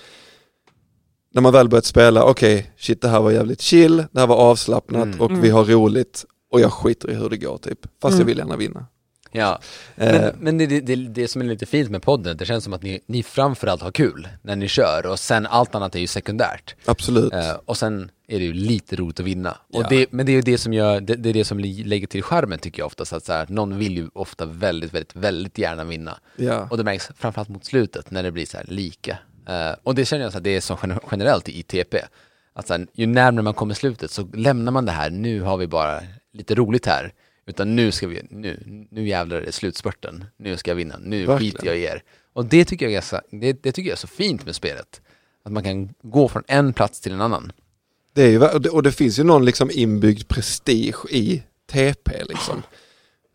när 1.36 1.42
man 1.42 1.52
väl 1.52 1.68
börjat 1.68 1.84
spela, 1.84 2.24
okej, 2.24 2.70
shit 2.78 3.02
det 3.02 3.08
här 3.08 3.20
var 3.20 3.30
jävligt 3.30 3.60
chill, 3.60 3.96
det 4.12 4.20
här 4.20 4.26
var 4.26 4.36
avslappnat 4.36 5.04
Mm. 5.04 5.20
och 5.20 5.30
Mm. 5.30 5.42
vi 5.42 5.50
har 5.50 5.64
roligt 5.64 6.24
och 6.52 6.60
jag 6.60 6.72
skiter 6.72 7.10
i 7.10 7.14
hur 7.14 7.30
det 7.30 7.36
går 7.36 7.58
typ. 7.58 7.78
Fast 8.02 8.12
Mm. 8.12 8.18
jag 8.20 8.26
vill 8.26 8.38
gärna 8.38 8.56
vinna. 8.56 8.86
Ja, 9.32 9.58
Eh, 9.96 10.12
men, 10.12 10.32
men 10.40 10.58
det, 10.58 10.66
det, 10.66 10.80
det, 10.80 10.96
det 10.96 11.28
som 11.28 11.40
är 11.42 11.44
lite 11.46 11.66
fint 11.66 11.90
med 11.90 12.02
podden, 12.02 12.36
det 12.36 12.44
känns 12.46 12.64
som 12.64 12.72
att 12.72 12.82
ni, 12.82 13.00
ni 13.06 13.22
framförallt 13.22 13.82
har 13.82 13.90
kul 13.90 14.28
när 14.42 14.56
ni 14.56 14.68
kör 14.68 15.06
och 15.06 15.18
sen 15.18 15.46
allt 15.46 15.74
annat 15.74 15.94
är 15.94 15.98
ju 15.98 16.06
sekundärt. 16.06 16.74
absolut. 16.84 17.32
Eh, 17.32 17.52
och 17.64 17.76
sen 17.76 18.10
är 18.28 18.38
det 18.38 18.44
ju 18.44 18.52
lite 18.52 18.96
roligt 18.96 19.20
att 19.20 19.26
vinna. 19.26 19.50
Och 19.72 19.82
Ja. 19.82 19.86
det, 19.90 20.06
men 20.12 20.26
det 20.26 20.32
är 20.32 20.36
ju 20.36 20.40
det 20.42 20.58
som 20.58 20.72
gör, 20.72 21.00
det, 21.00 21.14
det 21.16 21.28
är 21.28 21.32
det 21.34 21.44
som 21.44 21.58
lägger 21.58 22.06
till 22.06 22.22
skärmen 22.22 22.58
tycker 22.58 22.80
jag 22.80 22.86
oftast, 22.86 23.12
att 23.12 23.24
så 23.24 23.32
här, 23.32 23.46
någon 23.48 23.78
vill 23.78 23.96
ju 23.96 24.08
ofta 24.14 24.44
väldigt, 24.46 24.94
väldigt, 24.94 25.16
väldigt 25.16 25.58
gärna 25.58 25.84
vinna. 25.84 26.18
Ja. 26.36 26.68
Och 26.70 26.76
det 26.76 26.84
märks 26.84 27.10
framförallt 27.18 27.48
mot 27.48 27.64
slutet 27.64 28.10
när 28.10 28.22
det 28.22 28.32
blir 28.32 28.46
så 28.46 28.56
här 28.56 28.66
lika. 28.68 29.18
Eh, 29.46 29.72
och 29.82 29.94
det 29.94 30.04
känner 30.04 30.24
jag 30.24 30.36
att 30.36 30.44
det 30.44 30.50
är 30.56 30.60
så 30.60 30.78
gen- 30.82 30.98
generellt 31.10 31.48
i 31.48 31.62
TP. 31.62 32.00
Att 32.52 32.66
så 32.66 32.74
här, 32.74 32.86
ju 32.92 33.06
närmare 33.06 33.42
man 33.42 33.54
kommer 33.54 33.74
slutet 33.74 34.10
så 34.10 34.28
lämnar 34.34 34.72
man 34.72 34.84
det 34.86 34.92
här, 34.92 35.10
nu 35.10 35.40
har 35.40 35.56
vi 35.56 35.66
bara 35.66 36.00
lite 36.32 36.54
roligt 36.54 36.86
här. 36.86 37.12
Utan 37.46 37.76
nu 37.76 37.92
ska 37.92 38.06
vi, 38.08 38.22
nu, 38.30 38.86
nu 38.90 39.08
jävlar 39.08 39.36
är 39.36 39.40
det 39.46 39.52
slutspurten. 39.52 40.24
Nu 40.36 40.56
ska 40.56 40.70
jag 40.70 40.76
vinna, 40.76 40.96
nu 41.02 41.26
Verkligen. 41.26 41.52
skiter 41.52 41.66
jag 41.66 41.78
i 41.78 41.82
er. 41.84 42.02
Och 42.32 42.44
det 42.44 42.64
tycker 42.64 42.86
jag 42.86 42.94
är 42.94 43.00
så, 43.00 43.20
det, 43.30 43.62
det 43.62 43.72
tycker 43.72 43.88
jag 43.90 43.96
är 43.96 44.00
så 44.00 44.06
fint 44.06 44.46
med 44.46 44.54
spelet. 44.54 45.00
Att 45.44 45.52
man 45.52 45.62
kan 45.62 45.94
gå 46.02 46.28
från 46.28 46.42
en 46.46 46.72
plats 46.72 47.00
till 47.00 47.12
en 47.12 47.20
annan. 47.20 47.52
Det 48.12 48.22
är 48.22 48.28
ju, 48.30 48.40
och 48.48 48.60
det- 48.60 48.68
och 48.70 48.82
det 48.82 48.92
finns 48.92 49.18
ju 49.18 49.24
någon 49.24 49.44
liksom 49.44 49.70
inbyggd 49.72 50.28
prestige 50.28 50.96
i 51.10 51.42
TP 51.72 52.24
liksom. 52.28 52.62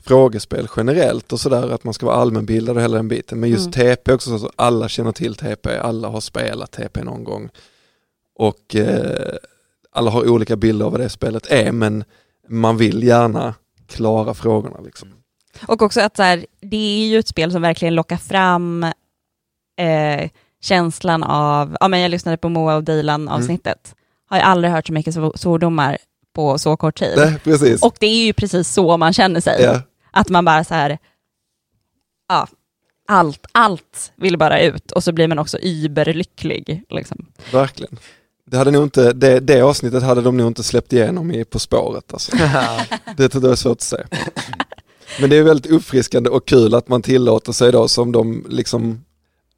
Frågespel 0.04 0.68
generellt 0.78 1.34
och 1.34 1.40
sådär 1.40 1.70
att 1.70 1.84
man 1.84 1.94
ska 1.94 2.06
vara 2.06 2.16
allmänbildad 2.16 2.76
och 2.78 2.84
hela 2.84 2.98
den 2.98 3.08
biten. 3.08 3.40
Men 3.40 3.50
just 3.50 3.76
Mm. 3.76 3.96
TP 3.96 4.14
också 4.14 4.40
så 4.40 4.52
alla 4.56 4.90
känner 4.90 5.12
till 5.12 5.36
TP, 5.36 5.78
alla 5.78 6.08
har 6.08 6.22
spelat 6.22 6.72
TP 6.72 7.04
någon 7.04 7.24
gång. 7.24 7.50
Och 8.36 8.76
eh, 8.76 9.34
alla 9.92 10.12
har 10.12 10.30
olika 10.30 10.56
bilder 10.56 10.86
av 10.86 10.92
vad 10.92 11.02
det 11.02 11.10
spelet 11.10 11.48
är 11.48 11.72
men 11.72 12.04
man 12.48 12.78
vill 12.78 13.04
gärna 13.04 13.54
klara 13.88 14.34
frågorna 14.34 14.80
liksom. 14.86 15.10
Och 15.68 15.82
också 15.82 16.02
att 16.02 16.16
så 16.16 16.24
här, 16.24 16.46
det 16.62 17.02
är 17.04 17.08
ju 17.08 17.20
ett 17.20 17.28
spel 17.28 17.52
som 17.52 17.62
verkligen 17.62 17.96
lockar 17.96 18.18
fram 18.18 18.84
eh, 19.80 20.30
känslan 20.62 21.24
av, 21.24 21.78
ja 21.80 21.88
men 21.88 22.00
jag 22.00 22.12
lyssnade 22.12 22.38
på 22.38 22.50
Moa 22.50 22.76
och 22.76 22.84
Dilan 22.84 23.30
avsnittet, 23.30 23.96
har 24.30 24.38
jag 24.38 24.46
aldrig 24.46 24.74
hört 24.74 24.88
så 24.88 24.94
mycket 24.94 25.16
sv- 25.16 25.38
svordomar 25.38 25.98
på 26.36 26.58
så 26.58 26.78
kort 26.78 27.00
tid. 27.00 27.40
Precis. 27.44 27.84
Och 27.84 27.96
det 28.00 28.06
är 28.06 28.26
ju 28.26 28.34
precis 28.34 28.68
så 28.74 28.98
man 28.98 29.14
känner 29.14 29.42
sig. 29.42 29.62
ja, 29.64 29.82
Att 30.12 30.30
man 30.30 30.46
bara 30.46 30.64
så 30.64 30.74
här, 30.74 30.98
ja, 32.30 32.48
allt, 33.08 33.46
allt 33.52 34.12
vill 34.16 34.38
bara 34.38 34.62
ut 34.62 34.92
och 34.92 35.04
så 35.04 35.12
blir 35.12 35.28
man 35.28 35.40
också 35.40 35.58
überlycklig. 35.58 36.84
Liksom. 36.90 37.26
verkligen. 37.52 37.98
Det, 38.46 38.58
hade 38.58 38.72
nog 38.72 38.84
inte, 38.84 39.14
det, 39.14 39.40
det 39.40 39.62
avsnittet 39.62 40.04
hade 40.04 40.22
de 40.22 40.38
nog 40.38 40.48
inte 40.48 40.64
släppt 40.64 40.94
igenom 40.94 41.32
i 41.32 41.46
På 41.46 41.60
spåret. 41.60 42.14
Alltså. 42.14 42.32
Det 43.18 43.30
tror 43.30 43.44
jag 43.44 43.52
är 43.52 43.56
svårt 43.56 43.78
att 43.78 43.82
säga. 43.82 44.08
Men 45.20 45.30
det 45.30 45.36
är 45.36 45.44
väldigt 45.44 45.72
uppfriskande 45.72 46.30
och 46.30 46.48
kul 46.48 46.76
att 46.76 46.88
man 46.88 47.02
tillåter 47.02 47.52
sig 47.52 47.72
då 47.72 47.88
som 47.88 48.12
de 48.12 48.46
liksom 48.50 49.06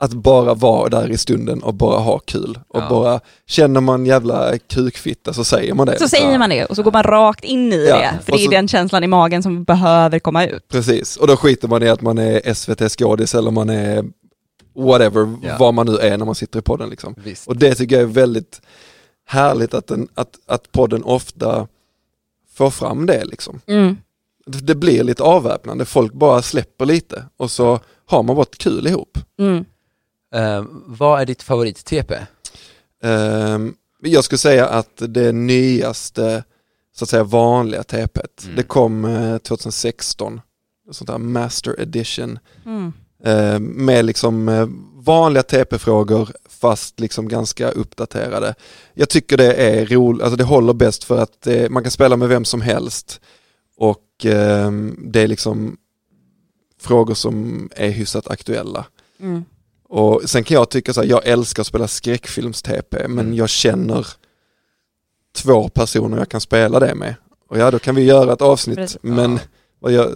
att 0.03 0.13
bara 0.13 0.53
vara 0.53 0.89
där 0.89 1.11
i 1.11 1.17
stunden 1.17 1.63
och 1.63 1.73
bara 1.73 1.99
ha 1.99 2.19
kul. 2.19 2.59
Och 2.67 2.81
Ja. 2.81 2.89
bara, 2.89 3.19
känner 3.47 3.81
man 3.81 4.05
jävla 4.05 4.57
kukfitta 4.57 5.33
så 5.33 5.43
säger 5.43 5.73
man 5.73 5.87
det. 5.87 5.99
Så 5.99 6.07
säger 6.07 6.39
man 6.39 6.49
det 6.49 6.65
och 6.65 6.75
så 6.75 6.83
går 6.83 6.91
man 6.91 7.03
rakt 7.03 7.43
in 7.43 7.73
i 7.73 7.85
Ja, 7.89 7.97
det, 7.97 8.19
för 8.25 8.31
och 8.31 8.37
det 8.37 8.43
är 8.43 8.45
så- 8.45 8.51
den 8.51 8.67
känslan 8.67 9.03
i 9.03 9.07
magen 9.07 9.43
som 9.43 9.63
behöver 9.63 10.19
komma 10.19 10.45
ut. 10.45 10.67
Precis, 10.67 11.17
och 11.17 11.27
då 11.27 11.37
skiter 11.37 11.67
man 11.67 11.83
i 11.83 11.89
att 11.89 12.01
man 12.01 12.17
är 12.17 12.41
SVT-skådis 12.53 13.35
eller 13.35 13.51
man 13.51 13.69
är 13.69 14.05
whatever, 14.75 15.35
Ja. 15.43 15.55
vad 15.59 15.73
man 15.73 15.85
nu 15.85 15.97
är 15.97 16.17
när 16.17 16.25
man 16.25 16.35
sitter 16.35 16.59
i 16.59 16.61
podden 16.61 16.89
liksom. 16.89 17.15
Visst. 17.23 17.47
Och 17.47 17.57
det 17.57 17.75
tycker 17.75 17.95
jag 17.95 18.03
är 18.03 18.07
väldigt 18.13 18.61
härligt 19.27 19.73
att, 19.73 19.87
den, 19.87 20.07
att, 20.13 20.29
att 20.47 20.71
podden 20.71 21.03
ofta 21.03 21.67
får 22.53 22.69
fram 22.69 23.05
det 23.05 23.25
liksom. 23.25 23.59
Mm. 23.67 23.97
Det, 24.45 24.57
det 24.59 24.75
blir 24.75 25.03
lite 25.03 25.23
avväpnande, 25.23 25.85
folk 25.85 26.13
bara 26.13 26.41
släpper 26.41 26.85
lite 26.85 27.23
och 27.37 27.51
så 27.51 27.79
har 28.05 28.23
man 28.23 28.39
ett 28.39 28.57
kul 28.57 28.87
ihop. 28.87 29.17
Mm. 29.39 29.65
Eh, 30.33 30.63
vad 30.85 31.21
är 31.21 31.25
ditt 31.25 31.43
favorit-TP? 31.43 32.15
Ehm, 33.03 33.73
jag 34.01 34.23
skulle 34.23 34.39
säga 34.39 34.67
att 34.67 35.01
det 35.07 35.31
nyaste, 35.31 36.43
så 36.95 37.03
att 37.05 37.09
säga 37.09 37.23
vanliga 37.23 37.83
TPet, 37.83 38.43
Mm. 38.43 38.55
det 38.55 38.63
kom 38.63 39.05
eh, 39.05 39.37
2016, 39.37 40.41
sånt 40.91 41.07
där 41.07 41.17
master 41.17 41.79
edition, 41.79 42.39
Mm. 42.65 42.93
eh, 43.23 43.59
med 43.59 44.05
liksom 44.05 44.49
eh, 44.49 44.67
vanliga 44.95 45.43
TP-frågor 45.43 46.29
fast 46.49 46.99
liksom 46.99 47.27
ganska 47.27 47.69
uppdaterade. 47.71 48.55
Jag 48.93 49.09
tycker 49.09 49.37
det 49.37 49.53
är 49.53 49.85
roligt, 49.85 50.21
alltså 50.21 50.37
det 50.37 50.43
håller 50.43 50.73
bäst 50.73 51.03
för 51.03 51.17
att 51.17 51.47
eh, 51.47 51.69
man 51.69 51.83
kan 51.83 51.91
spela 51.91 52.17
med 52.17 52.29
vem 52.29 52.45
som 52.45 52.61
helst 52.61 53.21
och 53.77 54.25
eh, 54.25 54.71
det 54.97 55.21
är 55.21 55.27
liksom 55.27 55.77
frågor 56.81 57.13
som 57.13 57.69
är 57.75 57.89
hyfsat 57.89 58.27
aktuella. 58.27 58.85
Mm. 59.19 59.45
Och 59.95 60.21
sen 60.25 60.43
kan 60.43 60.55
jag 60.55 60.69
tycka 60.69 60.93
så 60.93 61.01
här, 61.01 61.07
jag 61.09 61.27
älskar 61.27 61.61
att 61.61 61.67
spela 61.67 61.87
skräckfilms-TP 61.87 63.07
men 63.07 63.19
Mm. 63.25 63.33
jag 63.33 63.49
känner 63.49 64.07
två 65.35 65.69
personer 65.69 66.17
jag 66.17 66.29
kan 66.29 66.41
spela 66.41 66.79
det 66.79 66.95
med. 66.95 67.15
Och 67.49 67.57
ja, 67.57 67.71
då 67.71 67.79
kan 67.79 67.95
vi 67.95 68.03
göra 68.03 68.33
ett 68.33 68.41
avsnitt, 68.41 68.77
Precis. 68.77 68.97
men 69.01 69.31
Ja. 69.33 69.39
vad, 69.79 69.91
jag, 69.91 70.11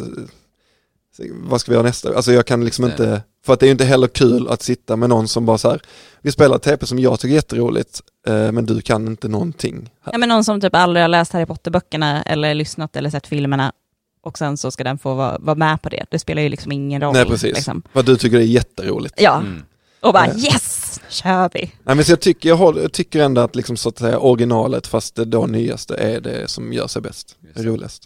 vad 1.33 1.61
ska 1.61 1.71
vi 1.71 1.75
göra 1.75 1.85
nästa? 1.87 2.15
Alltså 2.15 2.31
jag 2.31 2.45
kan 2.45 2.65
liksom 2.65 2.85
det. 2.85 2.91
inte, 2.91 3.21
för 3.45 3.53
att 3.53 3.59
det 3.59 3.63
är 3.65 3.67
ju 3.67 3.71
inte 3.71 3.85
heller 3.85 4.07
kul 4.07 4.47
att 4.47 4.61
sitta 4.61 4.95
med 4.95 5.09
någon 5.09 5.27
som 5.27 5.45
bara 5.45 5.57
så 5.57 5.69
här, 5.69 5.81
vi 6.21 6.31
spelar 6.31 6.57
TP 6.57 6.85
som 6.85 6.99
jag 6.99 7.19
tycker 7.19 7.31
är 7.33 7.35
jätteroligt, 7.35 8.01
eh, 8.27 8.51
men 8.51 8.65
du 8.65 8.81
kan 8.81 9.07
inte 9.07 9.27
någonting. 9.27 9.89
Ja, 10.11 10.17
men 10.17 10.29
någon 10.29 10.43
som 10.43 10.61
typ 10.61 10.75
aldrig 10.75 11.03
har 11.03 11.07
läst 11.09 11.33
Harry 11.33 11.45
Potter-böckerna 11.45 12.23
eller 12.23 12.53
lyssnat 12.53 12.95
eller 12.95 13.09
sett 13.09 13.27
filmerna 13.27 13.73
och 14.21 14.37
sen 14.37 14.57
så 14.57 14.71
ska 14.71 14.83
den 14.83 14.97
få 14.97 15.13
vara, 15.13 15.37
vara 15.39 15.55
med 15.55 15.81
på 15.81 15.89
det. 15.89 16.05
Det 16.09 16.19
spelar 16.19 16.41
ju 16.41 16.49
liksom 16.49 16.71
ingen 16.71 17.01
roll. 17.01 17.13
Nej 17.13 17.25
precis, 17.25 17.55
Liksom. 17.55 17.81
vad 17.93 18.05
du 18.05 18.17
tycker 18.17 18.37
är 18.37 18.41
jätteroligt. 18.41 19.13
Ja, 19.21 19.35
Mm. 19.37 19.63
och 19.99 20.13
bara 20.13 20.25
Eh. 20.25 20.37
yes, 20.37 20.99
kör 21.09 21.49
vi. 21.53 21.71
Nej, 21.83 21.95
men 21.95 22.05
så 22.05 22.11
jag, 22.11 22.19
tycker, 22.21 22.49
jag, 22.49 22.55
håller, 22.57 22.81
jag 22.81 22.93
tycker 22.93 23.19
ändå 23.23 23.41
att, 23.41 23.55
liksom, 23.55 23.77
så 23.77 23.89
att 23.89 23.99
säga, 23.99 24.19
originalet 24.19 24.87
fast 24.87 25.15
det 25.15 25.25
då 25.25 25.45
nyaste 25.45 25.95
är 25.95 26.19
det 26.21 26.47
som 26.49 26.73
gör 26.73 26.87
sig 26.87 27.01
bäst, 27.01 27.35
Just 27.55 27.65
roligast. 27.65 28.03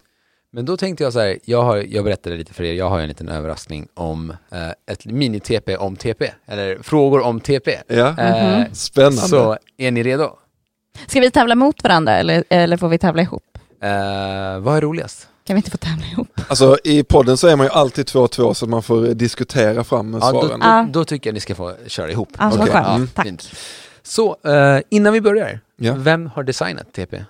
Men 0.53 0.65
då 0.65 0.77
tänkte 0.77 1.03
jag 1.03 1.13
så 1.13 1.19
här, 1.19 1.37
jag, 1.45 1.63
har, 1.63 1.77
jag 1.77 2.03
berättade 2.03 2.37
lite 2.37 2.53
för 2.53 2.63
er, 2.63 2.73
jag 2.73 2.89
har 2.89 2.99
en 2.99 3.07
liten 3.07 3.29
överraskning 3.29 3.87
om 3.93 4.29
eh, 4.51 4.69
ett 4.91 5.05
mini-TP 5.05 5.75
om 5.77 5.95
TP, 5.95 6.31
eller 6.47 6.77
frågor 6.83 7.21
om 7.21 7.39
TP. 7.39 7.77
Ja, 7.87 8.15
Eh, 8.17 8.57
Mhm. 8.59 8.65
spännande. 8.73 9.21
Så 9.21 9.57
är 9.77 9.91
ni 9.91 10.03
redo? 10.03 10.29
Ska 11.07 11.19
vi 11.19 11.31
tävla 11.31 11.55
mot 11.55 11.83
varandra 11.83 12.17
eller, 12.17 12.43
eller 12.49 12.77
får 12.77 12.89
vi 12.89 12.97
tävla 12.97 13.21
ihop? 13.21 13.43
Eh, 13.83 14.59
vad 14.59 14.77
är 14.77 14.81
roligast? 14.81 15.27
Kan 15.51 15.55
vi 15.55 15.59
inte 15.59 15.71
få 15.71 15.77
tävla 15.77 16.05
ihop? 16.05 16.27
Alltså 16.47 16.77
i 16.83 17.03
podden 17.03 17.37
så 17.37 17.47
är 17.47 17.55
man 17.55 17.65
ju 17.65 17.71
alltid 17.71 18.07
två 18.07 18.19
och 18.19 18.31
två 18.31 18.53
så 18.53 18.67
man 18.67 18.83
får 18.83 19.01
diskutera 19.01 19.83
fram 19.83 20.13
Ja, 20.13 20.19
då, 20.19 20.41
svaren. 20.41 20.59
då, 20.59 20.65
Ja. 20.65 20.87
då 20.91 21.05
tycker 21.05 21.29
jag 21.29 21.33
ni 21.33 21.39
ska 21.39 21.55
få 21.55 21.75
köra 21.87 22.11
ihop. 22.11 22.29
Ja, 22.39 22.51
så 22.51 22.59
Okej. 22.59 22.71
skönt. 22.73 22.87
Mm. 22.87 23.07
Tack. 23.07 23.25
Fint. 23.25 23.51
Så, 24.03 24.37
eh, 24.45 24.81
innan 24.89 25.13
vi 25.13 25.21
börjar, 25.21 25.59
Ja. 25.77 25.93
vem 25.97 26.27
har 26.27 26.43
designat 26.43 26.93
TP? 26.93 27.17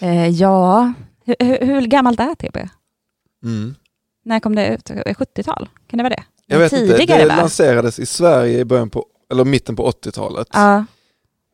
Eh, 0.00 0.28
ja, 0.28 0.92
hur, 1.24 1.36
hur, 1.38 1.66
hur 1.66 1.80
gammalt 1.86 2.20
är 2.20 2.34
TP? 2.34 2.68
Mm. 3.44 3.74
När 4.24 4.40
kom 4.40 4.54
det 4.54 4.66
ut? 4.68 4.90
70-tal? 4.90 5.68
Kan 5.90 5.96
det 5.96 6.02
vara 6.02 6.14
det? 6.14 6.22
Jag 6.46 6.58
vet 6.58 6.72
inte, 6.72 6.96
Tidigare 6.98 7.22
det 7.22 7.28
va? 7.28 7.36
lanserades 7.36 7.98
i 7.98 8.06
Sverige 8.06 8.58
i 8.58 8.64
början 8.64 8.90
på, 8.90 9.06
eller 9.32 9.44
mitten 9.44 9.76
på 9.76 9.90
80-talet. 9.90 10.48
Ja. 10.52 10.84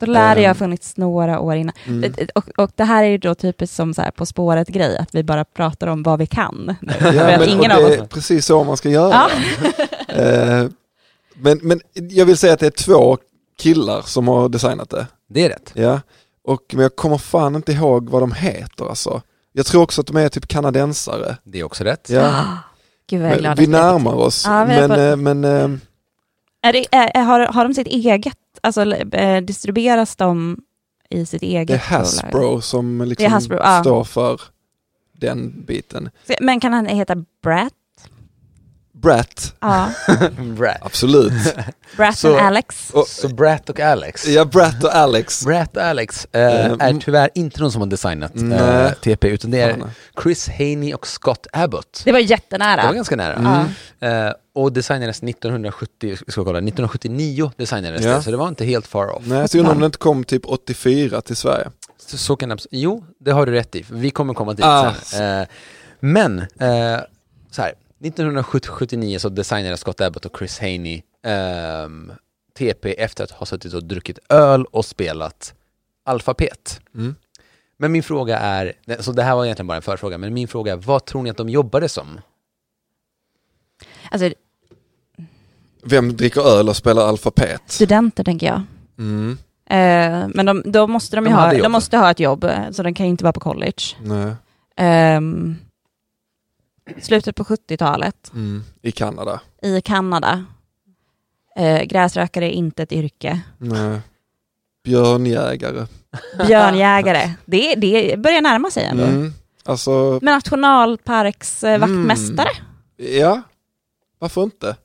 Då 0.01 0.07
lär 0.07 0.35
det 0.35 0.41
ju 0.41 0.47
ha 0.47 0.51
Ehm. 0.51 0.57
funnits 0.59 0.97
några 0.97 1.41
år 1.41 1.55
innan. 1.55 1.75
Mm. 1.87 2.13
Och, 2.35 2.45
och 2.57 2.71
det 2.75 2.85
här 2.85 3.05
är 3.05 3.09
ju 3.09 3.19
då 3.19 3.35
typiskt 3.35 3.77
som 3.77 3.95
så 3.95 4.03
här 4.03 4.11
På 4.11 4.27
spåret-grej, 4.27 4.97
att 4.99 5.15
vi 5.15 5.23
bara 5.25 5.45
pratar 5.45 5.87
om 5.87 6.03
vad 6.03 6.19
vi 6.19 6.27
kan. 6.27 6.77
Ja, 7.01 7.11
men, 7.13 7.49
ingen 7.49 7.71
det 7.71 7.77
av 7.77 7.85
oss... 7.85 7.91
är 7.91 8.07
precis 8.07 8.47
så 8.47 8.65
man 8.65 8.77
ska 8.77 8.89
göra. 8.89 9.11
Ja. 9.13 9.29
Eh, 10.23 10.67
men, 11.35 11.59
men 11.63 11.81
jag 11.95 12.27
vill 12.27 12.37
säga 12.37 12.53
att 12.53 12.61
det 12.61 12.67
är 12.67 12.71
två 12.71 13.19
killar 13.59 14.03
som 14.03 14.29
har 14.29 14.49
designat 14.49 14.91
det. 14.91 15.07
Det 15.29 15.45
är 15.45 15.49
rätt. 15.49 15.71
Ja. 15.75 16.01
Och, 16.45 16.61
men 16.73 16.83
jag 16.83 16.97
kommer 16.97 17.19
fan 17.19 17.55
inte 17.57 17.73
ihåg 17.73 18.11
vad 18.11 18.23
de 18.23 18.33
heter 18.33 18.89
alltså. 18.89 19.23
Jag 19.53 19.67
tror 19.67 19.83
också 19.83 20.01
att 20.01 20.07
de 20.07 20.17
är 20.17 20.29
typ 20.29 20.49
kanadensare. 20.49 21.37
Det 21.45 21.61
är 21.61 21.65
också 21.65 21.85
rätt. 21.85 22.11
Ja. 22.11 22.45
Gud 23.11 23.23
vad 23.23 23.31
jag 23.31 23.39
är 23.39 23.43
Men 23.43 23.57
vi 23.57 23.67
närmar 23.67 24.15
oss. 24.15 24.45
Ja, 24.47 24.65
men, 24.65 24.89
på- 24.91 24.97
eh, 24.97 25.17
men 25.17 25.45
eh, 25.45 25.69
Är 26.63 26.73
det, 26.73 26.87
är, 26.93 27.23
har, 27.23 27.41
har 27.41 27.65
de 27.65 27.75
sitt 27.75 27.87
eget, 27.87 28.37
alltså 28.63 28.83
eh, 28.95 29.41
distribueras 29.41 30.17
de 30.17 30.61
i 31.11 31.27
sitt 31.27 31.43
eget 31.43 31.69
det 31.69 31.75
är 31.75 31.91
bolag? 31.91 31.99
Hasbro 31.99 32.61
som 32.61 33.03
liksom 33.03 33.33
Hasbro, 33.33 33.57
ja. 33.57 33.81
står 33.81 34.05
för 34.05 34.41
den 35.13 35.65
biten. 35.65 36.11
Men 36.41 36.61
kan 36.61 36.73
han 36.73 36.87
heta 36.87 37.25
Brat? 37.43 37.73
Brat, 39.03 39.55
Ja, 39.61 39.91
Brat. 40.39 40.77
absolut. 40.81 41.33
Brat 41.97 42.25
and 42.25 42.37
Alex. 42.37 42.91
Och, 42.91 43.09
Så 43.09 43.29
Brat 43.29 43.71
och 43.71 43.81
Alex. 43.81 44.29
ja, 44.29 44.45
Brat 44.45 44.85
och 44.85 44.95
Alex. 44.95 45.45
Brat 45.45 45.77
och 45.77 45.83
Alex 45.83 46.27
eh, 46.33 46.41
Eh, 46.43 46.65
är 46.65 46.71
mm. 46.75 47.01
tyvärr 47.01 47.31
inte 47.35 47.61
de 47.61 47.71
som 47.73 47.81
har 47.81 47.89
designat 47.89 48.33
eh. 48.37 48.91
TP, 48.93 49.29
utan 49.29 49.51
det 49.51 49.61
är. 49.61 49.77
Chris 50.23 50.49
Haney 50.49 50.95
och 50.95 51.07
Scott 51.07 51.47
Abbott. 51.53 52.03
Det 52.05 52.13
var 52.13 52.19
Det 52.19 52.25
jättenära. 52.25 52.87
var 52.87 52.93
ganska 52.95 53.17
nära. 53.17 53.35
Mm. 54.01 54.27
Eh, 54.27 54.33
och 54.55 54.73
designades 54.73 55.23
1970, 55.23 56.17
ska 56.29 56.45
kolla, 56.45 56.59
1979 56.59 57.53
designades 57.57 58.05
Ja. 58.05 58.11
det, 58.15 58.23
så 58.23 58.31
det 58.31 58.37
var 58.37 58.49
inte 58.49 58.65
helt 58.65 58.87
far 58.87 59.17
off. 59.17 59.23
Nej, 59.27 59.49
så 59.49 59.59
undrar 59.59 59.73
om 59.75 59.81
det 59.81 59.87
inte 59.87 59.99
kom 59.99 60.25
typ 60.25 60.43
84 60.47 61.21
till 61.21 61.37
Sverige. 61.37 61.71
Så, 62.07 62.19
så 62.19 62.37
kan 62.37 62.49
det, 62.49 62.57
jo, 62.71 63.05
det 63.21 63.31
har 63.31 63.47
du 63.47 63.53
rätt 63.53 63.77
i, 63.77 63.85
vi 63.91 64.11
kommer 64.11 64.35
komma 64.35 64.53
dit 64.53 64.65
Ah. 64.65 64.95
sen. 65.03 65.41
Eh, 65.41 65.47
men, 66.01 66.39
eh, 66.39 67.01
så 67.51 67.63
här, 67.63 67.73
1979 68.01 69.19
så 69.19 69.29
designade 69.29 69.77
Scott 69.77 70.01
Abbott 70.01 70.25
och 70.25 70.39
Chris 70.39 70.59
Haney 70.59 71.03
ehm, 71.23 72.13
TP 72.59 73.03
efter 73.03 73.25
att 73.25 73.31
ha 73.31 73.47
suttit 73.47 73.75
och 73.75 73.85
druckit 73.85 74.19
öl 74.29 74.65
och 74.65 74.85
spelat 74.85 75.55
alfabet. 76.05 76.81
Mm. 76.95 77.15
Men 77.77 77.93
min 77.93 78.03
fråga 78.03 78.39
är, 78.39 78.73
så 79.01 79.13
det 79.13 79.23
här 79.23 79.35
var 79.35 79.45
egentligen 79.45 79.67
bara 79.67 79.77
en 79.77 79.83
förfråga, 79.83 80.19
men 80.19 80.35
min 80.35 80.49
fråga 80.49 80.73
är, 80.73 80.77
vad 80.77 81.05
tror 81.05 81.23
ni 81.23 81.31
att 81.31 81.37
de 81.37 81.49
jobbade 81.49 81.89
som? 81.89 82.21
Alltså 84.11 84.31
Vem 85.83 86.17
dricker 86.17 86.41
öl 86.41 86.69
och 86.69 86.77
spelar 86.77 87.03
alfabet? 87.09 87.63
studenter 87.67 88.25
tänker 88.25 88.47
jag. 88.47 88.63
Mm. 88.99 89.39
Eh, 89.71 90.29
men 90.35 90.47
de, 90.47 90.63
då 90.65 90.87
måste 90.87 91.17
de 91.17 91.25
ju 91.25 91.31
De 91.31 91.37
ha, 91.37 91.53
de 91.53 91.73
måste 91.73 91.97
ha 91.97 92.11
ett 92.11 92.21
jobb, 92.21 92.45
eh, 92.45 92.71
så 92.73 92.83
de 92.83 92.95
kan 92.95 93.07
ju 93.07 93.11
inte 93.11 93.25
vara 93.25 93.33
på 93.33 93.41
college. 93.41 93.83
Nej. 94.03 94.35
Ehm, 94.77 95.57
slutet 97.01 97.37
på 97.37 97.45
70-talet 97.45 98.31
Mm. 98.35 98.65
I 98.83 98.93
Kanada. 98.93 99.41
i 99.63 99.81
Kanada. 99.81 100.45
Eh, 101.57 101.83
gräsrökare 101.83 102.47
är 102.47 102.51
inte 102.51 102.83
ett 102.83 102.93
yrke. 102.93 103.41
Nej. 103.59 104.01
Björnjägare. 104.85 105.87
Björnjägare, 106.47 107.31
det, 107.45 107.75
det 107.75 108.19
börjar 108.19 108.41
närma 108.41 108.71
sig 108.71 108.85
ändå. 108.85 109.05
Mm. 109.05 109.33
Alltså, 109.65 110.19
Men 110.23 110.35
nationalparksvaktmästare? 110.35 112.49
ja. 112.97 113.43
Varför 114.19 114.43
inte? 114.43 114.77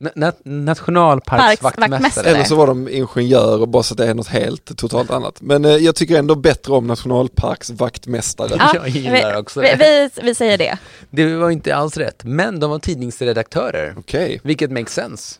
Na- 0.00 0.10
na- 0.16 0.32
nationalparksvaktmästare. 0.44 1.72
Parksvaktmästare. 1.88 2.28
Eller 2.30 2.44
så 2.44 2.54
var 2.56 2.66
de 2.66 2.88
ingenjörer 2.88 3.66
bara 3.66 3.82
så 3.82 3.94
att 3.94 3.98
det 3.98 4.06
är 4.06 4.14
något 4.14 4.28
helt 4.28 4.76
totalt 4.78 5.10
annat. 5.10 5.40
Men 5.40 5.64
eh, 5.64 5.70
jag 5.70 5.94
tycker 5.96 6.18
ändå 6.18 6.34
bättre 6.34 6.72
om 6.72 6.86
nationalparksvaktmästare. 6.86 8.48
Ja, 8.58 8.70
jag 8.74 8.88
gillar 8.88 9.36
också 9.38 9.60
Vi, 9.60 9.66
det. 9.68 9.76
vi, 10.16 10.22
vi 10.22 10.34
säger 10.34 10.58
det. 10.58 10.78
Det 11.10 11.36
var 11.36 11.50
inte 11.50 11.76
alls 11.76 11.96
rätt, 11.96 12.24
men 12.24 12.60
de 12.60 12.70
var 12.70 12.78
tidningsredaktörer, 12.78 13.94
Okej. 13.98 14.40
vilket 14.44 14.70
makes 14.70 14.92
sense. 14.94 15.38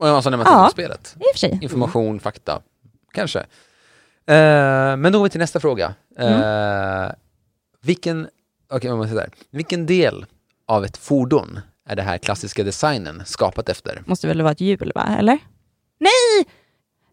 Och 0.00 0.08
alltså 0.08 0.30
när 0.30 0.36
man 0.36 0.46
Ja. 0.50 0.68
spelet. 0.72 1.14
I 1.16 1.22
och 1.22 1.24
för 1.32 1.38
sig. 1.38 1.58
Information, 1.62 2.20
fakta, 2.20 2.60
kanske. 3.14 3.38
Eh, 3.38 3.46
men 4.96 5.12
då 5.12 5.18
går 5.18 5.24
vi 5.24 5.30
till 5.30 5.40
nästa 5.40 5.60
fråga. 5.60 5.94
Eh, 6.18 7.10
vilken, 7.82 8.28
man 8.70 8.80
säger 8.80 9.14
där. 9.14 9.28
vilken 9.50 9.86
del 9.86 10.26
av 10.68 10.84
ett 10.84 10.96
fordon 10.96 11.60
är 11.86 11.96
det 11.96 12.02
här 12.02 12.18
klassiska 12.18 12.64
designen 12.64 13.22
skapat 13.26 13.68
efter? 13.68 14.02
Måste 14.06 14.26
väl 14.28 14.42
vara 14.42 14.52
ett 14.52 14.60
hjul, 14.60 14.92
va? 14.94 15.16
Eller? 15.18 15.38
Nej! 15.98 16.46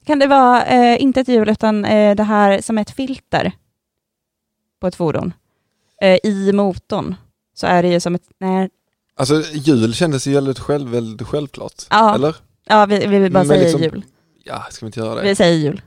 Kan 0.06 0.20
det 0.20 0.28
vara, 0.28 0.66
eh, 0.66 1.02
inte 1.04 1.20
ett 1.22 1.28
hjul, 1.28 1.50
utan 1.50 1.86
eh, 1.86 2.16
det 2.16 2.24
här 2.24 2.62
som 2.62 2.78
är 2.78 2.82
ett 2.82 2.92
filter 2.92 3.52
på 4.80 4.88
ett 4.88 4.96
fordon? 4.96 5.34
Eh, 6.02 6.18
I 6.24 6.52
motorn 6.54 7.16
så 7.54 7.68
är 7.68 7.84
det 7.84 7.90
ju 7.90 8.00
som 8.00 8.16
ett... 8.16 8.24
Nej, 8.40 8.70
Alltså 9.16 9.42
jul 9.54 9.94
kändes 9.94 10.28
ju 10.28 10.34
väldigt, 10.34 10.60
själv, 10.60 10.90
väldigt 10.90 11.28
självklart. 11.28 11.74
Ja. 11.90 12.16
Eller? 12.16 12.36
ja, 12.68 12.86
vi, 12.86 13.08
vi 13.08 13.20
vill 13.20 13.32
bara 13.32 13.40
Men 13.44 13.48
säga 13.48 13.62
liksom- 13.64 13.82
hjul. 13.82 14.06
Ja, 14.44 14.66
ska 14.70 14.86
vi 14.86 14.88
inte 14.88 15.00
göra 15.00 15.16
det? 15.16 15.22
Vi 15.22 15.36
säger 15.36 15.58
hjul. 15.58 15.82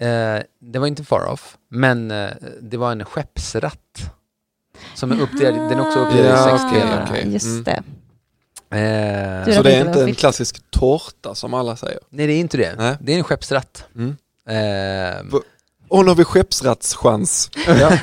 Eh, 0.00 0.42
det 0.60 0.78
var 0.78 0.86
inte 0.86 1.04
far 1.04 1.26
off, 1.26 1.58
men 1.68 2.10
eh, 2.10 2.30
det 2.60 2.76
var 2.76 2.92
en 2.92 3.04
skeppsratt. 3.04 4.12
Som 4.94 5.12
är 5.12 5.20
uppdelad, 5.20 5.70
den 5.70 5.78
är 5.78 5.86
också 5.86 5.98
uppdelad 5.98 6.26
Ja, 6.30 6.56
i 6.56 6.58
sex 6.58 6.72
delar. 6.72 7.16
Just 7.32 7.68
Mm. 7.68 7.84
Det. 8.70 9.44
Eh, 9.46 9.52
Så 9.54 9.58
att 9.60 9.64
det 9.64 9.74
är 9.74 9.86
inte 9.86 10.02
en 10.02 10.14
klassisk 10.14 10.70
tårta 10.70 11.34
som 11.34 11.54
alla 11.54 11.76
säger? 11.76 11.98
nej, 12.10 12.26
det 12.26 12.32
är 12.32 12.40
inte 12.40 12.56
det. 12.56 12.74
Nej. 12.78 12.96
Det 13.00 13.12
är 13.12 13.16
en 13.18 13.24
skeppsratt. 13.24 13.84
Mm. 13.94 14.16
Eh, 14.48 15.40
Och 15.88 16.04
nu 16.04 16.08
har 16.10 16.14
vi 16.16 16.24
skeppsrattschans. 16.24 17.50
Ja, 17.66 17.92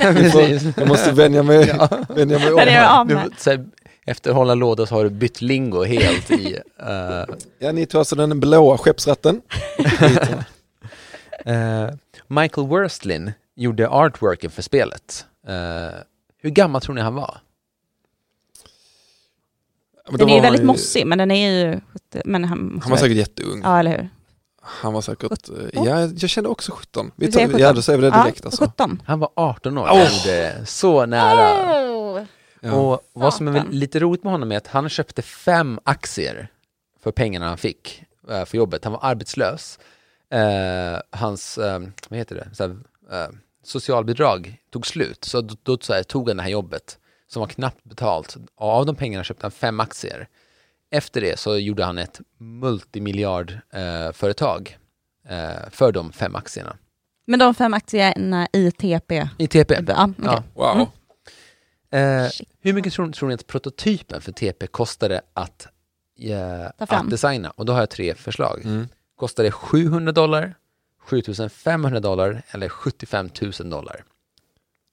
jag 0.76 0.88
måste 0.88 1.12
vänja 1.12 1.42
mig, 1.42 1.66
Ja. 1.78 1.88
vänja 2.08 2.38
mig 2.38 2.52
om. 2.52 2.58
Här. 2.58 3.04
Du, 3.04 3.14
med. 3.14 3.30
så 3.38 3.50
här, 3.50 3.64
efter 4.06 4.30
att 4.30 4.36
hålla 4.36 4.54
låda 4.54 4.86
så 4.86 4.94
har 4.94 5.04
du 5.04 5.10
bytt 5.10 5.40
lingo 5.40 5.84
helt 5.84 6.30
i... 6.30 6.58
eh, 6.80 7.34
Ja, 7.58 7.72
ni 7.72 7.86
tog 7.86 7.98
alltså 7.98 8.16
den 8.16 8.40
blåa 8.40 8.78
skeppsratten. 8.78 9.40
eh, 11.44 11.88
Michael 12.28 12.66
Worstlin 12.66 13.32
gjorde 13.56 13.88
artworken 13.88 14.50
för 14.50 14.62
spelet. 14.62 15.24
Eh, 15.48 15.98
hur 16.42 16.50
gammal 16.50 16.80
tror 16.80 16.94
ni 16.94 17.00
han 17.00 17.14
var? 17.14 17.38
Men 20.08 20.18
Den 20.18 20.28
är 20.28 20.34
ju 20.34 20.40
väldigt 20.40 20.60
han 20.60 20.66
mossig, 20.66 21.06
men 21.06 21.18
den 21.18 21.30
är 21.30 21.50
ju... 21.50 21.80
Men 22.24 22.44
han, 22.44 22.80
Han 22.82 22.90
var 22.90 22.98
säkert 22.98 23.16
jätteung. 23.16 23.60
Ja, 23.64 23.78
eller 23.78 23.90
hur? 23.90 24.08
Han 24.62 24.92
var 24.92 25.00
säkert, 25.00 25.48
eh, 25.48 25.54
ja 25.72 26.00
jag 26.16 26.30
kände 26.30 26.50
också 26.50 26.72
17. 26.72 27.10
Vi 27.16 27.32
tar, 27.32 27.46
17? 27.46 27.60
ja 27.60 27.72
då 27.72 27.82
säger 27.82 27.98
vi 27.98 28.10
det 28.10 28.22
direkt 28.22 28.40
ja, 28.42 28.46
alltså. 28.46 28.64
17. 28.64 29.02
Han 29.06 29.18
var 29.18 29.30
18 29.34 29.78
år. 29.78 29.88
Gjorde 29.88 30.66
så 30.66 31.06
nära. 31.06 32.26
Ja. 32.60 32.72
Och 32.72 33.00
vad 33.12 33.34
som 33.34 33.48
är 33.48 33.64
lite 33.70 34.00
roligt 34.00 34.24
med 34.24 34.32
honom 34.32 34.52
är 34.52 34.56
att 34.56 34.66
han 34.66 34.88
köpte 34.88 35.22
fem 35.22 35.80
aktier 35.84 36.48
för 37.02 37.12
pengarna 37.12 37.48
han 37.48 37.58
fick 37.58 38.02
eh, 38.30 38.44
för 38.44 38.58
jobbet. 38.58 38.84
Han 38.84 38.92
var 38.92 39.00
arbetslös. 39.02 39.78
Eh, 40.30 41.00
hans, 41.10 41.58
eh, 41.58 41.80
vad 42.08 42.18
heter 42.18 42.34
det, 42.34 42.48
så 42.52 42.62
här, 42.62 42.76
eh, 43.10 43.28
socialbidrag 43.62 44.56
tog 44.72 44.86
slut. 44.86 45.24
Så 45.24 45.40
då, 45.40 45.54
då 45.62 45.78
så 45.80 45.92
här, 45.92 46.02
tog 46.02 46.28
han 46.28 46.36
det 46.36 46.42
här 46.42 46.50
jobbet 46.50 46.98
som 47.28 47.40
var 47.40 47.46
knappt 47.46 47.84
betalt. 47.84 48.36
Och 48.54 48.68
av 48.68 48.86
de 48.86 48.96
pengarna 48.96 49.24
köpte 49.24 49.44
han 49.44 49.50
fem 49.50 49.80
aktier. 49.80 50.28
Efter 50.90 51.20
det 51.20 51.38
så 51.38 51.58
gjorde 51.58 51.84
han 51.84 51.98
ett 51.98 52.20
multimiljardföretag 52.38 54.06
eh, 54.06 54.12
företag, 54.12 54.78
eh, 55.28 55.70
för 55.70 55.92
de 55.92 56.12
fem 56.12 56.36
aktierna. 56.36 56.76
Men 57.26 57.38
de 57.38 57.54
fem 57.54 57.74
aktierna 57.74 58.48
i 58.52 58.70
TP? 58.70 59.28
I 59.38 59.46
TP. 59.46 59.74
Ja, 59.86 60.10
okej. 60.18 60.24
Ja. 60.24 60.42
Wow. 60.54 60.74
Mm. 60.74 60.86
Eh, 62.24 62.30
hur 62.60 62.72
mycket 62.72 62.92
tror, 62.92 63.12
tror 63.12 63.28
ni 63.28 63.34
att 63.34 63.46
prototypen 63.46 64.20
för 64.20 64.32
TP 64.32 64.66
kostade 64.66 65.20
att, 65.34 65.66
eh, 66.18 66.66
att 66.78 67.10
designa? 67.10 67.50
Och 67.50 67.66
då 67.66 67.72
har 67.72 67.80
jag 67.80 67.90
tre 67.90 68.14
förslag. 68.14 68.60
Mm. 68.64 68.88
Kostar 69.16 69.44
det 69.44 69.50
700 69.50 70.12
dollar, 70.12 70.54
7500 70.98 72.00
dollar 72.00 72.42
eller 72.50 72.68
75 72.68 73.30
000 73.60 73.70
dollar? 73.70 74.04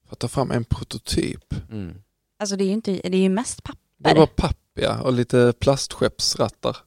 Att 0.10 0.20
ta 0.20 0.28
fram 0.28 0.52
en 0.52 0.64
prototyp. 0.64 1.54
Mm. 1.72 2.03
Alltså 2.44 2.56
det 2.56 2.64
är 2.64 2.66
ju, 2.66 2.74
inte, 2.74 2.92
det 2.92 3.18
är 3.18 3.22
ju 3.22 3.30
mest 3.30 3.64
papper. 3.64 3.80
Det 3.98 4.14
var 4.14 4.26
papp 4.28 4.58
ja, 4.74 5.02
och 5.02 5.14
lite 5.14 5.54
plastskeppsrattar. 5.60 6.78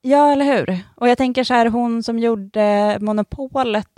Ja, 0.00 0.32
eller 0.32 0.44
hur? 0.44 0.80
Och 0.94 1.08
jag 1.08 1.18
tänker 1.18 1.44
så 1.44 1.54
här, 1.54 1.66
hon 1.66 2.02
som 2.02 2.18
gjorde 2.18 2.98
monopolet, 3.00 3.88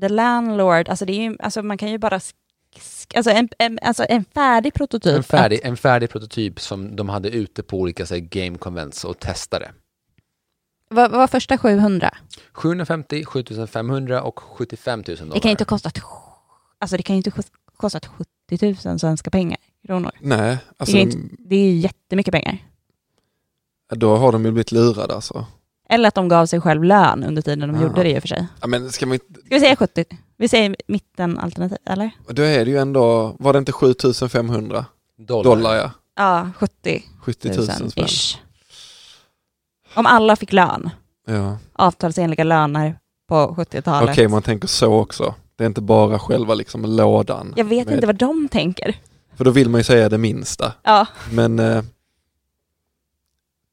The 0.00 0.08
Landlord, 0.08 0.88
alltså, 0.88 1.04
det 1.04 1.12
är 1.12 1.30
ju, 1.30 1.36
alltså 1.40 1.62
man 1.62 1.78
kan 1.78 1.90
ju 1.90 1.98
bara... 1.98 2.20
Alltså 3.14 3.30
en, 3.30 3.48
en, 3.58 3.78
alltså 3.82 4.06
en 4.08 4.24
färdig 4.24 4.74
prototyp. 4.74 5.16
En, 5.16 5.22
färdig, 5.22 5.56
Att, 5.56 5.64
en 5.64 5.76
färdig 5.76 6.10
prototyp 6.10 6.60
som 6.60 6.96
de 6.96 7.08
hade 7.08 7.28
ute 7.28 7.62
på 7.62 7.78
olika 7.78 8.06
så 8.06 8.14
här, 8.14 8.20
game 8.20 8.58
convents 8.58 9.04
och 9.04 9.18
testade. 9.18 9.72
vad, 10.88 11.10
var 11.10 11.26
första 11.26 11.58
700? 11.58 12.10
750, 12.52 13.24
7500 13.24 14.22
och 14.22 14.38
75 14.38 15.04
000 15.08 15.16
dollar. 15.16 15.34
Det 15.34 15.40
kan 15.40 15.48
ju 15.48 15.50
inte 15.50 15.64
ha 15.64 15.68
kostat, 15.68 15.98
alltså 16.78 16.96
det 16.96 17.02
kan 17.02 17.16
inte 17.16 17.32
kostat 17.76 18.06
70 18.06 18.76
000 18.88 18.98
svenska 18.98 19.30
pengar, 19.30 19.58
kronor. 19.86 20.10
Nej, 20.20 20.58
alltså 20.76 20.94
Det 20.96 21.00
är 21.00 21.02
inte- 21.02 21.18
Det 21.38 21.56
är 21.56 21.60
ju 21.70 21.76
jättemycket 21.78 22.32
pengar. 22.32 22.58
då 23.94 24.16
har 24.16 24.32
de 24.32 24.44
ju 24.44 24.50
blivit 24.50 24.72
lurade 24.72 25.14
alltså. 25.14 25.46
Eller 25.88 26.08
att 26.08 26.14
de 26.14 26.28
gav 26.28 26.46
sig 26.46 26.60
själv 26.60 26.84
lön 26.84 27.24
under 27.24 27.42
tiden 27.42 27.68
de 27.68 27.76
Ja. 27.76 27.82
gjorde 27.82 28.02
det 28.02 28.10
i 28.10 28.18
och 28.18 28.22
för 28.22 28.28
sig. 28.28 28.46
Ja, 28.60 28.66
men 28.66 28.92
ska 28.92 29.06
man 29.06 29.18
Ska 29.18 29.54
vi 29.54 29.60
säga 29.60 29.76
70? 29.76 30.04
Vi 30.36 30.48
säger 30.48 30.76
mitten 30.86 31.38
alternativ, 31.38 31.78
eller? 31.86 32.10
då 32.28 32.42
är 32.42 32.64
det 32.64 32.70
ju 32.70 32.78
ändå, 32.78 33.36
var 33.38 33.52
det 33.52 33.58
inte 33.58 33.72
7500 33.72 34.84
dollar. 35.16 35.44
dollar 35.50 35.74
ja? 35.76 35.90
Ja, 36.16 36.50
70 36.58 37.02
70 37.20 37.48
000 37.48 37.56
000 37.56 37.66
spänn. 37.90 38.04
ish. 38.04 38.38
Om 39.94 40.06
alla 40.06 40.36
fick 40.36 40.52
lön, 40.52 40.90
Ja. 41.26 41.58
avtalsenliga 41.72 42.44
löner 42.44 42.98
på 43.28 43.54
70-talet. 43.58 44.10
Okej, 44.10 44.28
man 44.28 44.42
tänker 44.42 44.68
så 44.68 44.92
också. 44.94 45.34
Det 45.56 45.64
är 45.64 45.66
inte 45.66 45.80
bara 45.80 46.18
själva 46.18 46.54
liksom 46.54 46.84
lådan. 46.84 47.52
Jag 47.56 47.64
vet 47.64 47.86
med- 47.86 47.94
inte 47.94 48.06
vad 48.06 48.16
de 48.16 48.48
tänker. 48.48 48.96
För 49.36 49.44
då 49.44 49.50
vill 49.50 49.68
man 49.68 49.80
ju 49.80 49.84
säga 49.84 50.08
det 50.08 50.18
minsta. 50.18 50.72
Ja, 50.82 51.06
Men 51.32 51.58
eh, 51.58 51.82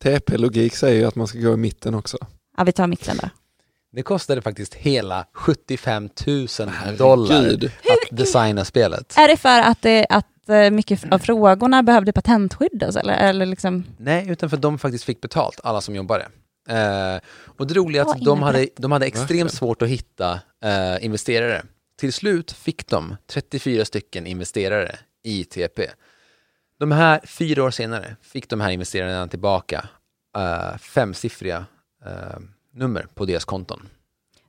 TP-logik 0.03 0.76
säger 0.76 0.99
ju 1.01 1.05
att 1.07 1.16
man 1.16 1.28
ska 1.28 1.39
gå 1.39 1.53
i 1.53 1.57
mitten 1.57 1.95
också. 1.95 2.18
ja 2.57 2.64
vi 2.64 2.72
tar 2.72 2.88
mitten 2.88 3.18
då. 3.22 3.30
Det 3.93 4.03
kostade 4.03 4.41
faktiskt 4.41 4.74
hela 4.74 5.26
75 5.34 6.09
000 6.28 6.47
dollar 6.97 7.36
Herregud. 7.36 7.66
att 7.66 8.18
designa 8.18 8.66
spelet. 8.66 9.18
Är 9.18 9.28
det 9.28 9.38
för 9.38 9.59
att, 9.59 9.82
det, 9.82 10.05
att 10.09 10.49
eh, 10.49 10.70
mycket 10.70 11.12
av 11.14 11.20
frågorna 11.20 11.84
behövde 11.84 12.14
patentskyddas 12.14 12.95
eller? 12.95 13.14
eller 13.14 13.45
liksom, 13.45 13.84
Nej, 13.97 14.30
utan 14.30 14.49
för 14.49 14.57
att 14.57 14.62
de 14.62 14.80
faktiskt 14.80 15.03
fick 15.03 15.22
betalt, 15.22 15.59
alla 15.64 15.82
som 15.82 15.95
jobbade. 15.95 16.28
Eh, 16.70 17.22
och 17.57 17.68
det 17.68 17.74
roliga 17.74 18.01
är 18.01 18.05
att 18.05 18.22
de 18.22 18.41
hade, 18.41 18.68
de 18.76 18.91
hade 18.91 19.05
extremt 19.05 19.53
svårt 19.53 19.82
att 19.82 19.88
hitta 19.89 20.39
eh, 20.64 21.05
investerare. 21.05 21.64
Till 21.99 22.14
slut 22.14 22.51
fick 22.51 22.88
de 22.88 23.16
34 23.28 23.86
stycken 23.86 24.28
investerare 24.28 24.95
i 25.24 25.43
TP. 25.43 25.89
De 26.80 26.91
här, 26.91 27.22
fyra 27.26 27.63
år 27.63 27.72
senare, 27.72 28.15
fick 28.22 28.49
de 28.49 28.61
här 28.61 28.69
investerarna 28.72 29.28
tillbaka 29.28 29.89
eh, 30.38 30.78
femsiffriga 30.78 31.65
eh, 32.05 32.39
nummer 32.74 33.07
på 33.13 33.26
deras 33.26 33.45
konton. 33.45 33.89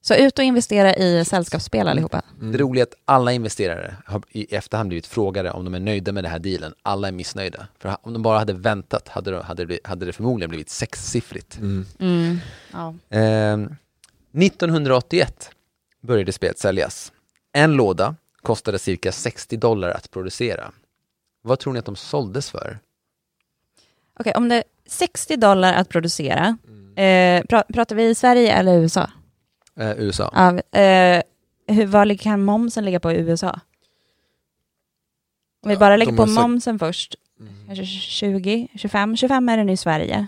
så 0.00 0.14
ut 0.14 0.38
och 0.38 0.44
investera 0.44 0.94
i 0.94 1.24
sällskapsspel 1.24 1.88
allihopa. 1.88 2.22
Mm. 2.40 2.52
Det 2.52 2.58
roliga 2.58 2.82
är 2.82 2.86
att 2.86 2.94
alla 3.04 3.32
investerare 3.32 3.96
har 4.06 4.22
i 4.28 4.54
efterhand 4.54 4.88
blivit 4.88 5.06
frågade 5.06 5.50
om 5.50 5.64
de 5.64 5.74
är 5.74 5.80
nöjda 5.80 6.12
med 6.12 6.24
den 6.24 6.32
här 6.32 6.38
dealen. 6.38 6.74
Alla 6.82 7.08
är 7.08 7.12
missnöjda. 7.12 7.66
För 7.78 7.96
om 8.02 8.12
de 8.12 8.22
bara 8.22 8.38
hade 8.38 8.52
väntat 8.52 9.08
hade 9.08 9.30
det, 9.30 9.42
hade 9.42 9.62
det, 9.62 9.66
blivit- 9.66 9.86
hade 9.86 10.06
det 10.06 10.12
förmodligen 10.12 10.48
blivit 10.50 10.70
sexsiffrigt. 10.70 11.56
Mm. 11.58 11.86
Mm. 11.98 12.38
Ja. 12.72 12.94
Eh, 13.18 13.58
1981 14.46 15.50
började 16.00 16.32
spelet 16.32 16.58
säljas. 16.58 17.12
En 17.52 17.72
låda 17.72 18.16
kostade 18.42 18.78
cirka 18.78 19.12
60 19.12 19.56
dollar 19.56 19.88
att 19.90 20.10
producera. 20.10 20.72
Vad 21.42 21.58
tror 21.58 21.72
ni 21.72 21.78
att 21.78 21.84
de 21.84 21.96
såldes 21.96 22.50
för? 22.50 22.78
Okej, 24.20 24.32
om 24.36 24.48
det 24.48 24.54
är 24.56 24.64
60 24.86 25.36
dollar 25.36 25.72
att 25.74 25.88
producera, 25.88 26.56
Mm. 26.66 26.96
eh, 27.42 27.46
pra, 27.46 27.62
pratar 27.62 27.96
vi 27.96 28.08
i 28.08 28.14
Sverige 28.14 28.52
eller 28.52 28.78
USA? 28.78 29.10
Eh, 29.76 29.90
USA. 29.98 30.30
Ja, 30.34 30.78
eh, 30.80 31.22
hur, 31.66 31.86
vad 31.86 32.20
kan 32.20 32.44
momsen 32.44 32.84
ligga 32.84 33.00
på 33.00 33.12
i 33.12 33.16
USA? 33.16 33.60
Om 35.62 35.68
vi 35.68 35.74
Ja, 35.74 35.80
bara 35.80 35.96
lägger 35.96 36.16
på 36.16 36.26
momsen 36.26 36.78
först, 36.78 37.14
kanske 37.66 37.84
20, 37.86 38.68
25, 38.74 39.16
25 39.16 39.48
är 39.48 39.56
den 39.56 39.68
i 39.70 39.76
Sverige. 39.76 40.26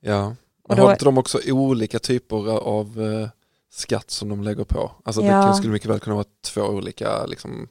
Ja, 0.00 0.26
Och 0.62 0.68
men 0.68 0.76
då- 0.78 0.84
har 0.84 0.92
inte 0.92 1.04
de 1.04 1.18
också 1.18 1.38
olika 1.52 1.98
typer 1.98 2.58
av 2.58 3.00
eh, 3.02 3.28
skatt 3.70 4.10
som 4.10 4.28
de 4.28 4.42
lägger 4.42 4.64
på? 4.64 4.92
Alltså 5.04 5.20
det 5.20 5.26
Ja. 5.28 5.42
kan, 5.42 5.54
skulle 5.54 5.72
mycket 5.72 5.90
väl 5.90 6.00
kunna 6.00 6.16
vara 6.16 6.26
två 6.44 6.62
olika 6.62 7.26
liksom 7.26 7.68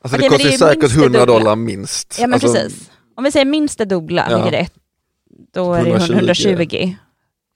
Alltså 0.00 0.16
Okej, 0.18 0.28
det 0.28 0.34
kostar 0.36 0.50
det 0.50 0.58
säkert 0.58 0.80
minst 0.82 0.94
det 0.96 1.00
100 1.02 1.18
dubbla. 1.20 1.38
dollar 1.38 1.56
minst. 1.56 2.16
Ja 2.20 2.26
men 2.26 2.34
alltså, 2.34 2.52
precis. 2.52 2.90
Om 3.16 3.24
vi 3.24 3.32
säger 3.32 3.46
minst 3.46 3.78
det 3.78 3.84
dubbla, 3.84 4.26
Ja. 4.30 4.36
vilket 4.42 4.60
är 4.60 4.62
ett, 4.64 4.74
då 5.52 5.74
är 5.74 5.84
det 5.84 5.90
120. 5.90 6.12
120. 6.12 6.94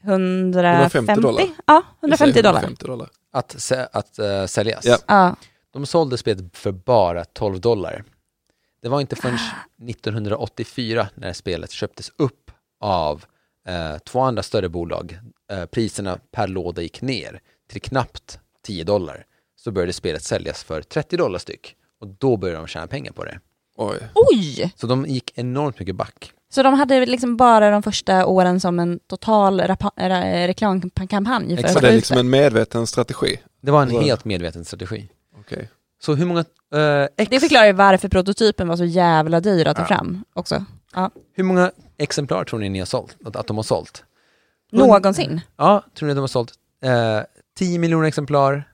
150, 0.02 0.96
150 0.96 1.20
dollar. 1.22 1.46
Ja, 1.66 1.82
vi 2.00 2.06
150 2.06 2.32
säger 2.32 2.42
dollar. 2.42 2.60
150 2.60 2.86
dollar. 2.86 3.08
Att, 3.32 3.54
sä- 3.54 3.88
att 3.92 4.18
eh, 4.18 4.46
säljas. 4.46 4.84
Ja. 4.84 4.98
Ja. 5.06 5.36
De 5.72 5.86
sålde 5.86 6.18
spelet 6.18 6.56
för 6.56 6.72
bara 6.72 7.24
12 7.24 7.60
dollar. 7.60 8.04
Det 8.82 8.88
var 8.88 9.00
inte 9.00 9.16
förrän 9.16 9.38
1984 9.88 11.08
när 11.14 11.32
spelet 11.32 11.70
köptes 11.70 12.10
upp 12.16 12.50
av 12.80 13.24
eh, 13.68 13.98
två 13.98 14.20
andra 14.20 14.42
större 14.42 14.68
bolag. 14.68 15.18
Eh, 15.50 15.64
priserna 15.66 16.18
per 16.32 16.48
låda 16.48 16.82
gick 16.82 17.02
ner 17.02 17.40
till 17.70 17.80
knappt 17.82 18.38
10 18.66 18.84
dollar. 18.84 19.24
Så 19.56 19.70
började 19.70 19.92
spelet 19.92 20.22
säljas 20.22 20.64
för 20.64 20.82
30 20.82 21.16
dollar 21.16 21.38
styck. 21.38 21.76
Och 22.00 22.06
då 22.06 22.36
började 22.36 22.58
de 22.60 22.66
tjäna 22.66 22.86
pengar 22.86 23.12
på 23.12 23.24
det. 23.24 23.40
Oj. 23.76 23.96
Oj! 24.14 24.72
Så 24.76 24.86
de 24.86 25.06
gick 25.06 25.38
enormt 25.38 25.78
mycket 25.78 25.94
back. 25.96 26.32
Så 26.52 26.62
de 26.62 26.74
hade 26.74 27.06
liksom 27.06 27.36
bara 27.36 27.70
de 27.70 27.82
första 27.82 28.26
åren 28.26 28.60
som 28.60 28.78
en 28.78 28.98
total 29.06 29.60
re- 29.60 30.46
reklamkampanj 30.46 31.56
för 31.56 31.64
Exakt. 31.64 31.80
Det 31.80 31.88
är 31.88 31.92
liksom 31.92 32.18
en 32.18 32.30
medveten 32.30 32.86
strategi. 32.86 33.40
Det 33.60 33.70
var 33.70 33.82
en 33.82 33.88
Alltså- 33.88 34.02
helt 34.04 34.24
medveten 34.24 34.64
strategi. 34.64 35.08
Okej. 35.40 35.70
Så 36.02 36.14
hur 36.14 36.26
många 36.26 36.44
eh, 36.74 37.08
ex, 37.16 37.30
Det 37.30 37.40
förklarar 37.40 37.66
ju 37.66 37.72
varför 37.72 38.08
prototypen 38.08 38.68
var 38.68 38.76
så 38.76 38.84
jävla 38.84 39.40
dyr 39.40 39.66
att 39.66 39.76
ta 39.76 39.82
Ja. 39.82 39.86
fram 39.88 40.24
också. 40.34 40.64
hur 41.34 41.44
många 41.44 41.72
exemplar 41.98 42.44
tror 42.44 42.60
ni 42.60 42.68
ni 42.68 42.78
har 42.78 42.86
sålt? 42.86 43.16
Att, 43.24 43.36
att 43.36 43.46
de 43.46 43.56
har 43.56 43.64
sålt? 43.64 44.04
Någonsin. 44.70 45.40
Ja, 45.56 45.84
tror 45.94 46.08
ni 46.08 46.14
de 46.14 46.20
har 46.20 46.26
sålt 46.28 46.52
eh, 46.84 47.20
10 47.58 47.78
miljoner 47.78 48.06
exemplar, 48.08 48.64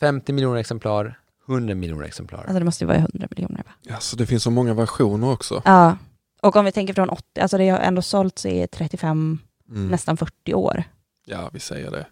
50 0.00 0.32
miljoner 0.32 0.56
exemplar, 0.60 1.18
100 1.48 1.74
miljoner 1.74 2.04
exemplar? 2.04 2.38
Alltså 2.38 2.58
det 2.58 2.64
måste 2.64 2.84
ju 2.84 2.88
vara 2.88 2.98
100 2.98 3.28
miljoner 3.30 3.56
va? 3.66 3.70
Ja, 3.82 3.96
så 4.00 4.16
det 4.16 4.26
finns 4.26 4.42
så 4.42 4.50
många 4.50 4.74
versioner 4.74 5.30
också. 5.32 5.62
Ja. 5.64 5.96
Och 6.42 6.56
om 6.56 6.64
vi 6.64 6.72
tänker 6.72 6.94
från 6.94 7.08
80, 7.08 7.40
alltså 7.40 7.58
det 7.58 7.68
har 7.68 7.78
ändå 7.78 8.02
sålts 8.02 8.46
i 8.46 8.66
35, 8.72 9.38
Mm. 9.70 9.88
nästan 9.88 10.16
40 10.16 10.54
år. 10.54 10.84
Ja, 11.24 11.50
vi 11.52 11.60
säger 11.60 11.90
det. 11.90 12.06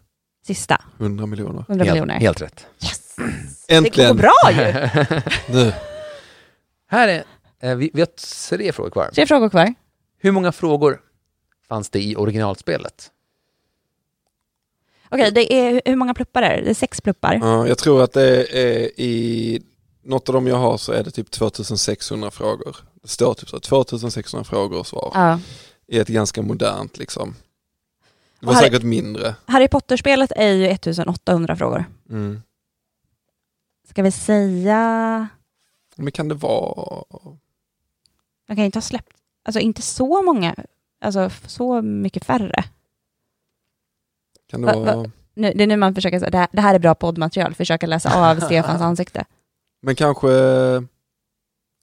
Sista, 0.47 0.83
100 0.99 1.27
miljoner. 1.27 1.65
100 1.69 1.85
miljoner. 1.85 2.15
helt, 2.15 2.23
helt 2.25 2.43
rätt. 2.43 2.67
Yes! 2.83 3.17
Äntligen! 3.69 4.17
Det 4.17 4.23
går 4.23 4.33
bra 4.43 4.65
ju! 4.65 4.89
Nu. 5.55 5.73
Här 6.87 7.09
är, 7.09 7.25
eh, 7.61 7.77
vi, 7.77 7.91
vi 7.95 8.01
har 8.01 8.09
tre 8.49 8.73
frågor 8.73 8.91
kvar. 8.91 9.11
Tre 9.15 9.27
frågor 9.27 9.49
kvar. 9.51 9.75
Hur 10.19 10.33
många 10.33 10.53
frågor 10.53 11.01
fanns 11.69 11.91
det 11.91 12.03
i 12.03 12.17
originalspelet? 12.17 13.11
Okej, 15.15 15.31
det 15.33 15.53
är, 15.55 15.83
hur 15.85 15.97
många 15.97 16.15
pluppar 16.15 16.43
är 16.43 16.57
det? 16.57 16.63
Det 16.65 16.71
är 16.71 16.75
sex 16.75 17.01
pluppar. 17.01 17.39
Ja, 17.43 17.69
jag 17.69 17.79
tror 17.79 18.03
att 18.03 18.13
det 18.13 18.57
är 18.59 19.01
i 19.01 19.63
något 20.03 20.29
av 20.29 20.33
dem 20.35 20.47
jag 20.47 20.57
har 20.57 20.79
så 20.79 20.93
är 20.93 21.05
det 21.05 21.11
typ 21.11 21.31
2600 21.31 22.31
frågor. 22.31 22.77
Det 23.03 23.09
står 23.09 23.35
typ 23.35 23.49
så 23.49 23.61
2600 23.61 24.45
frågor 24.45 24.79
och 24.79 24.87
svar. 24.87 25.11
Ja. 25.15 25.41
I 25.87 25.99
ett 25.99 26.09
ganska 26.09 26.43
modernt 26.43 26.99
liksom. 26.99 27.35
Det 28.41 28.47
var 28.47 28.55
här- 28.55 28.63
säkert 28.63 28.83
mindre. 28.83 29.35
Harry 29.47 29.69
Potter-spelet 29.69 30.33
är 30.37 30.49
ju 30.49 30.67
1800 30.67 31.57
frågor. 31.57 31.85
Mm. 32.11 32.43
Ska 33.89 34.03
vi 34.03 34.11
säga... 34.11 35.29
Men 35.97 36.13
kan 36.13 36.29
det 36.29 36.35
vara... 36.35 37.05
Man 38.49 38.57
kan 38.57 38.65
inte 38.65 38.77
ha 38.77 38.83
släppt... 38.83 39.13
Alltså 39.45 39.61
inte 39.61 39.83
så 39.83 40.23
många, 40.23 40.55
alltså 41.01 41.31
så 41.47 41.83
mycket 41.83 42.25
färre. 42.25 42.65
Kan 44.51 44.61
det 44.61 44.67
Va- 44.67 44.79
vara... 44.81 44.97
va- 44.97 45.11
Nu, 45.35 45.53
det 45.55 45.63
är 45.63 45.67
nu 45.67 45.77
man 45.77 45.95
försöker 45.95 46.19
säga, 46.19 46.31
det 46.31 46.39
här, 46.39 46.49
det 46.53 46.61
här 46.61 46.75
är 46.75 46.79
bra 46.79 46.95
poddmaterial, 46.95 47.55
försöka 47.55 47.87
läsa 47.87 48.15
av 48.31 48.41
Stefans 48.41 48.83
ansikte. 48.83 49.25
Men 49.83 49.95
kanske 49.95 50.29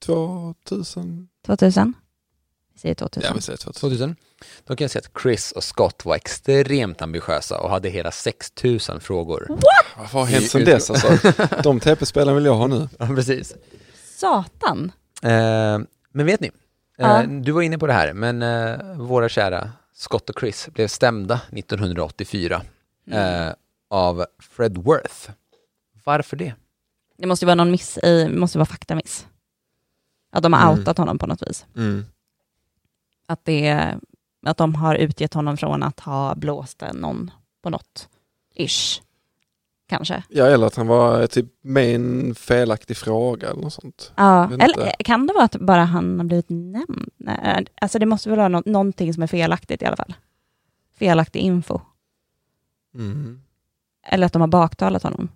2000? 0.06 1.28
2000? 1.46 1.94
Vi 2.74 2.80
säger 2.80 2.96
2000. 2.96 3.28
Ja, 3.30 3.34
vi 3.36 3.42
säger 3.42 3.58
2000. 3.58 3.80
2000. 3.90 4.16
Då 4.66 4.76
kan 4.76 4.84
jag 4.84 4.92
säga 4.92 5.02
att 5.16 5.22
Chris 5.22 5.52
och 5.52 5.64
Scott 5.64 6.06
var 6.06 6.16
extremt 6.16 7.02
ambitiösa 7.02 7.60
och 7.62 7.70
hade 7.70 7.90
hela 7.90 8.12
6000 8.12 9.00
frågor. 9.00 9.48
Vad 9.98 10.08
har 10.08 10.26
hänt 10.26 10.50
sedan 10.50 10.66
dess 10.66 10.90
alltså? 10.90 11.34
De 11.64 11.80
TP-spelen 11.80 12.36
vill 12.36 12.46
jag 12.46 12.56
ha 12.56 12.68
nu. 12.68 12.90
Ja, 13.00 13.06
precis. 13.08 13.56
Satan! 14.18 14.92
Eh, 15.24 15.80
men 16.14 16.26
vet 16.26 16.40
ni, 16.40 16.48
eh, 16.48 17.08
Ja. 17.08 17.24
du 17.24 17.52
var 17.52 17.62
inne 17.62 17.78
på 17.78 17.88
det 17.88 17.94
här, 17.94 18.14
men 18.14 18.42
eh, 18.42 18.98
våra 18.98 19.30
kära 19.30 19.72
Scott 20.02 20.30
och 20.30 20.40
Chris 20.40 20.70
blev 20.74 20.88
stämda 20.88 21.42
1984 21.52 22.62
Mm. 23.08 23.48
eh, 23.48 23.54
av 23.90 24.26
Fred 24.40 24.78
Worth. 24.78 25.32
Varför 26.04 26.38
det? 26.38 26.54
Det 27.18 27.28
måste 27.28 27.46
ju 27.46 27.48
vara 27.48 27.56
någon 27.56 27.72
miss 27.72 27.98
i, 27.98 28.24
det 28.24 28.40
måste 28.40 28.58
vara 28.58 28.66
faktamiss. 28.66 29.28
Att 30.32 30.44
de 30.44 30.54
har 30.54 30.62
Mm. 30.68 30.80
outat 30.80 30.98
honom 30.98 31.18
på 31.18 31.28
något 31.28 31.42
vis. 31.50 31.66
Mm. 31.76 32.06
Att, 33.28 33.46
det, 33.46 33.96
att 34.46 34.58
de 34.58 34.76
har 34.76 34.96
utgett 34.96 35.34
honom 35.34 35.58
från 35.58 35.84
att 35.84 36.00
ha 36.00 36.36
blåst 36.36 36.84
någon 36.94 37.32
på 37.62 37.70
något. 37.70 38.10
Ish. 38.56 39.02
Kanske. 39.92 40.24
Ja, 40.30 40.46
eller 40.46 40.68
att 40.68 40.76
han 40.76 40.88
var 40.88 41.28
typ 41.28 41.46
med 41.62 41.90
i 41.92 41.94
en 41.94 42.36
felaktig 42.36 42.98
fråga 42.98 43.50
eller 43.50 43.62
något 43.62 43.74
sånt. 43.74 44.12
Ja, 44.16 44.46
eller 44.54 44.66
inte. 44.66 44.92
kan 45.04 45.28
det 45.28 45.34
vara 45.34 45.44
att 45.46 45.56
bara 45.56 45.84
han 45.84 46.20
har 46.20 46.26
blivit 46.26 46.50
nämnd? 46.50 47.10
Nej, 47.18 47.66
Alltså 47.82 48.00
det 48.00 48.06
måste 48.06 48.30
väl 48.30 48.38
vara 48.38 48.48
nå- 48.48 48.64
någonting 48.66 49.14
som 49.14 49.24
är 49.24 49.28
felaktigt 49.28 49.82
i 49.82 49.86
alla 49.86 49.96
fall. 49.96 50.14
Felaktig 51.00 51.40
info. 51.40 51.80
Mm. 52.96 53.42
Eller 54.08 54.26
att 54.26 54.34
de 54.34 54.42
har 54.42 54.48
baktalat 54.48 55.04
honom 55.04 55.30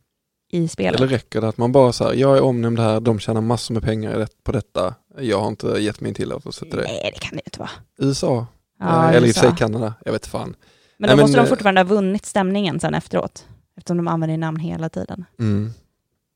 i 0.52 0.68
spelet. 0.68 1.00
Eller 1.02 1.08
räcker 1.08 1.42
det 1.42 1.48
att 1.48 1.58
man 1.58 1.72
bara 1.72 1.94
säger 1.94 2.14
jag 2.22 2.38
är 2.38 2.42
omnämnd 2.44 2.80
här, 2.80 3.00
de 3.00 3.20
tjänar 3.20 3.42
massor 3.42 3.74
med 3.74 3.84
pengar 3.84 4.28
på 4.44 4.52
detta. 4.52 4.96
Jag 5.20 5.40
har 5.42 5.48
inte 5.48 5.68
gett 5.68 6.02
min 6.02 6.14
tillåtelse 6.14 6.60
till 6.66 6.70
det. 6.78 6.84
Nej, 6.84 7.12
det 7.14 7.20
kan 7.20 7.30
det 7.32 7.36
ju 7.36 7.42
inte 7.46 7.60
vara. 7.60 7.70
USA? 7.98 8.48
Ja, 8.80 9.10
eller 9.10 9.28
i 9.28 9.32
och 9.32 9.36
för 9.36 9.42
sig 9.42 9.56
Kanada, 9.58 9.94
jag 10.06 10.12
vet 10.12 10.26
fan. 10.28 10.56
Men 10.98 11.08
Nej, 11.08 11.10
då 11.10 11.16
men, 11.16 11.24
måste 11.24 11.38
de 11.38 11.44
eh, 11.44 11.50
fortfarande 11.50 11.82
ha 11.82 11.86
vunnit 11.86 12.26
stämningen 12.26 12.80
sen 12.80 12.94
efteråt. 12.94 13.46
Eftersom 13.78 13.98
de 13.98 14.08
använder 14.08 14.38
namn 14.38 14.60
hela 14.60 14.90
tiden. 14.90 15.26
Mm. 15.40 15.72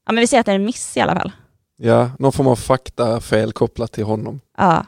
Ja, 0.06 0.12
men 0.12 0.22
vi 0.22 0.28
säger 0.28 0.40
att 0.40 0.46
det 0.46 0.52
är 0.52 0.56
en 0.56 0.66
miss 0.66 0.98
i 0.98 1.00
alla 1.00 1.16
fall. 1.16 1.32
Ja, 1.78 2.12
någon 2.20 2.32
form 2.32 2.48
av 2.48 2.56
faktafel 2.56 3.52
kopplat 3.52 3.92
till 3.92 4.04
honom. 4.04 4.42
Ja, 4.58 4.86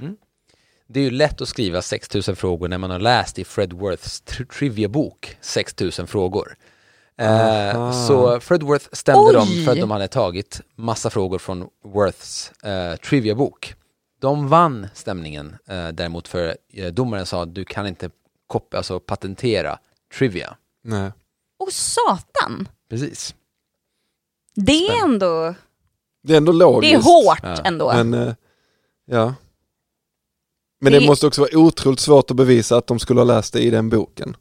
Det 0.87 0.99
är 0.99 1.03
ju 1.03 1.11
lätt 1.11 1.41
att 1.41 1.47
skriva 1.47 1.81
6000 1.81 2.35
frågor 2.35 2.67
när 2.67 2.77
man 2.77 2.91
har 2.91 2.99
läst 2.99 3.39
i 3.39 3.43
Fred 3.43 3.73
Worths 3.73 4.23
tri- 4.25 4.45
trivia-bok 4.45 5.37
6000 5.41 6.07
frågor. 6.07 6.55
Eh, 7.17 7.91
så 8.07 8.39
Fred 8.39 8.63
Worth 8.63 8.85
stämde 8.91 9.21
Oj! 9.29 9.33
dem 9.33 9.47
för 9.65 9.71
att 9.71 9.79
de 9.79 9.91
hade 9.91 10.07
tagit 10.07 10.61
massa 10.75 11.09
frågor 11.09 11.37
från 11.37 11.67
Worths 11.83 12.51
eh, 12.63 12.95
trivia-bok. 12.95 13.75
De 14.21 14.47
vann 14.47 14.87
stämningen 14.93 15.55
eh, 15.67 15.87
däremot 15.87 16.27
för 16.27 16.57
eh, 16.73 16.87
domaren 16.87 17.25
sa 17.25 17.43
att 17.43 17.55
du 17.55 17.65
kan 17.65 17.87
inte 17.87 18.09
alltså 18.75 18.99
patentera 18.99 19.79
trivia. 20.17 20.55
Nej. 20.83 21.11
Och 21.62 21.74
satan! 21.74 22.68
Precis. 22.89 23.36
Det 24.55 24.88
är 24.88 25.03
ändå... 25.03 25.55
Det 26.24 26.34
är 26.34 26.38
ändå 26.38 26.51
logiskt. 26.51 26.91
Det 26.93 26.97
är 26.97 27.01
hårt 27.03 27.39
Ja. 27.43 27.55
ändå. 27.66 27.93
Men, 27.93 28.14
eh, 28.14 28.34
ja. 29.05 29.34
Men 30.82 30.91
det... 30.93 30.99
Det- 30.99 31.05
måste 31.05 31.28
också 31.28 31.41
vara 31.41 31.57
otroligt 31.57 31.99
svårt 31.99 32.32
att 32.32 32.38
bevisa 32.38 32.78
att 32.78 32.88
de 32.88 32.99
skulle 32.99 33.20
ha 33.20 33.26
läst 33.26 33.53
det 33.53 33.59
i 33.62 33.70
den 33.70 33.89
boken. 33.89 34.36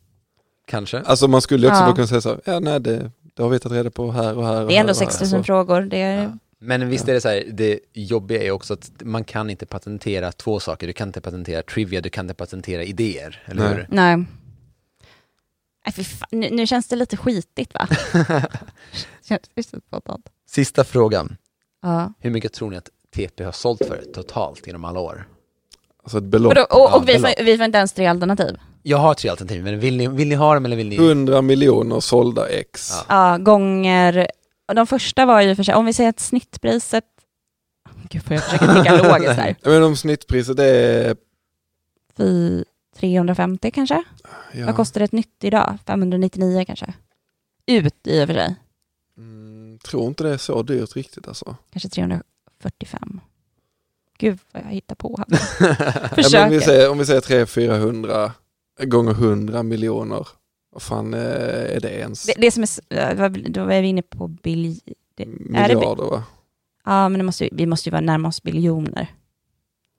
Kanske. 0.67 1.01
Alltså 1.01 1.29
man 1.29 1.41
skulle 1.43 1.69
också 1.69 1.81
Ja. 1.83 1.95
kunna 1.95 2.07
säga 2.07 2.21
så, 2.21 2.41
ja 2.45 2.61
nej 2.61 2.81
det, 2.81 3.11
det 3.35 3.43
har 3.43 3.51
vi 3.51 3.59
tagit 3.59 3.77
reda 3.77 3.91
på 3.91 4.11
här 4.13 4.37
och 4.37 4.47
här. 4.47 4.63
Och 4.63 4.69
det 4.69 4.77
är 4.77 4.81
ändå 4.81 4.93
här 4.93 4.97
och 4.97 5.01
här. 5.01 5.11
6000 5.11 5.41
Så- 5.41 5.45
frågor. 5.45 5.81
Det 5.81 5.97
är... 6.03 6.23
Ja. 6.23 6.39
Men 6.63 6.89
visst 6.89 7.09
är 7.09 7.15
det 7.15 7.21
så 7.21 7.29
här, 7.29 7.45
det 7.53 7.81
jobbiga 7.93 8.43
är 8.43 8.51
också 8.51 8.75
att 8.75 8.91
man 9.01 9.25
kan 9.25 9.51
inte 9.51 9.67
patentera 9.67 10.33
två 10.33 10.61
saker. 10.61 10.87
Du 10.87 10.93
kan 10.93 11.09
inte 11.09 11.21
patentera 11.21 11.63
trivia, 11.63 12.01
du 12.01 12.11
kan 12.11 12.25
inte 12.25 12.35
patentera 12.35 12.85
idéer, 12.85 13.43
eller 13.47 13.63
Nej. 13.63 13.75
hur? 13.75 13.87
Nej. 13.91 14.25
Fan. 15.87 16.29
Nu, 16.31 16.51
nu 16.51 16.67
känns 16.67 16.89
det 16.89 16.97
lite 16.97 17.17
skitigt 17.17 17.75
va? 17.75 17.89
Känns 19.29 19.43
det 19.55 19.63
så 19.63 19.81
spontant. 19.87 20.27
Sista 20.49 20.85
frågan. 20.85 21.37
Ja. 21.83 22.13
Hur 22.19 22.31
mycket 22.31 22.53
tror 22.53 22.71
ni 22.71 22.77
att 22.77 22.89
TP 23.15 23.45
har 23.45 23.53
sålt 23.53 23.87
för 23.87 24.03
totalt 24.15 24.67
genom 24.67 24.85
alla 24.85 25.01
år? 25.01 25.29
Alltså 26.03 26.19
ett 26.19 26.25
belopp. 26.25 26.51
Och, 26.51 26.55
då, 26.55 26.63
och, 26.63 26.69
Ja, 26.71 26.97
och 26.97 27.09
vi, 27.09 27.13
belopp. 27.13 27.39
får, 27.39 27.45
vi 27.45 27.57
får 27.57 27.65
inte 27.65 27.79
ens 27.79 27.93
tre 27.93 28.07
alternativ. 28.07 28.57
Jag 28.83 28.99
har 28.99 29.15
tre 29.15 29.31
alternativ, 29.31 29.65
men 29.65 29.81
vill 29.81 29.97
ni, 29.97 30.09
vill 30.09 30.29
ni 30.29 30.35
ha 30.35 30.55
dem 30.55 30.65
eller 30.65 30.77
vill 30.77 30.89
ni? 30.89 30.97
100 30.97 31.43
miljoner 31.43 32.01
sålda 32.01 32.49
ex. 32.49 32.93
Ja. 33.09 33.31
Ja, 33.31 33.39
gånger... 33.39 34.27
De 34.75 34.87
första 34.87 35.27
var 35.27 35.41
ju 35.41 35.57
för 35.57 35.63
sig, 35.63 35.75
om 35.75 35.87
vi 35.87 35.93
säger 35.93 36.11
att 36.11 36.21
snittpriset... 36.21 37.05
Gud, 38.11 38.23
får 38.25 38.35
jag 38.35 38.45
försöka 38.45 38.67
tänka 38.75 39.03
logiskt 39.03 39.33
här. 39.33 39.57
Menar 39.65 39.81
om 39.83 39.97
snittpriset 39.97 40.59
är... 40.59 41.17
Fy, 42.17 42.65
350 43.01 43.71
kanske? 43.71 44.05
Ja. 44.53 44.67
Vad 44.67 44.77
kostar 44.77 45.01
ett 45.01 45.13
nytt 45.13 45.45
idag? 45.45 45.79
599 45.87 46.65
kanske? 46.67 46.95
ut 47.67 48.07
i 48.07 48.23
och 48.23 48.27
för 48.27 48.35
sig. 48.35 48.57
Mm, 49.17 49.79
tror 49.79 50.07
inte 50.09 50.25
det 50.25 50.31
är 50.31 50.37
så 50.37 50.63
dyrt 50.63 50.97
riktigt 50.97 51.29
alltså. 51.29 51.57
Kanske 51.73 51.89
345. 51.89 53.21
Gud 54.19 54.39
vad 54.53 54.63
jag 54.63 54.69
hittar 54.71 54.95
på 54.95 55.17
här. 55.19 55.37
Försöker. 56.15 56.41
men 56.41 56.51
vi 56.51 56.61
säger, 56.61 56.91
om 56.91 56.99
vi 56.99 57.07
säger 57.07 57.21
300-400 57.21 58.31
gånger 58.85 59.11
100 59.13 59.63
miljoner, 59.63 60.29
vad 60.73 60.83
fan 60.83 61.15
eh, 61.15 61.21
är 61.77 61.81
det 61.81 61.91
ens? 61.91 62.27
det, 62.27 62.35
det 62.39 62.51
som 62.51 62.63
är, 62.63 63.23
eh, 63.23 63.31
då 63.31 63.61
är 63.69 63.83
vi 63.83 63.89
inne 63.89 64.03
på 64.03 64.29
bilj... 64.29 64.81
det- 65.15 65.23
är 65.23 65.27
det, 65.27 65.75
Miljarder 65.75 66.05
va? 66.05 66.25
ja, 66.85 67.09
men 67.09 67.27
måste, 67.27 67.49
vi 67.53 67.67
måste 67.67 67.89
ju 67.89 67.91
vara 67.91 68.01
närma 68.01 68.29
oss 68.29 68.43
biljoner. 68.43 69.15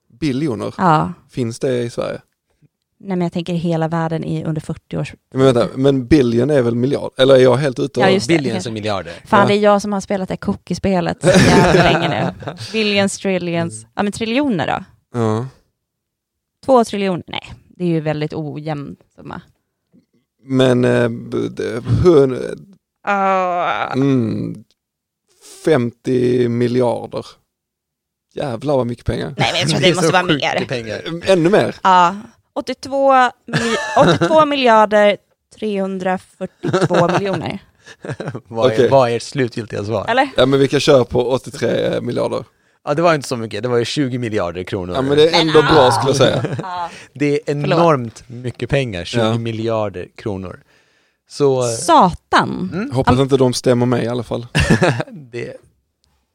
Biljoner? 0.08 0.74
Ja, 0.78 1.12
Finns 1.30 1.58
det 1.58 1.82
i 1.82 1.90
Sverige? 1.90 2.20
Nej 3.02 3.16
men 3.16 3.20
jag 3.20 3.32
tänker 3.32 3.52
hela 3.54 3.88
världen 3.88 4.24
i 4.24 4.44
under 4.44 4.60
40 4.60 4.96
års... 4.96 5.14
Men 5.34 5.44
vänta, 5.44 5.68
men 5.76 6.06
billion 6.06 6.50
är 6.50 6.62
väl 6.62 6.74
miljard? 6.74 7.10
Eller 7.16 7.34
är 7.34 7.38
jag 7.38 7.56
helt 7.56 7.78
ute 7.78 8.00
och... 8.00 8.06
Ja, 8.06 8.10
just 8.10 8.28
det. 8.28 8.36
Billions 8.38 8.66
och 8.66 8.72
miljarder. 8.72 9.12
Fan, 9.24 9.40
Ja. 9.40 9.46
det 9.46 9.54
är 9.54 9.58
jag 9.58 9.82
som 9.82 9.92
har 9.92 10.00
spelat 10.00 10.28
det 10.28 10.36
cookie-spelet 10.36 11.16
så 11.22 11.28
jävla 11.28 11.82
länge 11.90 12.08
nu. 12.08 12.52
Billions, 12.72 13.18
trillions. 13.18 13.86
Ja, 13.94 14.02
men 14.02 14.12
triljoner 14.12 14.66
då? 14.66 14.84
Ja. 15.18 15.46
Två 16.64 16.84
triljoner? 16.84 17.24
Nej, 17.26 17.52
det 17.68 17.84
är 17.84 17.88
ju 17.88 18.00
väldigt 18.00 18.32
ojämn 18.34 18.96
summa. 19.16 19.40
Men 20.44 20.84
eh, 20.84 21.10
det- 21.50 21.82
hun, 22.04 22.38
mm, 23.94 24.64
50 25.64 26.48
miljarder. 26.48 27.26
Jävlar 28.34 28.76
vad 28.76 28.86
mycket 28.86 29.04
pengar. 29.06 29.34
Nej, 29.38 29.48
men 29.52 29.60
jag 29.60 29.68
tror 29.70 29.80
är 29.80 29.84
det 29.88 29.94
måste 29.94 30.12
vara 30.12 30.22
mer. 30.22 30.32
mycket 30.54 30.68
pengar. 30.68 31.02
Ännu 31.26 31.50
mer? 31.50 31.76
Ja, 31.82 32.16
82, 32.54 33.12
mil- 33.46 33.76
82 34.18 34.46
miljarder 34.46 35.16
342 35.58 37.08
miljoner. 37.08 37.58
Vad 38.48 38.70
är, 38.70 38.74
Okej. 38.74 38.88
vad 38.88 39.10
är 39.10 39.16
ert 39.16 39.22
slutgiltiga 39.22 39.84
svar? 39.84 40.06
Eller? 40.08 40.28
Ja 40.36 40.46
men 40.46 40.60
vi 40.60 40.68
kan 40.68 40.80
köra 40.80 41.04
på 41.04 41.30
83 41.30 42.00
miljarder. 42.00 42.44
Ja, 42.84 42.94
det 42.94 43.02
var 43.02 43.14
inte 43.14 43.28
så 43.28 43.36
mycket, 43.36 43.62
det 43.62 43.68
var 43.68 43.78
ju 43.78 43.84
20 43.84 44.18
miljarder 44.18 44.62
kronor. 44.62 44.94
Ja 44.94 45.02
men 45.02 45.16
det 45.16 45.28
är 45.34 45.40
ändå 45.40 45.62
bra 45.62 45.90
skulle 45.90 46.08
jag 46.10 46.16
säga. 46.16 46.56
Ja. 46.62 46.90
Det 47.14 47.26
är 47.34 47.40
enormt 47.50 48.24
mycket 48.28 48.70
pengar, 48.70 49.04
20 49.04 49.20
Ja. 49.20 49.38
miljarder 49.38 50.08
kronor. 50.16 50.60
Så 51.28 51.62
Satan. 51.62 52.70
mm, 52.72 52.90
Hoppas 52.90 53.18
inte 53.18 53.36
de 53.36 53.52
stämmer 53.54 53.86
mig 53.86 54.04
i 54.04 54.08
alla 54.08 54.22
fall. 54.22 54.46
det 55.10 55.56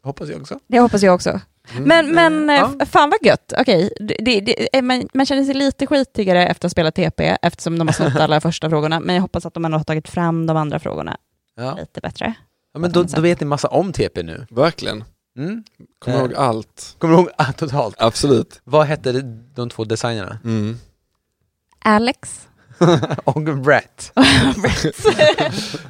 hoppas 0.04 0.30
jag 0.30 0.42
också. 0.42 0.60
Det 0.68 0.80
hoppas 0.80 1.02
jag 1.04 1.16
också. 1.16 1.40
Mm. 1.72 1.84
Men, 1.84 2.12
men 2.12 2.56
ja. 2.58 2.72
eh, 2.80 2.86
fan 2.88 3.10
vad 3.10 3.20
gött. 3.26 3.54
Okej, 3.58 3.90
det, 4.00 4.16
det, 4.20 4.40
det, 4.42 4.78
eh, 4.78 4.82
man, 4.82 5.08
man 5.14 5.26
känner 5.26 5.44
sig 5.44 5.54
lite 5.54 5.88
skitigare 5.88 6.48
efter 6.48 6.60
att 6.60 6.64
ha 6.64 6.70
spelat 6.70 6.96
TP 6.96 7.38
eftersom 7.42 7.80
de 7.80 7.88
har 7.88 7.94
snott 7.94 8.16
alla 8.20 8.42
första 8.42 8.70
frågorna. 8.70 9.00
Men 9.00 9.16
jag 9.16 9.22
hoppas 9.22 9.46
att 9.46 9.54
de 9.54 9.66
ändå 9.66 9.78
har 9.78 9.84
tagit 9.84 10.08
fram 10.10 10.46
de 10.48 10.58
andra 10.58 10.80
frågorna 10.80 11.18
Ja. 11.56 11.76
lite 11.80 12.02
bättre. 12.02 12.34
ja, 12.74 12.80
men 12.80 12.92
då, 12.92 13.04
då 13.04 13.22
vet 13.22 13.40
ni 13.40 13.46
massa 13.46 13.68
om 13.68 13.94
TP 13.94 14.24
nu. 14.24 14.46
Verkligen. 14.50 15.04
Mm. 15.38 15.64
Kommer 16.00 16.18
Eh. 16.18 16.24
ihåg 16.24 16.34
allt. 16.34 16.96
Kommer 17.00 17.14
ihåg 17.14 17.30
ah, 17.38 17.52
totalt? 17.52 17.96
Absolut. 18.00 18.62
Vad 18.64 18.86
hette 18.86 19.12
de 19.56 19.70
två 19.70 19.84
designerna? 19.84 20.40
Mm. 20.44 20.78
Alex. 21.80 22.48
och 23.24 23.42
Brett. 23.42 24.12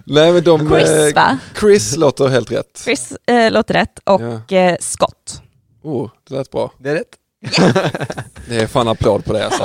Nej 0.06 0.34
men 0.34 0.44
de... 0.44 0.70
Chris 0.70 0.90
eh, 0.90 1.14
va? 1.16 1.38
Chris 1.60 1.98
låter 1.98 2.28
helt 2.28 2.52
rätt. 2.52 2.82
Chris 2.84 3.14
eh, 3.26 3.52
låter 3.52 3.74
rätt. 3.74 4.00
Och 4.04 4.22
Ja. 4.48 4.58
eh, 4.58 4.76
Scott. 4.80 5.42
Oh, 5.88 6.10
det 6.30 6.36
lät 6.36 6.52
bra. 6.52 6.72
Det 6.78 6.90
är 6.90 6.96
rätt. 6.96 7.16
Det 8.50 8.56
är 8.56 8.68
fan 8.68 8.88
applåd 8.88 9.26
på 9.26 9.34
det 9.34 9.46
alltså. 9.46 9.64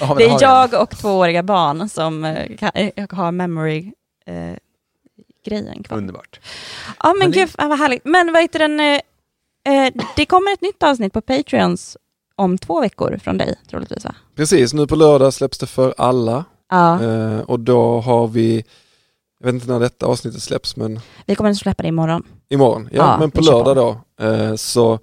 Ja. 0.00 0.14
Det 0.18 0.24
är 0.24 0.42
jag 0.42 0.74
och 0.82 0.90
tvååriga 0.90 1.42
barn 1.42 1.88
som 1.88 2.24
eh, 2.24 2.56
kan, 2.56 2.70
eh, 2.74 3.06
har 3.10 3.32
memory 3.32 3.92
eh, 4.26 4.56
grejen 5.46 5.82
kvar. 5.82 5.98
Underbart. 5.98 6.40
Ja 7.02 7.14
men 7.18 7.30
gud 7.32 7.50
vad 7.58 7.78
härligt. 7.78 8.04
Men 8.04 8.32
vad 8.32 8.42
heter 8.42 8.58
den, 8.58 8.80
eh, 8.80 9.00
eh, 9.86 9.92
det 10.16 10.26
kommer 10.26 10.52
ett 10.52 10.60
nytt 10.60 10.82
avsnitt 10.82 11.12
på 11.12 11.20
Patreons 11.20 11.96
om 12.36 12.58
två 12.58 12.80
veckor 12.80 13.18
från 13.24 13.38
dig 13.38 13.54
troligtvis 13.70 14.04
va? 14.04 14.14
Precis, 14.36 14.72
nu 14.72 14.86
på 14.86 14.96
lördag 14.96 15.34
släpps 15.34 15.58
det 15.58 15.66
för 15.66 15.94
alla. 15.98 16.44
Ja, 16.70 17.02
Eh, 17.04 17.40
och 17.40 17.60
då 17.60 18.00
har 18.00 18.26
vi, 18.28 18.64
jag 19.40 19.46
vet 19.46 19.54
inte 19.54 19.72
när 19.72 19.80
detta 19.80 20.06
avsnittet 20.06 20.42
släpps 20.42 20.76
men 20.76 21.00
vi 21.26 21.34
kommer 21.34 21.50
att 21.50 21.56
släppa 21.56 21.82
det 21.82 21.88
imorgon. 21.88 22.22
Imorgon. 22.50 22.88
Ja, 22.92 22.98
Ja, 22.98 23.18
men 23.18 23.30
på 23.30 23.40
lördag 23.40 23.76
då 23.76 24.00
eh, 24.26 24.54
så 24.54 24.98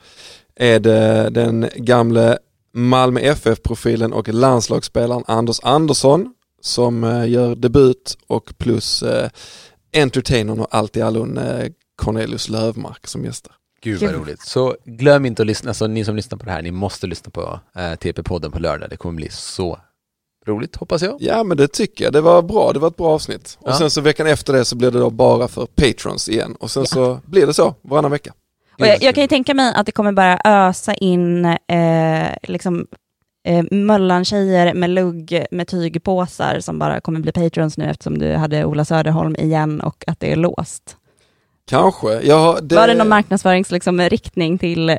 är 0.55 0.79
det 0.79 1.29
den 1.29 1.69
gamle 1.75 2.37
Malmö 2.73 3.19
FF-profilen 3.19 4.13
och 4.13 4.29
landslagsspelaren 4.29 5.23
Anders 5.27 5.59
Andersson 5.63 6.33
som 6.61 7.03
eh, 7.03 7.29
gör 7.29 7.55
debut 7.55 8.17
och 8.27 8.53
plus 8.57 9.03
eh, 9.03 9.29
entertainern 9.95 10.59
och 10.59 10.67
allt 10.71 10.97
i 10.97 11.01
allon 11.01 11.39
Cornelius 11.95 12.49
Lövmark 12.49 13.07
som 13.07 13.25
gästar. 13.25 13.53
Gud 13.81 14.01
vad 14.01 14.13
roligt. 14.13 14.41
Så 14.41 14.75
glöm 14.85 15.25
inte 15.25 15.41
att 15.41 15.47
lyssna, 15.47 15.69
alltså 15.69 15.87
ni 15.87 16.05
som 16.05 16.15
lyssnar 16.15 16.37
på 16.37 16.45
det 16.45 16.51
här, 16.51 16.61
ni 16.61 16.71
måste 16.71 17.07
lyssna 17.07 17.31
på 17.31 17.59
eh, 17.75 17.81
TP-podden 17.81 18.51
på 18.51 18.59
lördag. 18.59 18.89
Det 18.89 18.97
kommer 18.97 19.15
bli 19.15 19.29
så 19.29 19.79
roligt 20.47 20.75
hoppas 20.75 21.01
jag. 21.01 21.17
Ja 21.19 21.43
men 21.43 21.57
det 21.57 21.67
tycker 21.67 22.03
jag, 22.03 22.13
det 22.13 22.21
var 22.21 22.41
bra, 22.41 22.73
det 22.73 22.79
var 22.79 22.87
ett 22.87 22.95
bra 22.97 23.07
avsnitt. 23.07 23.57
Och 23.61 23.69
Ja. 23.69 23.73
sen 23.77 23.89
så 23.89 24.01
veckan 24.01 24.27
efter 24.27 24.53
det 24.53 24.65
så 24.65 24.75
blir 24.75 24.91
det 24.91 24.99
då 24.99 25.09
bara 25.09 25.47
för 25.47 25.65
patrons 25.65 26.29
igen 26.29 26.55
och 26.59 26.71
sen 26.71 26.81
Ja. 26.83 26.85
så 26.87 27.19
blir 27.25 27.47
det 27.47 27.53
så 27.53 27.75
varannan 27.81 28.11
vecka. 28.11 28.33
Och 28.79 28.87
jag, 28.87 29.03
jag 29.03 29.15
kan 29.15 29.21
ju 29.21 29.27
tänka 29.27 29.53
mig 29.53 29.73
att 29.75 29.85
det 29.85 29.91
kommer 29.91 30.11
bara 30.11 30.39
ösa 30.45 30.93
in 30.93 31.45
eh, 31.45 32.27
liksom, 32.43 32.87
eh, 33.47 33.63
Möllan-tjejer 33.71 34.73
med 34.73 34.89
lugg 34.89 35.45
med 35.51 35.67
tygpåsar 35.67 36.59
som 36.59 36.79
bara 36.79 36.99
kommer 36.99 37.19
bli 37.19 37.31
patrons 37.31 37.77
nu 37.77 37.85
eftersom 37.85 38.17
du 38.17 38.33
hade 38.33 38.65
Ola 38.65 38.85
Söderholm 38.85 39.35
igen 39.35 39.81
och 39.81 40.03
att 40.07 40.19
det 40.19 40.31
är 40.31 40.35
låst. 40.35 40.97
Kanske. 41.69 42.21
Ja, 42.21 42.59
det... 42.61 42.75
Var 42.75 42.87
det 42.87 42.93
någon 42.93 43.09
marknadsföringsriktning 43.09 43.95
liksom, 43.95 44.09
riktning 44.09 44.57
till 44.57 44.89
eh, 44.89 44.97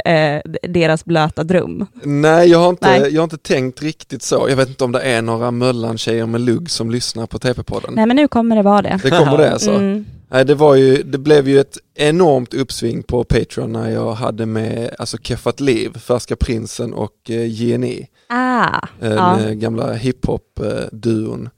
deras 0.68 1.04
blöta 1.04 1.44
dröm? 1.44 1.86
Nej, 2.02 2.50
jag 2.50 2.58
har, 2.58 2.68
inte, 2.68 2.88
Nej. 2.98 3.14
jag 3.14 3.20
har 3.20 3.24
inte 3.24 3.38
tänkt 3.38 3.82
riktigt 3.82 4.22
så. 4.22 4.46
Jag 4.48 4.56
vet 4.56 4.68
inte 4.68 4.84
om 4.84 4.92
det 4.92 5.00
är 5.00 5.22
några 5.22 5.50
Möllan-tjejer 5.50 6.26
med 6.26 6.40
lugg 6.40 6.70
som 6.70 6.90
lyssnar 6.90 7.26
på 7.26 7.38
TP-podden. 7.38 7.90
Nej 7.92 8.06
men 8.06 8.16
nu 8.16 8.28
kommer 8.28 8.56
det 8.56 8.62
vara 8.62 8.82
det. 8.82 9.00
Det 9.02 9.10
kommer 9.10 9.38
det 9.38 9.52
alltså. 9.52 9.70
Mm. 9.70 10.04
Nej, 10.30 10.44
det, 10.44 10.54
var 10.54 10.74
ju, 10.74 11.02
det 11.02 11.18
blev 11.18 11.48
ju 11.48 11.60
ett 11.60 11.78
enormt 11.94 12.54
uppsving 12.54 13.02
på 13.02 13.24
Patreon 13.24 13.72
när 13.72 13.90
jag 13.90 14.12
hade 14.12 14.46
med 14.46 14.94
alltså 14.98 15.18
Keffat 15.22 15.60
Liv, 15.60 15.98
Färska 15.98 16.36
Prinsen 16.36 16.92
och 16.94 17.12
eh, 17.28 17.46
JNE, 17.46 18.06
Ah, 18.28 18.86
den 19.00 19.12
ja. 19.12 19.40
eh, 19.40 19.50
gamla 19.52 19.92
hiphop-duon. 19.92 21.50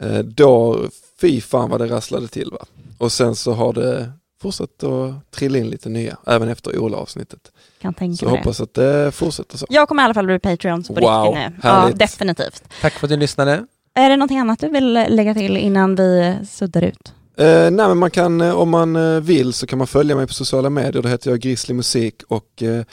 Eh, 0.00 0.18
då, 0.18 0.80
fy 1.20 1.40
fan 1.40 1.70
vad 1.70 1.80
det 1.80 1.86
rasslade 1.86 2.28
till 2.28 2.50
va. 2.50 2.66
Och 2.98 3.12
sen 3.12 3.34
så 3.36 3.52
har 3.52 3.72
det 3.72 4.10
fortsatt 4.44 4.82
att 4.82 5.30
trilla 5.30 5.58
in 5.58 5.68
lite 5.70 5.88
nya, 5.88 6.16
även 6.26 6.48
efter 6.48 6.78
Ola-avsnittet. 6.78 7.40
kan 7.80 7.94
tänka 7.94 8.16
Så 8.16 8.28
hoppas 8.28 8.60
att 8.60 8.74
det 8.74 9.12
fortsätter 9.12 9.58
så. 9.58 9.66
Jag 9.68 9.88
kommer 9.88 10.02
i 10.02 10.04
alla 10.04 10.14
fall 10.14 10.26
bli 10.26 10.38
Patreons 10.38 10.88
på 10.88 10.94
Wow, 10.94 11.24
riktigt 11.24 11.52
nu. 11.52 11.60
Ja, 11.62 11.68
härligt. 11.68 11.98
definitivt. 11.98 12.62
Tack 12.80 12.92
för 12.92 13.06
att 13.06 13.10
ni 13.10 13.16
lyssnade. 13.16 13.66
Är 13.94 14.10
det 14.10 14.16
någonting 14.16 14.38
annat 14.38 14.58
du 14.58 14.68
vill 14.68 14.92
lägga 14.92 15.34
till 15.34 15.56
innan 15.56 15.94
vi 15.94 16.36
suddar 16.50 16.82
ut? 16.82 17.12
Eh, 17.38 17.46
nej 17.46 17.70
men 17.88 17.98
man 17.98 18.10
kan, 18.10 18.40
eh, 18.40 18.54
om 18.54 18.70
man 18.70 18.96
eh, 18.96 19.20
vill 19.20 19.52
så 19.52 19.66
kan 19.66 19.78
man 19.78 19.86
följa 19.86 20.16
mig 20.16 20.26
på 20.26 20.32
sociala 20.34 20.70
medier, 20.70 21.02
då 21.02 21.08
heter 21.08 21.30
jag 21.30 21.40
Grizzly 21.40 21.74
Musik 21.74 22.22
och 22.28 22.62
eh, 22.62 22.84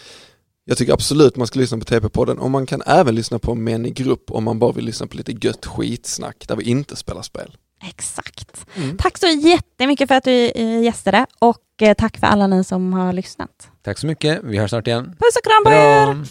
jag 0.65 0.77
tycker 0.77 0.93
absolut 0.93 1.35
man 1.35 1.47
ska 1.47 1.59
lyssna 1.59 1.77
på 1.77 1.85
TP-podden 1.85 2.37
och 2.37 2.51
man 2.51 2.65
kan 2.65 2.81
även 2.85 3.15
lyssna 3.15 3.39
på 3.39 3.55
Män 3.55 3.85
i 3.85 3.91
grupp 3.91 4.31
om 4.31 4.43
man 4.43 4.59
bara 4.59 4.71
vill 4.71 4.85
lyssna 4.85 5.07
på 5.07 5.17
lite 5.17 5.31
gött 5.47 5.65
skitsnack 5.65 6.45
där 6.47 6.55
vi 6.55 6.63
inte 6.63 6.95
spelar 6.95 7.21
spel. 7.21 7.57
Exakt. 7.83 8.65
Mm. 8.75 8.97
Tack 8.97 9.17
så 9.17 9.27
jättemycket 9.27 10.07
för 10.07 10.15
att 10.15 10.23
du 10.23 10.51
eh, 10.55 10.81
gästade 10.81 11.25
och 11.39 11.81
eh, 11.81 11.93
tack 11.93 12.17
för 12.17 12.27
alla 12.27 12.47
ni 12.47 12.63
som 12.63 12.93
har 12.93 13.13
lyssnat. 13.13 13.69
Tack 13.83 13.97
så 13.97 14.07
mycket. 14.07 14.39
Vi 14.43 14.57
hörs 14.57 14.69
snart 14.69 14.87
igen. 14.87 15.05
Puss 15.05 15.35
och 15.35 15.43
kram 15.43 15.63
på 15.63 15.71
er! 15.71 16.25